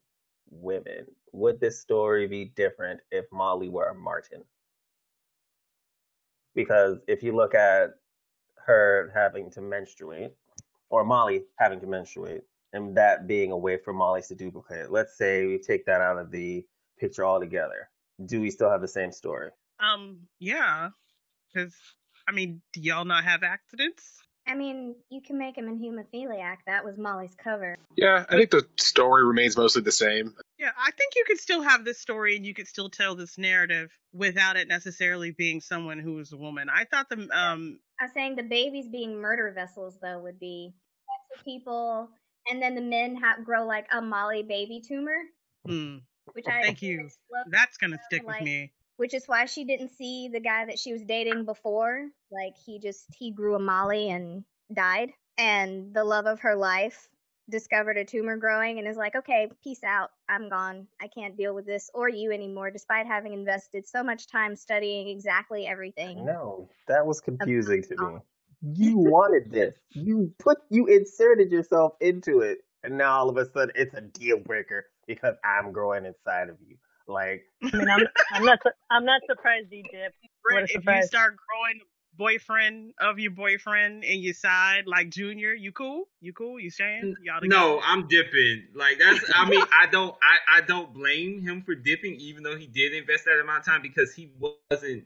women, 0.50 1.06
would 1.33 1.61
this 1.61 1.80
story 1.80 2.26
be 2.26 2.46
different 2.56 3.00
if 3.11 3.26
Molly 3.30 3.68
were 3.68 3.90
a 3.90 3.94
Martin? 3.94 4.42
Because 6.54 6.98
if 7.06 7.22
you 7.22 7.37
look 7.37 7.54
at 7.54 7.90
her 8.66 9.11
having 9.14 9.51
to 9.53 9.61
menstruate, 9.61 10.33
or 10.88 11.05
Molly 11.05 11.44
having 11.59 11.81
to 11.81 11.87
menstruate, 11.87 12.42
and 12.73 12.96
that 12.96 13.27
being 13.27 13.53
a 13.53 13.57
way 13.57 13.77
for 13.77 13.92
Molly 13.92 14.23
to 14.23 14.35
duplicate, 14.35 14.90
let's 14.90 15.16
say 15.16 15.46
we 15.46 15.59
take 15.59 15.87
that 15.87 16.01
out 16.01 16.18
of 16.18 16.31
the 16.31 16.64
picture 16.99 17.25
altogether, 17.25 17.88
do 18.27 18.40
we 18.40 18.51
still 18.51 18.70
have 18.70 18.81
the 18.81 18.88
same 18.88 19.12
story? 19.12 19.51
Um, 19.79 20.20
yeah, 20.38 20.90
because 21.53 21.75
I 22.29 22.33
mean, 22.33 22.62
do 22.73 22.81
y'all 22.81 23.05
not 23.05 23.25
have 23.25 23.42
accidents? 23.42 24.20
I 24.46 24.55
mean, 24.55 24.96
you 25.11 25.20
can 25.20 25.38
make 25.38 25.57
him 25.57 25.68
a 25.68 25.73
hemophiliac. 25.73 26.57
That 26.66 26.85
was 26.85 26.96
Molly's 26.99 27.35
cover. 27.37 27.77
Yeah, 27.96 28.25
I 28.29 28.37
think 28.37 28.51
the 28.51 28.66
story 28.79 29.25
remains 29.25 29.57
mostly 29.57 29.83
the 29.83 29.92
same. 29.92 30.35
Yeah, 30.59 30.70
I 30.77 30.90
think 30.92 31.14
you 31.14 31.25
could 31.27 31.38
still 31.38 31.62
have 31.62 31.85
this 31.85 32.01
story 32.01 32.37
and 32.37 32.44
you 32.44 32.55
could 32.55 32.66
still 32.66 32.90
tell 32.90 33.14
this 33.14 33.38
narrative 33.38 33.90
without 34.12 34.57
it 34.57 34.66
necessarily 34.66 35.31
being 35.31 35.61
someone 35.61 35.99
who 35.99 36.18
is 36.18 36.33
a 36.33 36.37
woman. 36.37 36.68
I 36.68 36.85
thought 36.85 37.09
the 37.09 37.29
um 37.33 37.79
I 38.00 38.04
was 38.04 38.12
saying 38.12 38.36
the 38.36 38.42
babies 38.42 38.88
being 38.88 39.16
murder 39.16 39.52
vessels 39.52 39.98
though 40.00 40.18
would 40.20 40.38
be 40.40 40.74
people, 41.44 42.10
and 42.48 42.62
then 42.62 42.74
the 42.74 42.80
men 42.80 43.16
have 43.16 43.44
grow 43.44 43.64
like 43.66 43.86
a 43.92 44.00
Molly 44.02 44.42
baby 44.42 44.80
tumor, 44.80 45.22
hmm, 45.66 45.98
which 46.32 46.46
I 46.48 46.62
thank 46.62 46.82
you. 46.82 47.08
That's 47.50 47.76
gonna 47.78 47.98
stick 48.06 48.26
with 48.26 48.40
me. 48.40 48.72
which 48.96 49.14
is 49.14 49.26
why 49.26 49.46
she 49.46 49.64
didn't 49.64 49.88
see 49.90 50.28
the 50.28 50.40
guy 50.40 50.64
that 50.66 50.78
she 50.78 50.92
was 50.92 51.04
dating 51.04 51.44
before. 51.44 52.08
Like 52.30 52.54
he 52.64 52.78
just 52.78 53.06
he 53.14 53.30
grew 53.32 53.54
a 53.54 53.58
Molly 53.58 54.10
and 54.10 54.44
died, 54.72 55.12
and 55.38 55.94
the 55.94 56.04
love 56.04 56.26
of 56.26 56.40
her 56.40 56.54
life 56.56 57.08
discovered 57.50 57.96
a 57.96 58.04
tumor 58.04 58.36
growing 58.36 58.78
and 58.78 58.86
is 58.86 58.96
like, 58.96 59.14
okay, 59.14 59.50
peace 59.62 59.82
out. 59.84 60.10
I'm 60.28 60.48
gone. 60.48 60.86
I 61.00 61.08
can't 61.08 61.36
deal 61.36 61.54
with 61.54 61.66
this 61.66 61.90
or 61.94 62.08
you 62.08 62.32
anymore, 62.32 62.70
despite 62.70 63.06
having 63.06 63.32
invested 63.32 63.86
so 63.86 64.02
much 64.02 64.28
time 64.28 64.56
studying 64.56 65.08
exactly 65.08 65.66
everything. 65.66 66.24
No, 66.24 66.68
that 66.88 67.06
was 67.06 67.20
confusing 67.20 67.82
to 67.82 67.96
me. 67.96 68.18
You 68.62 68.98
wanted 68.98 69.50
this. 69.50 69.74
You 69.90 70.32
put 70.38 70.58
you 70.68 70.86
inserted 70.86 71.50
yourself 71.50 71.94
into 72.00 72.40
it, 72.40 72.58
and 72.84 72.98
now 72.98 73.18
all 73.18 73.28
of 73.28 73.36
a 73.36 73.50
sudden 73.50 73.72
it's 73.74 73.94
a 73.94 74.02
deal 74.02 74.38
breaker 74.38 74.86
because 75.06 75.34
I'm 75.44 75.72
growing 75.72 76.04
inside 76.04 76.50
of 76.50 76.56
you. 76.66 76.76
Like 77.06 77.42
I 77.62 77.76
mean, 77.76 77.88
I'm 77.88 78.06
I'm 78.32 78.44
not 78.44 78.58
I'm 78.90 79.04
not 79.04 79.22
surprised 79.28 79.68
he 79.70 79.82
dipped. 79.82 80.16
What 80.42 80.62
a 80.62 80.64
If 80.64 80.84
you 80.86 81.02
start 81.02 81.36
growing 81.36 81.80
boyfriend 82.16 82.92
of 83.01 83.18
your 83.18 83.31
boyfriend 83.31 84.05
and 84.05 84.20
your 84.20 84.35
side, 84.35 84.85
like 84.87 85.11
Junior. 85.11 85.55
You 85.55 85.73
cool? 85.73 86.05
You 86.20 86.33
cool? 86.33 86.61
You 86.61 86.70
staying? 86.70 87.14
Y'all 87.23 87.40
together? 87.40 87.61
No, 87.61 87.81
I'm 87.85 88.09
dipping. 88.09 88.68
Like 88.75 88.99
that's. 88.99 89.25
I 89.35 89.49
mean, 89.49 89.62
I 89.83 89.87
don't. 89.87 90.14
I, 90.23 90.59
I 90.59 90.61
don't 90.62 90.92
blame 90.92 91.40
him 91.40 91.62
for 91.62 91.75
dipping, 91.75 92.14
even 92.14 92.42
though 92.42 92.57
he 92.57 92.66
did 92.66 92.94
invest 92.94 93.25
that 93.25 93.40
amount 93.40 93.61
of 93.61 93.66
time 93.66 93.83
because 93.83 94.12
he 94.14 94.31
wasn't. 94.38 95.05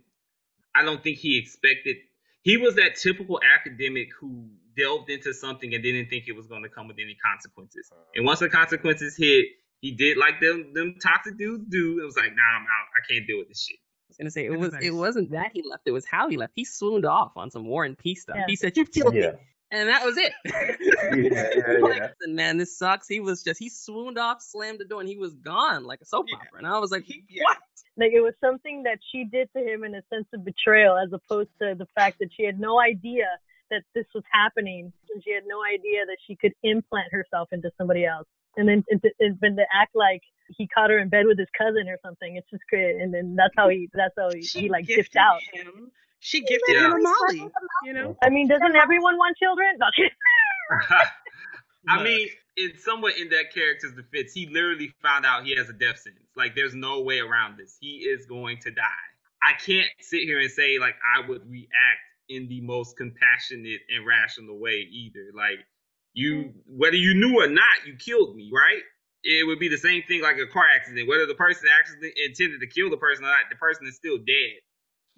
I 0.74 0.82
don't 0.82 1.02
think 1.02 1.18
he 1.18 1.38
expected. 1.38 1.96
He 2.42 2.56
was 2.56 2.74
that 2.76 2.96
typical 2.96 3.40
academic 3.56 4.08
who 4.20 4.48
delved 4.76 5.08
into 5.08 5.32
something 5.32 5.72
and 5.72 5.82
didn't 5.82 6.10
think 6.10 6.24
it 6.26 6.34
was 6.34 6.46
going 6.46 6.62
to 6.62 6.68
come 6.68 6.88
with 6.88 6.98
any 6.98 7.16
consequences. 7.24 7.88
Uh-huh. 7.92 8.02
And 8.16 8.26
once 8.26 8.40
the 8.40 8.48
consequences 8.48 9.16
hit, 9.16 9.46
he 9.80 9.92
did 9.92 10.16
like 10.16 10.40
them 10.40 10.72
them 10.74 10.96
toxic 11.00 11.38
dudes 11.38 11.64
do. 11.68 12.00
It 12.00 12.04
was 12.04 12.16
like, 12.16 12.34
nah, 12.34 12.56
I'm 12.56 12.62
out. 12.62 12.86
I 12.96 13.12
can't 13.12 13.26
deal 13.26 13.38
with 13.38 13.48
this 13.48 13.66
shit. 13.66 13.78
I 14.20 14.24
was 14.24 14.34
gonna 14.34 14.46
say 14.46 14.46
it 14.46 14.58
was 14.58 14.74
it 14.80 14.94
wasn't 14.94 15.30
that 15.32 15.50
he 15.52 15.62
left, 15.68 15.82
it 15.86 15.90
was 15.92 16.04
how 16.06 16.28
he 16.28 16.36
left. 16.36 16.52
He 16.54 16.64
swooned 16.64 17.04
off 17.04 17.32
on 17.36 17.50
some 17.50 17.64
war 17.66 17.84
and 17.84 17.96
peace 17.98 18.22
stuff. 18.22 18.36
Yeah. 18.38 18.44
He 18.48 18.56
said, 18.56 18.76
You 18.76 18.84
killed 18.84 19.14
Yeah. 19.14 19.32
me 19.32 19.38
and 19.70 19.88
that 19.88 20.04
was 20.04 20.16
it. 20.16 20.32
Yeah, 21.14 21.48
yeah, 21.56 21.78
Like, 21.80 21.96
yeah. 21.96 22.08
listen, 22.20 22.34
man, 22.34 22.56
this 22.58 22.76
sucks. 22.78 23.06
He 23.08 23.20
was 23.20 23.42
just 23.42 23.58
he 23.58 23.68
swooned 23.68 24.18
off, 24.18 24.40
slammed 24.42 24.78
the 24.80 24.84
door, 24.84 25.00
and 25.00 25.08
he 25.08 25.16
was 25.16 25.34
gone 25.34 25.84
like 25.84 26.00
a 26.00 26.04
soap 26.04 26.26
Yeah. 26.28 26.36
opera. 26.36 26.58
And 26.58 26.66
I 26.66 26.78
was 26.78 26.90
like, 26.90 27.04
He- 27.04 27.24
yeah. 27.28 27.42
What? 27.44 27.58
Like 27.96 28.12
it 28.12 28.20
was 28.20 28.34
something 28.40 28.82
that 28.84 28.98
she 29.12 29.24
did 29.24 29.48
to 29.56 29.62
him 29.62 29.84
in 29.84 29.94
a 29.94 30.02
sense 30.12 30.26
of 30.32 30.44
betrayal, 30.44 30.96
as 30.96 31.12
opposed 31.12 31.50
to 31.60 31.74
the 31.76 31.86
fact 31.94 32.18
that 32.20 32.28
she 32.36 32.44
had 32.44 32.58
no 32.58 32.80
idea 32.80 33.26
that 33.70 33.82
this 33.94 34.06
was 34.14 34.24
happening, 34.32 34.92
and 35.12 35.22
she 35.24 35.30
had 35.32 35.44
no 35.46 35.58
idea 35.64 36.04
that 36.06 36.16
she 36.26 36.34
could 36.36 36.52
implant 36.62 37.12
herself 37.12 37.48
into 37.52 37.70
somebody 37.78 38.04
else, 38.04 38.26
and 38.56 38.68
then 38.68 38.84
and, 38.90 39.00
and 39.20 39.38
then 39.40 39.56
to 39.56 39.64
act 39.74 39.94
like 39.94 40.22
he 40.56 40.66
caught 40.68 40.90
her 40.90 40.98
in 40.98 41.08
bed 41.08 41.26
with 41.26 41.38
his 41.38 41.48
cousin 41.56 41.88
or 41.88 41.98
something. 42.04 42.36
It's 42.36 42.48
just 42.50 42.62
great, 42.68 42.96
and 43.00 43.12
then 43.12 43.34
that's 43.36 43.54
how 43.56 43.68
he 43.68 43.88
that's 43.94 44.14
how 44.18 44.30
he, 44.32 44.42
She 44.42 44.60
he 44.62 44.68
like 44.68 44.86
gifted 44.86 45.04
dipped 45.04 45.16
out. 45.16 45.40
him. 45.52 45.90
She 46.20 46.40
gifted 46.40 46.76
Yeah. 46.76 46.86
him 46.86 46.92
a 46.92 46.98
Molly. 47.02 47.48
You 47.84 47.92
know. 47.92 48.16
I 48.22 48.30
mean, 48.30 48.48
doesn't 48.48 48.76
everyone 48.76 49.16
want 49.18 49.36
children? 49.36 49.76
No. 49.78 49.86
I 51.88 51.96
Look. 51.96 52.04
mean, 52.04 52.28
it's 52.56 52.84
somewhat 52.84 53.18
in 53.18 53.28
that 53.30 53.52
character's 53.52 53.92
defense. 53.94 54.32
He 54.32 54.46
literally 54.46 54.92
found 55.02 55.26
out 55.26 55.44
he 55.44 55.54
has 55.56 55.68
a 55.68 55.72
death 55.74 55.98
sentence. 55.98 56.30
Like, 56.36 56.54
there's 56.54 56.74
no 56.74 57.02
way 57.02 57.18
around 57.18 57.58
this. 57.58 57.76
He 57.80 57.98
is 57.98 58.26
going 58.26 58.58
to 58.60 58.70
die. 58.70 58.82
I 59.42 59.52
can't 59.60 59.88
sit 60.00 60.20
here 60.22 60.40
and 60.40 60.50
say 60.50 60.78
like 60.78 60.94
I 61.16 61.28
would 61.28 61.42
react 61.50 62.00
in 62.30 62.48
the 62.48 62.62
most 62.62 62.96
compassionate 62.96 63.82
and 63.94 64.06
rational 64.06 64.58
way 64.58 64.88
either. 64.90 65.26
Like, 65.34 65.58
you, 66.14 66.52
whether 66.66 66.96
you 66.96 67.14
knew 67.14 67.40
or 67.40 67.48
not, 67.48 67.86
you 67.86 67.94
killed 67.96 68.34
me, 68.36 68.50
right? 68.52 68.82
It 69.22 69.46
would 69.46 69.58
be 69.58 69.68
the 69.68 69.78
same 69.78 70.02
thing 70.06 70.22
like 70.22 70.36
a 70.38 70.46
car 70.46 70.64
accident. 70.74 71.08
Whether 71.08 71.26
the 71.26 71.34
person 71.34 71.68
actually 71.78 72.12
intended 72.26 72.60
to 72.60 72.66
kill 72.66 72.90
the 72.90 72.96
person 72.96 73.24
or 73.24 73.28
not, 73.28 73.50
the 73.50 73.56
person 73.56 73.86
is 73.86 73.96
still 73.96 74.18
dead. 74.18 74.60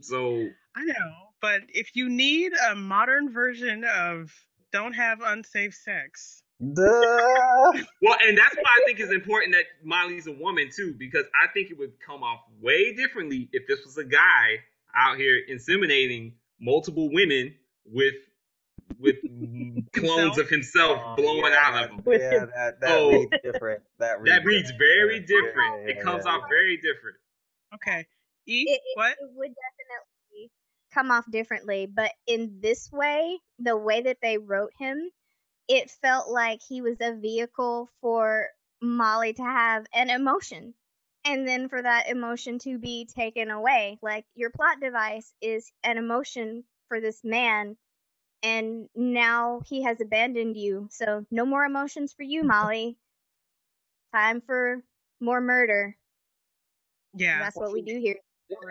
So 0.01 0.49
I 0.75 0.85
know, 0.85 1.13
but 1.41 1.63
if 1.69 1.95
you 1.95 2.09
need 2.09 2.53
a 2.71 2.75
modern 2.75 3.33
version 3.33 3.85
of 3.85 4.33
don't 4.73 4.93
have 4.93 5.21
unsafe 5.23 5.75
sex, 5.75 6.43
Duh. 6.61 7.73
Well, 8.03 8.17
and 8.27 8.39
that's 8.39 8.55
why 8.57 8.71
I 8.71 8.83
think 8.87 9.01
it's 9.01 9.13
important 9.13 9.55
that 9.55 9.65
Molly's 9.85 10.27
a 10.27 10.33
woman 10.33 10.71
too, 10.75 10.95
because 10.99 11.27
I 11.43 11.49
think 11.53 11.71
it 11.71 11.79
would 11.79 11.93
come 12.05 12.23
off 12.23 12.41
way 12.61 12.95
differently 12.95 13.49
if 13.53 13.67
this 13.67 13.85
was 13.85 13.99
a 13.99 14.05
guy 14.05 14.61
out 14.97 15.19
here 15.19 15.43
inseminating 15.51 16.33
multiple 16.61 17.11
women 17.13 17.55
with 17.85 18.15
with 18.99 19.17
mm-hmm. 19.25 19.81
clones 19.93 20.39
of 20.39 20.49
himself 20.49 21.01
Oh, 21.05 21.17
blowing 21.17 21.53
yeah, 21.53 21.59
out 21.63 21.85
of 21.85 21.91
him. 21.91 22.03
Yeah, 22.07 22.47
that, 22.55 22.81
that 22.81 22.91
Oh. 22.91 23.11
reads 23.11 23.33
different. 23.43 23.83
That 23.99 24.21
reads, 24.21 24.37
That 24.37 24.45
reads 24.45 24.71
very 24.79 25.21
different. 25.21 25.83
Yeah, 25.85 25.95
It 25.95 26.03
comes 26.03 26.25
yeah, 26.25 26.33
off 26.33 26.41
yeah. 26.43 26.49
very 26.49 26.77
different. 26.77 27.17
okay. 27.75 28.07
E, 28.49 28.63
It, 28.69 28.75
it, 28.75 28.81
what? 28.95 29.13
it 29.13 29.31
would 29.35 29.51
definitely 29.55 30.51
come 30.95 31.11
off 31.11 31.31
differently, 31.31 31.87
but 31.87 32.13
in 32.27 32.61
this 32.63 32.91
way, 32.93 33.39
the 33.59 33.77
way 33.77 34.03
that 34.03 34.19
they 34.23 34.39
wrote 34.39 34.71
him, 34.79 35.11
it 35.69 35.91
felt 35.91 36.31
like 36.31 36.61
he 36.67 36.81
was 36.81 36.97
a 37.01 37.15
vehicle 37.15 37.91
for 38.01 38.49
Molly 38.81 39.33
to 39.35 39.43
have 39.43 39.87
an 39.93 40.11
emotion. 40.11 40.75
And 41.25 41.47
then 41.47 41.69
for 41.69 41.83
that 41.83 42.09
emotion 42.09 42.61
to 42.61 42.79
be 42.79 43.05
taken 43.05 43.51
away. 43.51 43.99
Like 44.01 44.25
your 44.37 44.51
plot 44.51 44.79
device 44.81 45.35
is 45.43 45.73
an 45.83 45.99
emotion 45.99 46.63
for 46.89 47.01
this 47.01 47.25
man, 47.25 47.77
and 48.43 48.89
now 48.95 49.61
he 49.67 49.83
has 49.83 50.01
abandoned 50.01 50.57
you. 50.57 50.89
So 50.91 51.25
no 51.31 51.45
more 51.47 51.65
emotions 51.65 52.13
for 52.13 52.23
you, 52.23 52.43
Molly. 52.43 52.97
Time 54.15 54.41
for 54.41 54.83
more 55.21 55.41
murder. 55.41 55.97
Yeah. 57.15 57.39
That's 57.41 57.57
what 57.57 57.73
we 57.73 57.83
do 57.83 57.99
here. 57.99 58.17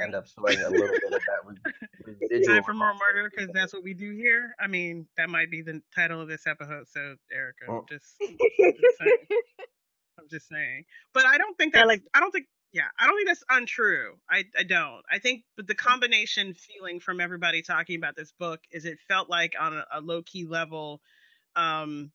End 0.01 0.15
up 0.15 0.25
showing 0.27 0.57
a 0.61 0.69
little 0.69 0.87
bit 0.87 1.03
of 1.03 1.11
that. 1.11 2.45
Time 2.47 2.63
for 2.63 2.73
more 2.73 2.93
murder 2.93 3.29
because 3.29 3.49
that's 3.53 3.73
what 3.73 3.83
we 3.83 3.93
do 3.93 4.11
here. 4.11 4.55
I 4.59 4.67
mean, 4.67 5.05
that 5.17 5.29
might 5.29 5.51
be 5.51 5.61
the 5.61 5.81
title 5.93 6.21
of 6.21 6.29
this 6.29 6.47
episode. 6.47 6.87
So, 6.87 7.15
Erica, 7.33 7.65
Oh. 7.67 7.85
just, 7.89 8.15
just. 8.21 9.01
I'm 10.17 10.27
just 10.31 10.47
saying. 10.47 10.85
But 11.13 11.25
I 11.25 11.37
don't 11.37 11.57
think 11.57 11.75
Yeah, 11.75 11.83
like- 11.85 12.03
I 12.13 12.21
don't 12.21 12.31
think. 12.31 12.45
Yeah, 12.75 12.87
I 12.99 13.07
don't 13.07 13.15
think 13.17 13.29
that's 13.29 13.45
untrue. 13.49 14.15
I 14.29 14.43
I 14.59 14.63
don't. 14.63 15.01
I 15.09 15.19
think 15.19 15.45
but 15.55 15.65
the 15.65 15.75
combination 15.75 16.53
feeling 16.55 16.99
from 16.99 17.21
everybody 17.21 17.61
talking 17.61 17.95
about 17.95 18.17
this 18.17 18.33
book 18.37 18.59
is 18.69 18.83
it 18.83 18.99
felt 19.07 19.29
like 19.29 19.53
on 19.57 19.73
a, 19.77 19.85
a 19.93 20.01
low 20.01 20.23
key 20.23 20.45
level, 20.45 21.01
um, 21.55 22.11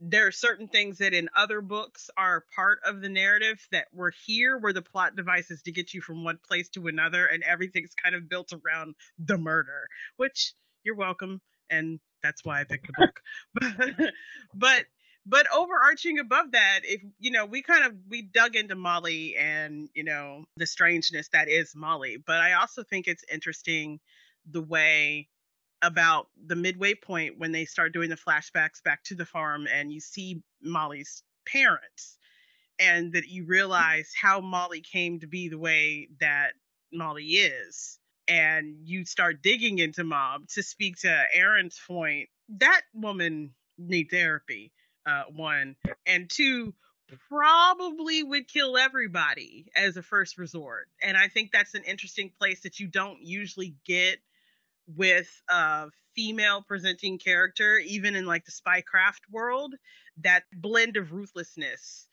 there 0.00 0.26
are 0.26 0.32
certain 0.32 0.68
things 0.68 0.98
that 0.98 1.14
in 1.14 1.30
other 1.36 1.62
books 1.62 2.10
are 2.18 2.44
part 2.54 2.80
of 2.84 3.00
the 3.00 3.08
narrative 3.08 3.66
that 3.72 3.86
were 3.94 4.12
here 4.26 4.58
where 4.58 4.74
the 4.74 4.82
plot 4.82 5.16
devices 5.16 5.62
to 5.62 5.72
get 5.72 5.94
you 5.94 6.02
from 6.02 6.24
one 6.24 6.38
place 6.46 6.68
to 6.70 6.86
another 6.86 7.26
and 7.26 7.42
everything's 7.42 7.94
kind 8.02 8.14
of 8.14 8.28
built 8.28 8.52
around 8.52 8.94
the 9.18 9.38
murder 9.38 9.88
which 10.16 10.54
you're 10.84 10.96
welcome 10.96 11.40
and 11.70 12.00
that's 12.22 12.44
why 12.44 12.60
i 12.60 12.64
picked 12.64 12.86
the 12.86 12.94
book 12.96 13.20
but 13.54 14.12
but 14.54 14.84
but 15.26 15.46
overarching 15.54 16.18
above 16.18 16.52
that 16.52 16.80
if 16.84 17.02
you 17.18 17.30
know 17.30 17.44
we 17.46 17.62
kind 17.62 17.84
of 17.84 17.92
we 18.08 18.22
dug 18.22 18.56
into 18.56 18.74
molly 18.74 19.36
and 19.36 19.88
you 19.94 20.04
know 20.04 20.44
the 20.56 20.66
strangeness 20.66 21.28
that 21.32 21.48
is 21.48 21.74
molly 21.74 22.16
but 22.16 22.36
i 22.36 22.54
also 22.54 22.82
think 22.82 23.06
it's 23.06 23.24
interesting 23.32 24.00
the 24.50 24.62
way 24.62 25.28
about 25.82 26.28
the 26.46 26.56
midway 26.56 26.94
point 26.94 27.38
when 27.38 27.52
they 27.52 27.64
start 27.64 27.92
doing 27.92 28.10
the 28.10 28.16
flashbacks 28.16 28.82
back 28.82 29.02
to 29.04 29.14
the 29.14 29.24
farm 29.24 29.66
and 29.72 29.92
you 29.92 30.00
see 30.00 30.42
Molly's 30.62 31.22
parents 31.46 32.18
and 32.78 33.12
that 33.12 33.28
you 33.28 33.46
realize 33.46 34.12
how 34.20 34.40
Molly 34.40 34.80
came 34.80 35.20
to 35.20 35.26
be 35.26 35.48
the 35.48 35.58
way 35.58 36.08
that 36.20 36.52
Molly 36.92 37.24
is 37.24 37.98
and 38.28 38.76
you 38.84 39.04
start 39.04 39.42
digging 39.42 39.78
into 39.78 40.04
Mob 40.04 40.48
to 40.48 40.62
speak 40.62 40.96
to 40.98 41.24
Aaron's 41.34 41.80
point 41.86 42.28
that 42.58 42.82
woman 42.92 43.54
need 43.78 44.10
therapy 44.10 44.72
uh 45.06 45.24
one 45.34 45.76
and 46.06 46.28
two 46.30 46.74
probably 47.28 48.22
would 48.22 48.46
kill 48.46 48.76
everybody 48.76 49.66
as 49.76 49.96
a 49.96 50.02
first 50.02 50.38
resort 50.38 50.88
and 51.02 51.16
I 51.16 51.28
think 51.28 51.50
that's 51.50 51.74
an 51.74 51.84
interesting 51.84 52.30
place 52.38 52.60
that 52.60 52.78
you 52.78 52.86
don't 52.86 53.22
usually 53.22 53.74
get 53.84 54.18
with 54.96 55.42
a 55.48 55.88
female 56.14 56.62
presenting 56.62 57.18
character, 57.18 57.78
even 57.78 58.14
in 58.16 58.26
like 58.26 58.44
the 58.44 58.52
spycraft 58.52 59.20
world, 59.30 59.74
that 60.18 60.44
blend 60.52 60.96
of 60.96 61.12
ruthlessness 61.12 62.08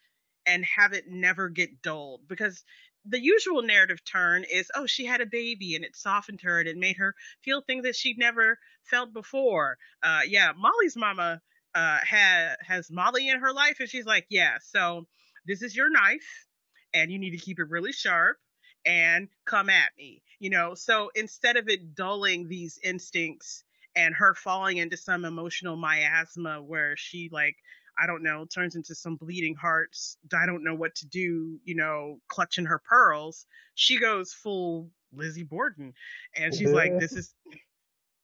and 0.46 0.64
have 0.64 0.92
it 0.92 1.04
never 1.08 1.48
get 1.48 1.82
dulled. 1.82 2.26
Because 2.28 2.64
the 3.04 3.20
usual 3.20 3.62
narrative 3.62 4.04
turn 4.04 4.44
is, 4.44 4.70
oh, 4.74 4.86
she 4.86 5.04
had 5.04 5.20
a 5.20 5.26
baby 5.26 5.74
and 5.74 5.84
it 5.84 5.96
softened 5.96 6.40
her 6.42 6.60
and 6.60 6.68
it 6.68 6.76
made 6.76 6.96
her 6.96 7.14
feel 7.42 7.60
things 7.60 7.84
that 7.84 7.96
she'd 7.96 8.18
never 8.18 8.58
felt 8.82 9.12
before. 9.12 9.78
Uh, 10.02 10.20
yeah, 10.26 10.52
Molly's 10.56 10.96
mama 10.96 11.40
uh, 11.74 11.98
ha- 12.08 12.56
has 12.66 12.90
Molly 12.90 13.28
in 13.28 13.40
her 13.40 13.52
life, 13.52 13.76
and 13.80 13.88
she's 13.88 14.06
like, 14.06 14.26
yeah, 14.28 14.58
so 14.62 15.06
this 15.46 15.62
is 15.62 15.76
your 15.76 15.90
knife, 15.90 16.46
and 16.94 17.10
you 17.10 17.18
need 17.18 17.30
to 17.30 17.38
keep 17.38 17.58
it 17.58 17.68
really 17.68 17.92
sharp 17.92 18.36
and 18.84 19.28
come 19.44 19.68
at 19.68 19.90
me 19.96 20.22
you 20.38 20.50
know? 20.50 20.74
So 20.74 21.10
instead 21.14 21.56
of 21.56 21.68
it 21.68 21.94
dulling 21.94 22.48
these 22.48 22.78
instincts 22.82 23.64
and 23.96 24.14
her 24.14 24.34
falling 24.34 24.76
into 24.76 24.96
some 24.96 25.24
emotional 25.24 25.76
miasma 25.76 26.62
where 26.62 26.94
she 26.96 27.30
like 27.32 27.56
i 27.98 28.06
don't 28.06 28.22
know 28.22 28.44
turns 28.44 28.76
into 28.76 28.94
some 28.94 29.16
bleeding 29.16 29.54
hearts 29.54 30.18
i 30.38 30.44
don't 30.44 30.62
know 30.62 30.74
what 30.74 30.94
to 30.94 31.06
do 31.06 31.58
you 31.64 31.74
know 31.74 32.20
clutching 32.28 32.66
her 32.66 32.80
pearls 32.86 33.46
she 33.74 33.98
goes 33.98 34.32
full 34.32 34.90
lizzie 35.12 35.42
borden. 35.42 35.94
And 36.36 36.54
she's 36.54 36.70
like 36.70 36.98
this 36.98 37.12
is 37.16 37.34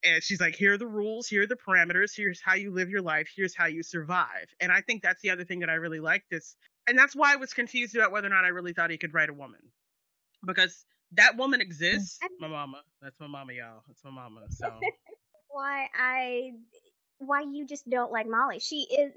and 0.05 0.23
she's 0.23 0.41
like 0.41 0.55
here 0.55 0.75
are 0.75 0.79
the 0.79 0.87
rules 0.87 1.27
here 1.27 1.43
are 1.43 1.47
the 1.47 1.57
parameters 1.57 2.13
here's 2.15 2.41
how 2.41 2.55
you 2.55 2.71
live 2.71 2.89
your 2.91 3.03
life 3.03 3.29
here's 3.35 3.55
how 3.57 3.67
you 3.67 3.83
survive 3.83 4.47
and 4.61 4.71
i 4.71 4.81
think 4.81 5.03
that's 5.03 5.23
the 5.23 5.31
other 5.31 5.45
thing 5.45 5.61
that 5.61 5.71
i 5.71 5.75
really 5.75 6.01
like 6.01 6.25
this 6.31 6.57
and 6.87 6.99
that's 6.99 7.17
why 7.17 7.33
i 7.33 7.37
was 7.37 7.53
confused 7.53 7.97
about 7.97 8.13
whether 8.13 8.27
or 8.27 8.31
not 8.31 8.45
i 8.45 8.49
really 8.49 8.73
thought 8.73 8.91
he 8.91 8.99
could 8.99 9.15
write 9.15 9.31
a 9.31 9.35
woman 9.35 9.61
because 10.45 10.85
that 11.17 11.37
woman 11.37 11.61
exists. 11.61 12.19
My 12.41 12.49
mama. 12.49 12.83
That's 13.01 13.19
my 13.21 13.27
mama, 13.27 13.53
y'all. 13.53 13.83
That's 13.87 14.03
my 14.05 14.11
mama. 14.11 14.43
So 14.51 14.71
why 15.49 15.89
I 15.97 16.53
why 17.19 17.43
you 17.43 17.67
just 17.67 17.89
don't 17.89 18.11
like 18.11 18.27
Molly. 18.27 18.59
She 18.59 18.87
is 18.91 19.13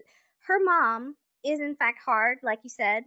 her 0.46 0.60
mom 0.64 1.16
is 1.44 1.60
in 1.60 1.76
fact 1.76 2.00
hard, 2.06 2.38
like 2.44 2.60
you 2.64 2.70
said, 2.70 3.04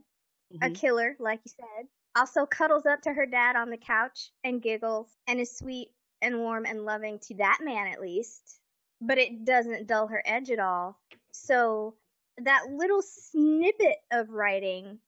a 0.63 0.69
mhm. 0.69 0.75
killer, 0.75 1.17
like 1.21 1.41
you 1.45 1.53
said. 1.57 1.87
Also 2.17 2.45
cuddles 2.45 2.87
up 2.87 3.03
to 3.03 3.13
her 3.13 3.27
dad 3.27 3.55
on 3.55 3.71
the 3.71 3.77
couch 3.77 4.31
and 4.43 4.61
giggles 4.61 5.07
and 5.29 5.39
is 5.39 5.57
sweet 5.57 5.89
and 6.23 6.39
warm 6.39 6.67
and 6.67 6.85
loving 6.85 7.19
to 7.21 7.35
that 7.37 7.59
man 7.63 7.87
at 7.89 8.01
least, 8.01 8.61
but 9.01 9.19
it 9.19 9.45
doesn't 9.45 9.87
dull 9.87 10.07
her 10.09 10.23
edge 10.25 10.51
at 10.51 10.59
all. 10.59 10.99
So 11.33 11.95
that 12.39 12.67
little 12.71 13.03
snippet 13.03 13.97
of 14.11 14.31
writing 14.31 14.99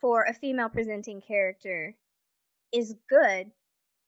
for 0.00 0.24
a 0.24 0.34
female 0.34 0.68
presenting 0.68 1.20
character 1.20 1.94
is 2.72 2.94
good, 3.08 3.50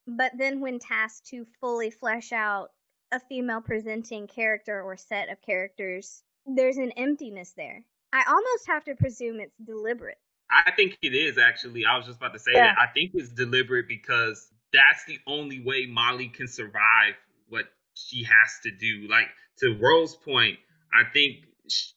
but 0.07 0.33
then 0.37 0.61
when 0.61 0.79
tasked 0.79 1.27
to 1.29 1.47
fully 1.61 1.91
flesh 1.91 2.33
out 2.33 2.71
a 3.13 3.21
female 3.21 3.61
presenting 3.61 4.27
character 4.27 4.83
or 4.83 4.97
set 4.97 5.31
of 5.31 5.41
characters, 5.41 6.23
there's 6.47 6.77
an 6.77 6.93
emptiness 6.93 7.53
there. 7.57 7.85
I 8.13 8.25
almost 8.29 8.67
have 8.67 8.85
to 8.85 8.95
presume 8.95 9.41
it's 9.41 9.57
deliberate. 9.65 10.19
I 10.51 10.71
think 10.73 10.97
it 11.03 11.15
is 11.15 11.39
actually. 11.39 11.85
I 11.85 11.97
was 11.97 12.07
just 12.07 12.19
about 12.19 12.33
to 12.33 12.39
say 12.39 12.53
Yeah. 12.55 12.75
that. 12.75 12.79
I 12.79 12.87
think 12.93 13.13
it's 13.15 13.31
deliberate 13.31 13.89
because 13.89 14.53
that's 14.77 15.05
the 15.07 15.19
only 15.27 15.63
way 15.65 15.87
Molly 15.87 16.29
can 16.29 16.49
survive 16.49 17.15
what 17.49 17.65
she 17.95 18.25
has 18.25 18.61
to 18.65 18.71
do. 18.71 19.09
Like 19.11 19.29
to 19.61 19.79
Rose's 19.81 20.17
point, 20.17 20.59
I 20.95 21.11
think 21.13 21.47
sh- 21.69 21.93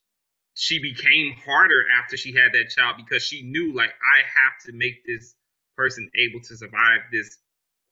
she 0.55 0.79
became 0.79 1.33
harder 1.45 1.83
after 2.01 2.17
she 2.17 2.33
had 2.33 2.53
that 2.53 2.69
child 2.69 2.95
because 2.97 3.23
she 3.23 3.43
knew 3.43 3.73
like 3.75 3.89
I 3.91 4.19
have 4.23 4.53
to 4.65 4.73
make 4.73 5.05
this 5.05 5.35
person 5.75 6.09
able 6.15 6.41
to 6.41 6.57
survive 6.57 7.01
this 7.11 7.37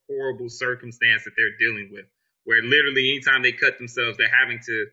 horrible 0.08 0.48
circumstance 0.48 1.24
that 1.24 1.32
they're 1.36 1.58
dealing 1.58 1.90
with. 1.92 2.06
Where 2.44 2.62
literally 2.62 3.10
anytime 3.10 3.42
they 3.42 3.52
cut 3.52 3.78
themselves, 3.78 4.18
they're 4.18 4.28
having 4.28 4.60
to 4.66 4.86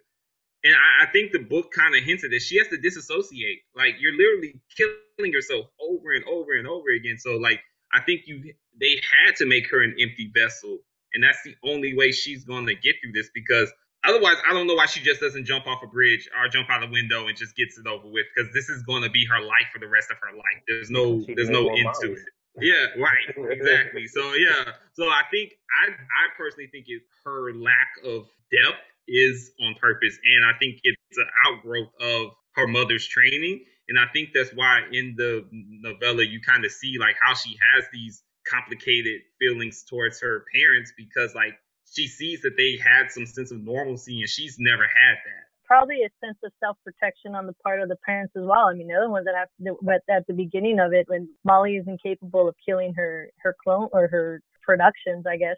and 0.65 0.73
I, 0.73 1.05
I 1.05 1.11
think 1.11 1.31
the 1.31 1.39
book 1.39 1.71
kind 1.71 1.95
of 1.95 2.03
hinted 2.03 2.31
that 2.31 2.41
she 2.41 2.57
has 2.57 2.67
to 2.69 2.77
disassociate. 2.77 3.59
Like 3.75 3.95
you're 3.99 4.17
literally 4.17 4.59
killing 4.75 5.31
yourself 5.31 5.67
over 5.79 6.11
and 6.11 6.25
over 6.25 6.53
and 6.53 6.67
over 6.67 6.89
again. 6.91 7.17
So 7.17 7.37
like 7.37 7.61
I 7.95 8.01
think 8.01 8.21
you 8.25 8.53
they 8.79 8.99
had 9.25 9.35
to 9.37 9.45
make 9.45 9.69
her 9.71 9.81
an 9.81 9.95
empty 9.99 10.31
vessel, 10.35 10.79
and 11.13 11.23
that's 11.23 11.39
the 11.43 11.55
only 11.63 11.95
way 11.95 12.11
she's 12.11 12.43
going 12.43 12.65
to 12.67 12.75
get 12.75 12.95
through 13.01 13.13
this 13.13 13.29
because 13.33 13.71
otherwise 14.03 14.35
I 14.47 14.53
don't 14.53 14.67
know 14.67 14.75
why 14.75 14.85
she 14.85 15.01
just 15.01 15.21
doesn't 15.21 15.45
jump 15.45 15.65
off 15.67 15.79
a 15.83 15.87
bridge 15.87 16.29
or 16.37 16.47
jump 16.49 16.69
out 16.69 16.83
a 16.83 16.87
window 16.87 17.27
and 17.27 17.37
just 17.37 17.55
gets 17.55 17.77
it 17.77 17.87
over 17.87 18.07
with 18.07 18.25
because 18.35 18.51
this 18.53 18.69
is 18.69 18.83
going 18.83 19.03
to 19.03 19.09
be 19.09 19.25
her 19.25 19.41
life 19.41 19.67
for 19.73 19.79
the 19.79 19.87
rest 19.87 20.11
of 20.11 20.17
her 20.21 20.35
life. 20.35 20.61
There's 20.67 20.89
no 20.91 21.23
She 21.25 21.33
there's 21.33 21.49
no 21.49 21.69
end 21.69 21.89
to 22.01 22.13
it. 22.13 22.19
Yeah, 22.61 22.87
right. 23.01 23.35
Exactly. 23.51 24.07
So 24.07 24.33
yeah. 24.33 24.73
So 24.93 25.05
I 25.07 25.23
think 25.31 25.53
I 25.83 25.91
I 25.91 26.25
personally 26.37 26.69
think 26.71 26.85
it 26.87 27.01
her 27.23 27.53
lack 27.53 27.89
of 28.03 28.27
depth 28.51 28.83
is 29.07 29.51
on 29.61 29.75
purpose, 29.79 30.17
and 30.23 30.45
I 30.45 30.57
think 30.57 30.79
it's 30.83 31.17
an 31.17 31.27
outgrowth 31.47 31.89
of 32.01 32.31
her 32.55 32.67
mother's 32.67 33.07
training. 33.07 33.63
And 33.87 33.99
I 33.99 34.05
think 34.13 34.29
that's 34.33 34.51
why 34.55 34.81
in 34.91 35.15
the 35.17 35.45
novella 35.51 36.23
you 36.23 36.41
kind 36.41 36.65
of 36.65 36.71
see 36.71 36.97
like 36.99 37.15
how 37.21 37.33
she 37.35 37.57
has 37.73 37.85
these 37.93 38.23
complicated 38.47 39.21
feelings 39.39 39.83
towards 39.89 40.21
her 40.21 40.45
parents 40.53 40.93
because 40.97 41.33
like 41.35 41.53
she 41.91 42.07
sees 42.07 42.41
that 42.41 42.55
they 42.57 42.77
had 42.77 43.11
some 43.11 43.25
sense 43.25 43.51
of 43.51 43.61
normalcy 43.61 44.19
and 44.21 44.29
she's 44.29 44.57
never 44.59 44.83
had 44.83 45.15
that. 45.25 45.45
probably 45.65 46.01
a 46.03 46.09
sense 46.25 46.37
of 46.43 46.51
self 46.59 46.77
protection 46.83 47.35
on 47.35 47.47
the 47.47 47.53
part 47.63 47.81
of 47.81 47.89
the 47.89 47.95
parents 48.05 48.33
as 48.35 48.43
well. 48.43 48.67
I 48.69 48.73
mean, 48.73 48.87
the 48.87 48.95
other 48.95 49.09
ones 49.09 49.25
that 49.25 49.35
have 49.35 49.49
but 49.81 50.01
at 50.09 50.25
the 50.27 50.33
beginning 50.33 50.79
of 50.79 50.93
it, 50.93 51.05
when 51.07 51.27
Molly 51.43 51.75
is 51.77 51.87
incapable 51.87 52.47
of 52.47 52.55
killing 52.67 52.93
her 52.95 53.29
her 53.41 53.55
clone 53.63 53.89
or 53.93 54.07
her 54.07 54.41
productions, 54.63 55.25
I 55.27 55.37
guess. 55.37 55.57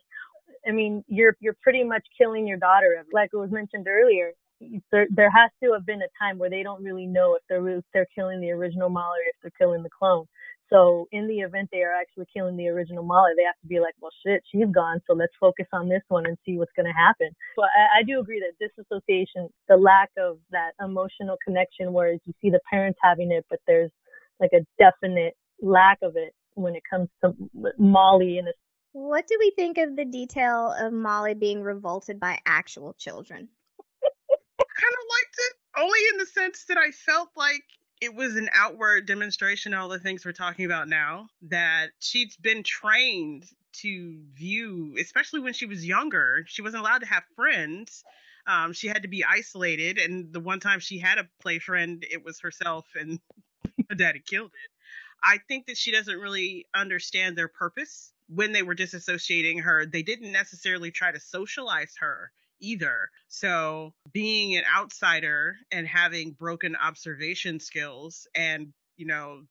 I 0.67 0.71
mean, 0.71 1.03
you're 1.07 1.35
you're 1.39 1.57
pretty 1.61 1.83
much 1.83 2.05
killing 2.17 2.47
your 2.47 2.57
daughter. 2.57 3.05
Like 3.13 3.29
it 3.33 3.37
was 3.37 3.51
mentioned 3.51 3.87
earlier, 3.87 4.31
there 4.91 5.07
there 5.09 5.29
has 5.29 5.51
to 5.63 5.73
have 5.73 5.85
been 5.85 6.01
a 6.01 6.11
time 6.19 6.37
where 6.37 6.49
they 6.49 6.63
don't 6.63 6.83
really 6.83 7.05
know 7.05 7.35
if 7.35 7.43
they're 7.49 7.67
if 7.77 7.85
they're 7.93 8.07
killing 8.15 8.41
the 8.41 8.51
original 8.51 8.89
Molly 8.89 9.19
or 9.19 9.29
if 9.29 9.35
they're 9.41 9.67
killing 9.67 9.83
the 9.83 9.89
clone. 9.89 10.25
So 10.71 11.07
in 11.11 11.27
the 11.27 11.39
event 11.39 11.69
they 11.71 11.83
are 11.83 11.93
actually 11.93 12.25
killing 12.35 12.57
the 12.57 12.67
original 12.67 13.03
Molly, 13.03 13.31
they 13.37 13.43
have 13.43 13.59
to 13.61 13.67
be 13.67 13.79
like, 13.79 13.93
well, 14.01 14.11
shit, 14.25 14.43
she's 14.51 14.67
gone, 14.73 14.99
so 15.07 15.13
let's 15.13 15.31
focus 15.39 15.65
on 15.71 15.87
this 15.87 16.01
one 16.09 16.25
and 16.25 16.37
see 16.45 16.57
what's 16.57 16.73
going 16.75 16.87
to 16.87 16.91
happen. 16.91 17.29
But 17.55 17.67
I, 17.67 17.99
I 17.99 18.03
do 18.03 18.19
agree 18.19 18.41
that 18.41 18.59
disassociation, 18.59 19.47
the 19.69 19.77
lack 19.77 20.09
of 20.17 20.39
that 20.51 20.71
emotional 20.83 21.37
connection, 21.45 21.93
whereas 21.93 22.19
you 22.25 22.33
see 22.41 22.49
the 22.49 22.59
parents 22.69 22.99
having 23.01 23.31
it, 23.31 23.45
but 23.49 23.59
there's 23.65 23.91
like 24.41 24.51
a 24.53 24.65
definite 24.77 25.35
lack 25.61 25.99
of 26.01 26.17
it 26.17 26.33
when 26.55 26.75
it 26.75 26.83
comes 26.89 27.07
to 27.23 27.33
Molly 27.77 28.37
and 28.37 28.49
What 28.91 29.25
do 29.25 29.37
we 29.39 29.53
think 29.55 29.77
of 29.77 29.95
the 29.95 30.05
detail 30.05 30.75
of 30.77 30.91
Molly 30.91 31.33
being 31.33 31.61
revolted 31.61 32.19
by 32.19 32.39
actual 32.45 32.93
children? 32.99 33.47
kind 34.77 34.93
of 34.93 35.03
liked 35.09 35.37
it, 35.37 35.53
only 35.77 35.99
in 36.11 36.17
the 36.17 36.25
sense 36.25 36.65
that 36.65 36.77
I 36.77 36.91
felt 36.91 37.29
like 37.35 37.63
it 38.01 38.13
was 38.13 38.35
an 38.35 38.49
outward 38.53 39.05
demonstration 39.07 39.73
of 39.73 39.81
all 39.81 39.89
the 39.89 39.99
things 39.99 40.25
we're 40.25 40.31
talking 40.31 40.65
about 40.65 40.87
now. 40.87 41.27
That 41.43 41.89
she's 41.99 42.35
been 42.37 42.63
trained 42.63 43.45
to 43.81 44.19
view, 44.33 44.95
especially 44.99 45.39
when 45.39 45.53
she 45.53 45.65
was 45.65 45.85
younger, 45.85 46.43
she 46.47 46.61
wasn't 46.61 46.81
allowed 46.81 46.99
to 46.99 47.07
have 47.07 47.23
friends. 47.35 48.03
Um, 48.47 48.73
she 48.73 48.87
had 48.87 49.01
to 49.01 49.09
be 49.09 49.25
isolated, 49.25 49.97
and 49.97 50.31
the 50.31 50.39
one 50.39 50.59
time 50.59 50.79
she 50.79 50.99
had 50.99 51.17
a 51.17 51.27
play 51.41 51.59
friend, 51.59 52.05
it 52.09 52.23
was 52.23 52.39
herself, 52.39 52.85
and 52.95 53.19
her 53.89 53.95
daddy 53.95 54.21
killed 54.25 54.51
it. 54.51 54.71
I 55.23 55.39
think 55.47 55.67
that 55.67 55.77
she 55.77 55.91
doesn't 55.91 56.17
really 56.17 56.65
understand 56.73 57.37
their 57.37 57.49
purpose 57.49 58.13
when 58.29 58.53
they 58.53 58.61
were 58.61 58.75
disassociating 58.75 59.63
her. 59.63 59.85
They 59.85 60.03
didn't 60.03 60.31
necessarily 60.31 60.91
try 60.91 61.11
to 61.11 61.19
socialize 61.19 61.93
her 61.99 62.31
either. 62.59 63.09
So, 63.27 63.93
being 64.11 64.55
an 64.57 64.63
outsider 64.75 65.55
and 65.71 65.87
having 65.87 66.31
broken 66.31 66.75
observation 66.75 67.59
skills 67.59 68.27
and, 68.35 68.73
you 68.95 69.05
know, 69.05 69.43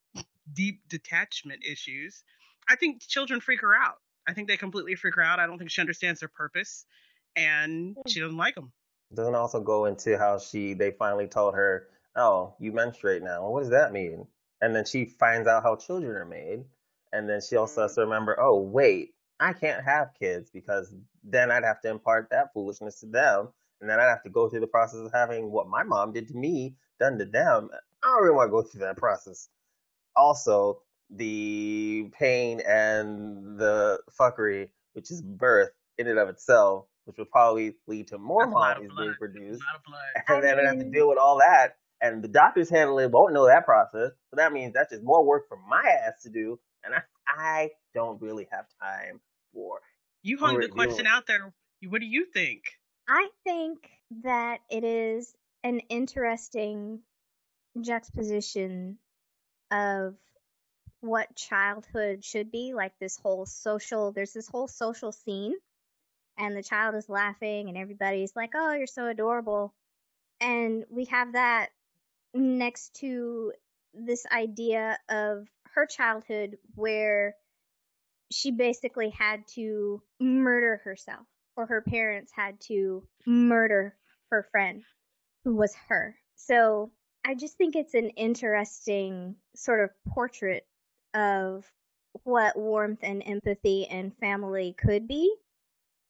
deep 0.53 0.81
detachment 0.89 1.65
issues, 1.65 2.25
I 2.69 2.77
think 2.77 3.03
children 3.03 3.41
freak 3.41 3.61
her 3.61 3.75
out. 3.75 3.97
I 4.29 4.33
think 4.33 4.49
they 4.49 4.57
completely 4.57 4.95
freak 4.95 5.15
her 5.17 5.23
out. 5.23 5.39
I 5.39 5.47
don't 5.47 5.59
think 5.59 5.71
she 5.71 5.81
understands 5.81 6.21
their 6.21 6.29
purpose 6.29 6.85
and 7.37 7.95
hmm. 7.95 8.01
she 8.09 8.21
doesn't 8.21 8.37
like 8.37 8.55
them. 8.55 8.73
Doesn't 9.15 9.35
also 9.35 9.61
go 9.61 9.85
into 9.85 10.19
how 10.19 10.39
she 10.39 10.75
they 10.75 10.91
finally 10.91 11.29
told 11.29 11.55
her, 11.55 11.89
"Oh, 12.17 12.55
you 12.59 12.73
menstruate 12.73 13.23
now." 13.23 13.49
What 13.49 13.61
does 13.61 13.71
that 13.71 13.93
mean? 13.93 14.27
And 14.61 14.75
then 14.75 14.85
she 14.85 15.05
finds 15.05 15.47
out 15.47 15.63
how 15.63 15.77
children 15.77 16.17
are 16.17 16.25
made, 16.25 16.65
and 17.13 17.29
then 17.29 17.41
she 17.41 17.57
also 17.57 17.83
has 17.83 17.93
mm. 17.93 17.97
to 17.97 18.01
remember, 18.03 18.37
"Oh, 18.41 18.59
wait, 18.59 19.15
I 19.41 19.53
can't 19.53 19.85
have 19.85 20.15
kids 20.19 20.51
because 20.51 20.95
then 21.23 21.51
I'd 21.51 21.65
have 21.65 21.81
to 21.83 21.91
impart 21.91 22.29
that 22.31 22.53
foolishness 22.53 23.01
to 23.01 23.07
them, 23.07 23.49
and 23.81 23.91
then 23.91 24.01
I'd 24.01 24.09
have 24.09 24.23
to 24.23 24.31
go 24.31 24.49
through 24.49 24.61
the 24.61 24.67
process 24.67 25.01
of 25.01 25.13
having 25.13 25.51
what 25.51 25.69
my 25.69 25.83
mom 25.83 26.13
did 26.13 26.29
to 26.29 26.35
me 26.35 26.77
done 26.99 27.19
to 27.19 27.25
them. 27.27 27.69
I 28.03 28.07
don't 28.07 28.23
really 28.23 28.35
want 28.37 28.49
to 28.49 28.53
go 28.53 28.63
through 28.63 28.81
that 28.81 28.97
process." 28.97 29.49
Also, 30.17 30.81
the 31.11 32.11
pain 32.19 32.61
and 32.67 33.59
the 33.59 34.01
fuckery, 34.19 34.71
which 34.95 35.11
is 35.11 35.23
birth 35.23 35.71
in 35.99 36.09
and 36.09 36.19
of 36.19 36.29
itself, 36.29 36.87
which 37.05 37.19
would 37.19 37.31
probably 37.31 37.75
lead 37.87 38.09
to 38.09 38.19
more 38.19 38.45
That's 38.45 38.55
a 38.55 38.59
lot 38.59 38.77
of 38.79 38.83
Molly's 38.85 38.93
blood. 38.93 39.03
being 39.03 39.15
produced. 39.15 39.63
a 39.63 39.67
lot 39.67 39.77
of 39.77 39.85
blood. 39.85 40.25
And 40.29 40.39
I 40.39 40.41
then 40.41 40.67
I 40.67 40.69
have 40.69 40.79
to 40.79 40.91
deal 40.91 41.09
with 41.09 41.19
all 41.19 41.39
that. 41.39 41.77
And 42.03 42.23
the 42.23 42.29
doctors 42.29 42.69
handling 42.69 43.11
won't 43.11 43.33
know 43.33 43.47
that 43.47 43.65
process. 43.65 44.13
So 44.31 44.37
that 44.37 44.53
means 44.53 44.75
that's 44.75 44.91
just 44.91 45.03
more 45.03 45.25
work 45.25 45.49
for 45.49 45.59
my 45.69 45.83
ass 46.07 46.23
to 46.25 46.31
do. 46.31 46.59
And 46.85 46.95
I, 46.95 47.03
I 47.29 47.71
don't 47.95 48.21
really 48.21 48.49
have 48.53 48.67
time 48.81 49.21
for. 49.53 49.81
You 50.23 50.39
hung 50.39 50.61
the 50.61 50.69
question 50.69 51.05
deal. 51.05 51.13
out 51.13 51.27
there. 51.27 51.53
What 51.89 52.01
do 52.01 52.07
you 52.07 52.27
think? 52.27 52.63
I 53.09 53.29
think 53.45 53.89
that 54.25 54.61
it 54.71 54.85
is 54.85 55.35
an 55.63 55.81
interesting 55.89 57.01
juxtaposition 57.81 58.99
of 59.71 60.15
what 61.01 61.35
childhood 61.37 62.25
should 62.25 62.51
be 62.51 62.73
like 62.75 62.93
this 62.99 63.19
whole 63.19 63.45
social 63.47 64.13
there's 64.13 64.33
this 64.33 64.49
whole 64.49 64.67
social 64.67 65.13
scene 65.13 65.55
and 66.39 66.57
the 66.57 66.63
child 66.63 66.95
is 66.95 67.09
laughing 67.09 67.69
and 67.69 67.77
everybody's 67.77 68.35
like 68.35 68.51
oh 68.55 68.73
you're 68.73 68.87
so 68.87 69.07
adorable 69.07 69.75
and 70.41 70.85
we 70.91 71.05
have 71.05 71.33
that 71.33 71.69
next 72.35 72.95
to 72.95 73.53
this 73.95 74.25
idea 74.35 74.99
of 75.09 75.47
her 75.77 75.87
childhood 75.87 76.57
where 76.75 77.37
she 78.33 78.51
basically 78.51 79.11
had 79.11 79.47
to 79.47 80.03
murder 80.19 80.81
herself 80.83 81.27
or 81.57 81.67
her 81.67 81.83
parents 81.83 82.33
had 82.35 82.61
to 82.61 83.07
murder 83.27 83.95
her 84.31 84.43
friend 84.51 84.83
who 85.45 85.55
was 85.55 85.75
her. 85.89 86.17
So 86.35 86.91
I 87.25 87.35
just 87.35 87.57
think 87.57 87.77
it's 87.77 87.95
an 87.95 88.11
interesting 88.11 89.37
sort 89.55 89.81
of 89.81 89.91
portrait 90.09 90.67
of 91.15 91.65
what 92.25 92.59
warmth 92.59 93.01
and 93.03 93.23
empathy 93.25 93.87
and 93.87 94.17
family 94.17 94.75
could 94.77 95.07
be 95.07 95.33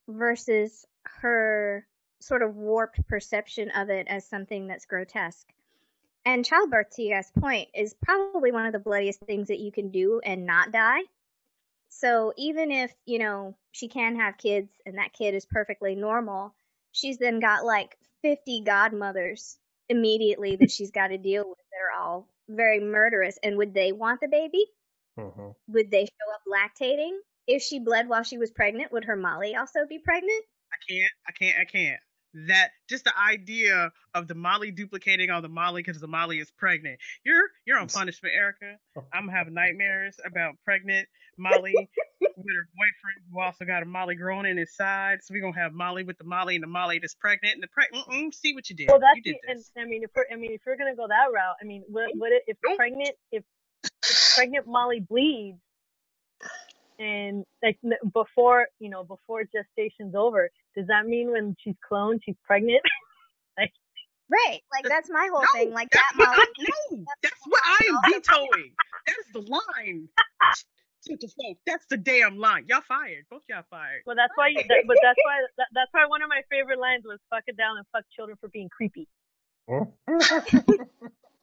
versus 0.08 0.86
her 1.02 1.86
sort 2.20 2.42
of 2.42 2.56
warped 2.56 3.06
perception 3.08 3.70
of 3.70 3.90
it 3.90 4.06
as 4.08 4.26
something 4.26 4.68
that's 4.68 4.86
grotesque. 4.86 5.46
And 6.26 6.44
childbirth, 6.44 6.90
to 6.96 7.02
you 7.02 7.14
guys' 7.14 7.30
point, 7.38 7.68
is 7.74 7.94
probably 8.02 8.52
one 8.52 8.66
of 8.66 8.72
the 8.72 8.78
bloodiest 8.78 9.20
things 9.20 9.48
that 9.48 9.60
you 9.60 9.72
can 9.72 9.90
do 9.90 10.20
and 10.22 10.44
not 10.44 10.72
die. 10.72 11.00
So 11.88 12.34
even 12.36 12.70
if, 12.70 12.92
you 13.06 13.18
know, 13.18 13.56
she 13.72 13.88
can 13.88 14.16
have 14.16 14.36
kids 14.36 14.70
and 14.84 14.98
that 14.98 15.14
kid 15.14 15.34
is 15.34 15.46
perfectly 15.46 15.94
normal, 15.94 16.54
she's 16.92 17.16
then 17.16 17.40
got 17.40 17.64
like 17.64 17.96
50 18.22 18.62
godmothers 18.64 19.56
immediately 19.88 20.56
that 20.56 20.70
she's 20.70 20.90
got 20.90 21.08
to 21.08 21.16
deal 21.16 21.48
with 21.48 21.58
that 21.58 21.96
are 21.96 22.02
all 22.02 22.28
very 22.48 22.80
murderous. 22.80 23.38
And 23.42 23.56
would 23.56 23.72
they 23.72 23.92
want 23.92 24.20
the 24.20 24.28
baby? 24.28 24.64
hmm 25.16 25.50
Would 25.68 25.90
they 25.90 26.04
show 26.04 26.34
up 26.34 26.42
lactating? 26.46 27.16
if 27.46 27.62
she 27.62 27.78
bled 27.78 28.08
while 28.08 28.22
she 28.22 28.38
was 28.38 28.50
pregnant, 28.50 28.92
would 28.92 29.04
her 29.04 29.16
Molly 29.16 29.54
also 29.54 29.86
be 29.88 29.98
pregnant? 29.98 30.44
I 30.72 30.76
can't. 30.88 31.12
I 31.28 31.32
can't. 31.32 31.58
I 31.60 31.64
can't. 31.64 32.00
That 32.48 32.68
just 32.88 33.04
the 33.04 33.12
idea 33.18 33.90
of 34.14 34.28
the 34.28 34.34
Molly 34.34 34.70
duplicating 34.70 35.30
all 35.30 35.40
the 35.40 35.48
Molly 35.48 35.82
because 35.82 36.00
the 36.00 36.06
Molly 36.06 36.38
is 36.38 36.50
pregnant. 36.50 36.98
You're 37.24 37.48
you're 37.64 37.78
on 37.78 37.88
punishment, 37.88 38.34
Erica. 38.36 38.76
Oh. 38.96 39.04
I'm 39.12 39.26
having 39.26 39.54
nightmares 39.54 40.16
about 40.24 40.56
pregnant 40.64 41.08
Molly 41.38 41.72
with 42.20 42.30
her 42.36 42.68
boyfriend 42.76 43.32
who 43.32 43.40
also 43.40 43.64
got 43.64 43.82
a 43.82 43.86
Molly 43.86 44.16
growing 44.16 44.46
in 44.46 44.58
his 44.58 44.74
side. 44.74 45.20
So 45.22 45.32
we're 45.32 45.40
gonna 45.40 45.58
have 45.58 45.72
Molly 45.72 46.04
with 46.04 46.18
the 46.18 46.24
Molly 46.24 46.56
and 46.56 46.62
the 46.62 46.68
Molly 46.68 46.98
that's 46.98 47.14
pregnant 47.14 47.54
and 47.54 47.62
the 47.62 47.68
pregnant. 47.68 48.34
See 48.34 48.54
what 48.54 48.68
you 48.68 48.76
did. 48.76 48.88
Well, 48.88 49.00
that's 49.00 49.16
you 49.16 49.22
did 49.22 49.36
the, 49.42 49.52
and. 49.52 49.64
I 49.78 49.84
mean, 49.88 50.02
if 50.02 50.10
we're, 50.14 50.26
I 50.30 50.36
mean, 50.36 50.52
if 50.52 50.60
we're 50.66 50.76
gonna 50.76 50.96
go 50.96 51.06
that 51.08 51.32
route, 51.32 51.56
I 51.60 51.64
mean, 51.64 51.84
what, 51.88 52.10
what 52.14 52.32
if, 52.32 52.42
if 52.48 52.76
pregnant, 52.76 53.14
if, 53.32 53.44
if 53.82 54.34
pregnant 54.34 54.66
Molly 54.66 55.00
bleeds, 55.00 55.60
and 56.98 57.44
like 57.62 57.78
before, 58.12 58.66
you 58.78 58.88
know, 58.90 59.04
before 59.04 59.42
gestation's 59.44 60.14
over, 60.14 60.50
does 60.76 60.86
that 60.88 61.06
mean 61.06 61.30
when 61.32 61.56
she's 61.62 61.76
cloned, 61.90 62.20
she's 62.24 62.36
pregnant? 62.44 62.82
Like 63.58 63.72
right. 64.30 64.60
Like 64.70 64.84
that's 64.86 65.08
my 65.10 65.28
whole 65.32 65.40
No, 65.40 65.46
thing. 65.54 65.72
Like 65.72 65.88
that's 65.90 66.04
that 66.18 66.26
Molly. 66.26 66.36
what, 66.36 66.48
no, 66.90 67.04
that's 67.22 67.40
what 67.46 67.62
I 67.64 67.86
am 67.88 68.12
vetoing. 68.12 68.72
That's 69.06 69.32
the 69.32 69.40
line. 69.50 70.08
To 71.06 71.16
the 71.20 71.28
folk. 71.40 71.56
That's 71.64 71.86
the 71.88 71.96
damn 71.96 72.36
line. 72.36 72.64
Y'all 72.68 72.80
fired. 72.80 73.26
Both 73.30 73.42
y'all 73.48 73.62
fired. 73.70 74.02
well, 74.06 74.16
that's 74.16 74.32
why. 74.34 74.48
You, 74.48 74.56
that, 74.68 74.82
but 74.88 74.96
that's 75.00 75.18
why. 75.24 75.36
That, 75.56 75.66
that's 75.72 75.88
why 75.92 76.04
one 76.06 76.20
of 76.20 76.28
my 76.28 76.42
favorite 76.50 76.80
lines 76.80 77.04
was 77.06 77.20
"fuck 77.30 77.44
it 77.46 77.56
down 77.56 77.76
and 77.76 77.86
fuck 77.92 78.02
children 78.16 78.36
for 78.40 78.48
being 78.48 78.68
creepy." 78.68 79.06
Hmm? 79.70 79.84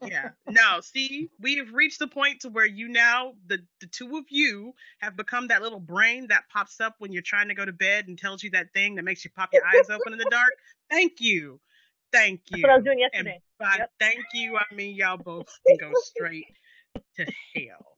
Yeah. 0.05 0.29
No, 0.49 0.81
see, 0.81 1.29
we 1.39 1.55
have 1.57 1.73
reached 1.73 1.99
the 1.99 2.07
point 2.07 2.41
to 2.41 2.49
where 2.49 2.65
you 2.65 2.87
now, 2.87 3.33
the 3.47 3.59
the 3.79 3.87
two 3.87 4.17
of 4.17 4.25
you, 4.29 4.73
have 4.99 5.15
become 5.15 5.47
that 5.47 5.61
little 5.61 5.79
brain 5.79 6.27
that 6.27 6.43
pops 6.51 6.79
up 6.81 6.95
when 6.99 7.11
you're 7.11 7.21
trying 7.21 7.47
to 7.49 7.53
go 7.55 7.65
to 7.65 7.71
bed 7.71 8.07
and 8.07 8.17
tells 8.17 8.43
you 8.43 8.49
that 8.51 8.73
thing 8.73 8.95
that 8.95 9.03
makes 9.03 9.23
you 9.23 9.31
pop 9.31 9.49
your 9.53 9.65
eyes 9.65 9.89
open 9.89 10.13
in 10.13 10.19
the 10.19 10.25
dark. 10.29 10.51
Thank 10.89 11.13
you. 11.19 11.59
Thank 12.11 12.41
That's 12.49 12.57
you. 12.59 12.63
what 12.63 12.71
I 12.71 12.75
was 12.77 12.85
doing 12.85 12.99
And 13.13 13.27
yesterday. 13.27 13.41
by 13.59 13.75
Yep. 13.79 13.91
thank 13.99 14.25
you, 14.33 14.57
I 14.57 14.73
mean 14.75 14.95
y'all 14.95 15.17
both 15.17 15.47
can 15.67 15.77
go 15.77 15.91
straight 16.03 16.45
to 17.17 17.25
hell. 17.55 17.97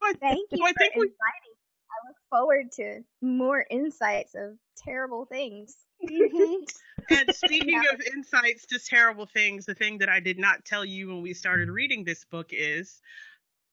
But 0.00 0.20
Thank 0.20 0.48
you 0.50 0.58
So 0.58 0.64
I 0.66 0.72
for 0.72 0.78
think 0.78 0.94
we- 0.96 1.02
inviting. 1.02 1.54
I 1.90 2.08
look 2.08 2.16
forward 2.28 2.72
to 2.72 3.04
more 3.22 3.64
insights 3.70 4.34
of 4.34 4.58
terrible 4.76 5.24
things. 5.26 5.76
Mhm. 6.02 6.60
And 7.10 7.34
speaking 7.34 7.80
of 7.92 8.00
insights 8.00 8.66
to 8.66 8.78
terrible 8.78 9.26
things, 9.26 9.66
the 9.66 9.74
thing 9.74 9.98
that 9.98 10.08
I 10.08 10.20
did 10.20 10.38
not 10.38 10.64
tell 10.64 10.84
you 10.84 11.08
when 11.08 11.22
we 11.22 11.34
started 11.34 11.68
reading 11.68 12.04
this 12.04 12.24
book 12.24 12.48
is 12.50 13.00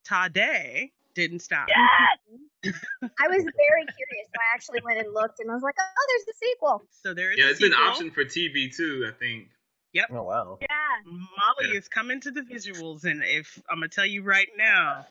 Tade 0.08 0.92
didn't 1.14 1.40
stop. 1.40 1.68
Yes. 1.68 2.74
I 3.20 3.28
was 3.28 3.44
very 3.44 3.86
curious, 3.86 4.28
so 4.28 4.40
I 4.40 4.56
actually 4.56 4.82
went 4.84 5.00
and 5.00 5.14
looked, 5.14 5.40
and 5.40 5.50
I 5.50 5.54
was 5.54 5.64
like, 5.64 5.76
"Oh, 5.80 6.06
there's 6.10 6.26
the 6.26 6.34
sequel." 6.46 6.86
So 6.90 7.14
there 7.14 7.32
is 7.32 7.40
Yeah, 7.40 7.48
a 7.48 7.50
it's 7.50 7.60
been 7.60 7.72
sequel. 7.72 7.86
optioned 7.88 8.14
for 8.14 8.24
TV 8.24 8.76
too. 8.76 9.06
I 9.08 9.12
think. 9.18 9.50
Yep. 9.94 10.08
Oh 10.12 10.24
wow. 10.24 10.58
Yeah. 10.62 10.68
Molly 11.06 11.72
Yeah. 11.72 11.78
is 11.80 11.88
coming 11.88 12.22
to 12.22 12.32
the 12.32 12.42
visuals, 12.42 13.04
and 13.06 13.24
if 13.24 13.62
I'm 13.70 13.78
gonna 13.78 13.90
tell 13.90 14.06
you 14.06 14.24
right 14.24 14.48
now, 14.58 15.06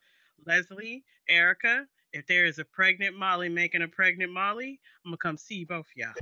Leslie, 0.47 1.05
Erica, 1.29 1.87
if 2.13 2.27
there 2.27 2.47
is 2.47 2.59
a 2.59 2.65
pregnant 2.65 3.17
Molly 3.17 3.49
making 3.49 3.83
a 3.83 3.89
pregnant 3.89 4.33
Molly, 4.33 4.81
I'm 5.05 5.11
gonna 5.11 5.19
come 5.19 5.37
see 5.37 5.65
both 5.65 5.87
y'all. 5.95 6.15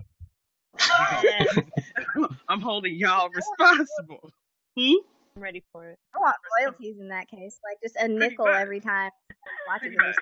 Yes. 1.23 1.59
I'm 2.49 2.61
holding 2.61 2.95
y'all 2.97 3.29
responsible. 3.31 4.31
Hmm? 4.79 4.93
I'm 5.37 5.43
ready 5.43 5.63
for 5.73 5.89
it. 5.91 5.99
I 6.15 6.19
want 6.19 6.37
royalties 6.61 6.97
in 7.01 7.09
that 7.09 7.29
case, 7.29 7.59
like 7.65 7.79
just 7.83 7.97
a 7.97 8.01
Pretty 8.07 8.15
nickel 8.15 8.47
much. 8.47 8.57
every 8.57 8.81
time. 8.81 9.11
Watch 9.69 9.83
much. 9.97 10.17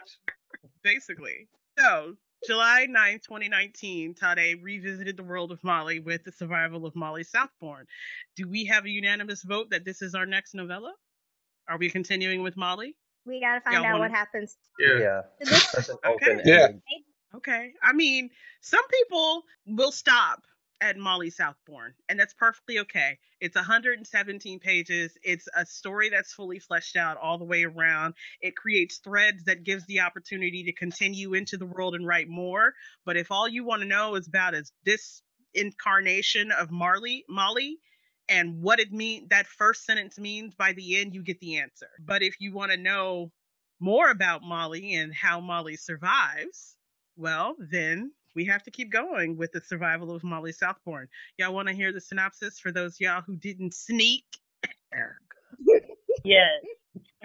Basically. 0.82 1.48
So, 1.78 2.14
July 2.46 2.86
9th, 2.88 3.22
2019, 3.22 4.14
Tade 4.14 4.62
revisited 4.62 5.16
the 5.16 5.24
world 5.24 5.52
of 5.52 5.62
Molly 5.64 6.00
with 6.00 6.24
the 6.24 6.32
survival 6.32 6.86
of 6.86 6.94
Molly 6.94 7.24
Southbourne. 7.24 7.86
Do 8.36 8.48
we 8.48 8.64
have 8.66 8.84
a 8.84 8.90
unanimous 8.90 9.42
vote 9.42 9.68
that 9.70 9.84
this 9.84 10.02
is 10.02 10.14
our 10.14 10.26
next 10.26 10.54
novella? 10.54 10.92
Are 11.68 11.78
we 11.78 11.90
continuing 11.90 12.42
with 12.42 12.56
Molly? 12.56 12.94
We 13.24 13.40
gotta 13.40 13.60
find 13.60 13.74
Y'all 13.76 13.84
out 13.86 13.92
wanna- 13.98 14.04
what 14.04 14.10
happens. 14.12 14.56
Yeah. 14.78 14.98
Yeah. 14.98 15.20
to 15.44 15.50
this 15.50 15.68
Such 15.70 15.88
Okay. 16.06 16.40
Yeah. 16.44 16.68
Okay. 17.34 17.72
I 17.82 17.92
mean, 17.92 18.30
some 18.60 18.86
people 18.88 19.44
will 19.66 19.92
stop 19.92 20.42
at 20.80 20.96
Molly 20.98 21.30
Southbourne, 21.30 21.94
and 22.08 22.20
that's 22.20 22.34
perfectly 22.34 22.78
okay. 22.80 23.18
It's 23.40 23.56
117 23.56 24.60
pages. 24.60 25.16
It's 25.22 25.48
a 25.54 25.64
story 25.64 26.10
that's 26.10 26.34
fully 26.34 26.58
fleshed 26.58 26.96
out 26.96 27.16
all 27.16 27.38
the 27.38 27.44
way 27.44 27.64
around. 27.64 28.14
It 28.40 28.56
creates 28.56 28.98
threads 28.98 29.44
that 29.44 29.64
gives 29.64 29.86
the 29.86 30.00
opportunity 30.00 30.64
to 30.64 30.72
continue 30.72 31.34
into 31.34 31.56
the 31.56 31.66
world 31.66 31.94
and 31.94 32.06
write 32.06 32.28
more. 32.28 32.74
But 33.04 33.16
if 33.16 33.30
all 33.30 33.48
you 33.48 33.64
want 33.64 33.82
to 33.82 33.88
know 33.88 34.14
is 34.16 34.28
about 34.28 34.54
is 34.54 34.72
this 34.84 35.22
incarnation 35.54 36.52
of 36.52 36.70
Marley, 36.70 37.24
Molly, 37.28 37.78
and 38.28 38.60
what 38.60 38.80
it 38.80 38.92
mean 38.92 39.28
that 39.30 39.46
first 39.46 39.84
sentence 39.84 40.18
means 40.18 40.54
by 40.54 40.72
the 40.72 41.00
end, 41.00 41.14
you 41.14 41.22
get 41.22 41.40
the 41.40 41.58
answer. 41.58 41.88
But 42.04 42.22
if 42.22 42.36
you 42.40 42.52
want 42.52 42.72
to 42.72 42.76
know 42.76 43.32
more 43.80 44.10
about 44.10 44.42
Molly 44.42 44.94
and 44.94 45.14
how 45.14 45.40
Molly 45.40 45.76
survives, 45.76 46.75
well, 47.16 47.56
then 47.58 48.12
we 48.34 48.44
have 48.44 48.62
to 48.64 48.70
keep 48.70 48.92
going 48.92 49.36
with 49.36 49.52
the 49.52 49.60
survival 49.60 50.14
of 50.14 50.22
Molly 50.22 50.52
Southbourne. 50.52 51.08
Y'all 51.38 51.54
want 51.54 51.68
to 51.68 51.74
hear 51.74 51.92
the 51.92 52.00
synopsis 52.00 52.58
for 52.58 52.70
those 52.70 53.00
y'all 53.00 53.22
who 53.22 53.36
didn't 53.36 53.74
sneak? 53.74 54.24
Yes. 56.24 56.62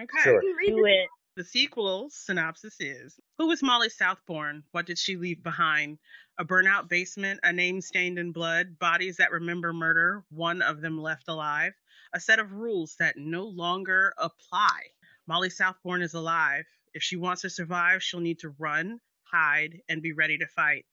Okay. 0.00 0.22
Sure. 0.22 0.40
Do 0.66 0.84
it. 0.86 1.08
The 1.34 1.44
sequel 1.44 2.08
synopsis 2.10 2.76
is 2.80 3.18
Who 3.38 3.50
is 3.50 3.62
Molly 3.62 3.88
Southbourne? 3.88 4.64
What 4.72 4.86
did 4.86 4.98
she 4.98 5.16
leave 5.16 5.42
behind? 5.42 5.98
A 6.38 6.44
burnout 6.44 6.88
basement, 6.88 7.40
a 7.42 7.52
name 7.52 7.80
stained 7.80 8.18
in 8.18 8.32
blood, 8.32 8.78
bodies 8.78 9.16
that 9.16 9.32
remember 9.32 9.72
murder, 9.72 10.24
one 10.30 10.62
of 10.62 10.80
them 10.80 11.00
left 11.00 11.28
alive, 11.28 11.72
a 12.14 12.20
set 12.20 12.38
of 12.38 12.52
rules 12.52 12.96
that 12.98 13.16
no 13.16 13.44
longer 13.44 14.12
apply. 14.18 14.80
Molly 15.26 15.50
Southbourne 15.50 16.02
is 16.02 16.14
alive. 16.14 16.64
If 16.94 17.02
she 17.02 17.16
wants 17.16 17.42
to 17.42 17.50
survive, 17.50 18.02
she'll 18.02 18.20
need 18.20 18.40
to 18.40 18.54
run, 18.58 19.00
hide, 19.32 19.80
and 19.88 20.02
be 20.02 20.12
ready 20.12 20.38
to 20.38 20.46
fight. 20.46 20.84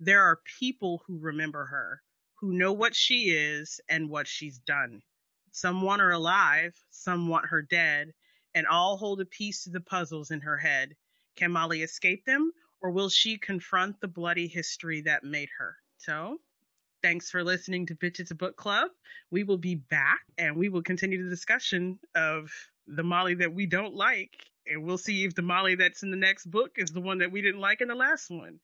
There 0.00 0.22
are 0.22 0.40
people 0.58 1.02
who 1.06 1.18
remember 1.18 1.64
her, 1.66 2.00
who 2.36 2.52
know 2.52 2.72
what 2.72 2.94
she 2.94 3.30
is 3.30 3.80
and 3.88 4.08
what 4.08 4.28
she's 4.28 4.58
done. 4.58 5.02
Some 5.50 5.82
want 5.82 6.00
her 6.00 6.12
alive, 6.12 6.74
some 6.90 7.28
want 7.28 7.46
her 7.46 7.62
dead, 7.62 8.12
and 8.54 8.66
all 8.66 8.96
hold 8.96 9.20
a 9.20 9.26
piece 9.26 9.64
to 9.64 9.70
the 9.70 9.80
puzzles 9.80 10.30
in 10.30 10.40
her 10.40 10.56
head. 10.56 10.94
Can 11.36 11.52
Molly 11.52 11.82
escape 11.82 12.24
them, 12.24 12.52
or 12.80 12.90
will 12.90 13.08
she 13.08 13.38
confront 13.38 14.00
the 14.00 14.08
bloody 14.08 14.46
history 14.46 15.00
that 15.02 15.24
made 15.24 15.48
her? 15.58 15.76
So, 15.96 16.38
thanks 17.02 17.30
for 17.30 17.42
listening 17.42 17.86
to 17.86 17.94
Bitches 17.94 18.36
Book 18.36 18.56
Club. 18.56 18.90
We 19.30 19.44
will 19.44 19.58
be 19.58 19.76
back 19.76 20.20
and 20.36 20.56
we 20.56 20.68
will 20.68 20.82
continue 20.82 21.22
the 21.22 21.30
discussion 21.30 21.98
of 22.14 22.50
the 22.86 23.02
Molly 23.02 23.34
that 23.34 23.52
we 23.52 23.66
don't 23.66 23.94
like, 23.94 24.36
and 24.70 24.84
we'll 24.84 24.98
see 24.98 25.24
if 25.24 25.34
the 25.34 25.42
Molly 25.42 25.74
that's 25.76 26.02
in 26.02 26.10
the 26.10 26.16
next 26.16 26.46
book 26.46 26.72
is 26.76 26.90
the 26.90 27.00
one 27.00 27.18
that 27.18 27.32
we 27.32 27.42
didn't 27.42 27.60
like 27.60 27.80
in 27.80 27.88
the 27.88 27.94
last 27.94 28.30
one. 28.30 28.60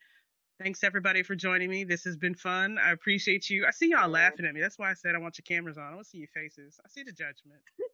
Thanks 0.63 0.85
everybody 0.85 1.23
for 1.23 1.35
joining 1.35 1.69
me. 1.69 1.85
This 1.85 2.05
has 2.05 2.17
been 2.17 2.35
fun. 2.35 2.79
I 2.79 2.93
appreciate 2.93 3.51
you. 3.51 3.67
I 3.67 3.73
see 3.73 3.91
y'all 3.91 4.09
laughing 4.09 4.47
at 4.47 4.55
me. 4.55 4.61
That's 4.61 4.79
why 4.79 4.91
I 4.91 4.95
said 4.95 5.15
I 5.15 5.19
want 5.19 5.39
your 5.39 5.45
cameras 5.45 5.79
on. 5.79 5.85
I 5.85 5.95
want 5.95 6.05
to 6.05 6.11
see 6.11 6.19
your 6.19 6.29
faces. 6.29 6.79
I 6.85 6.89
see 6.89 7.03
the 7.03 7.13
judgment. 7.13 7.61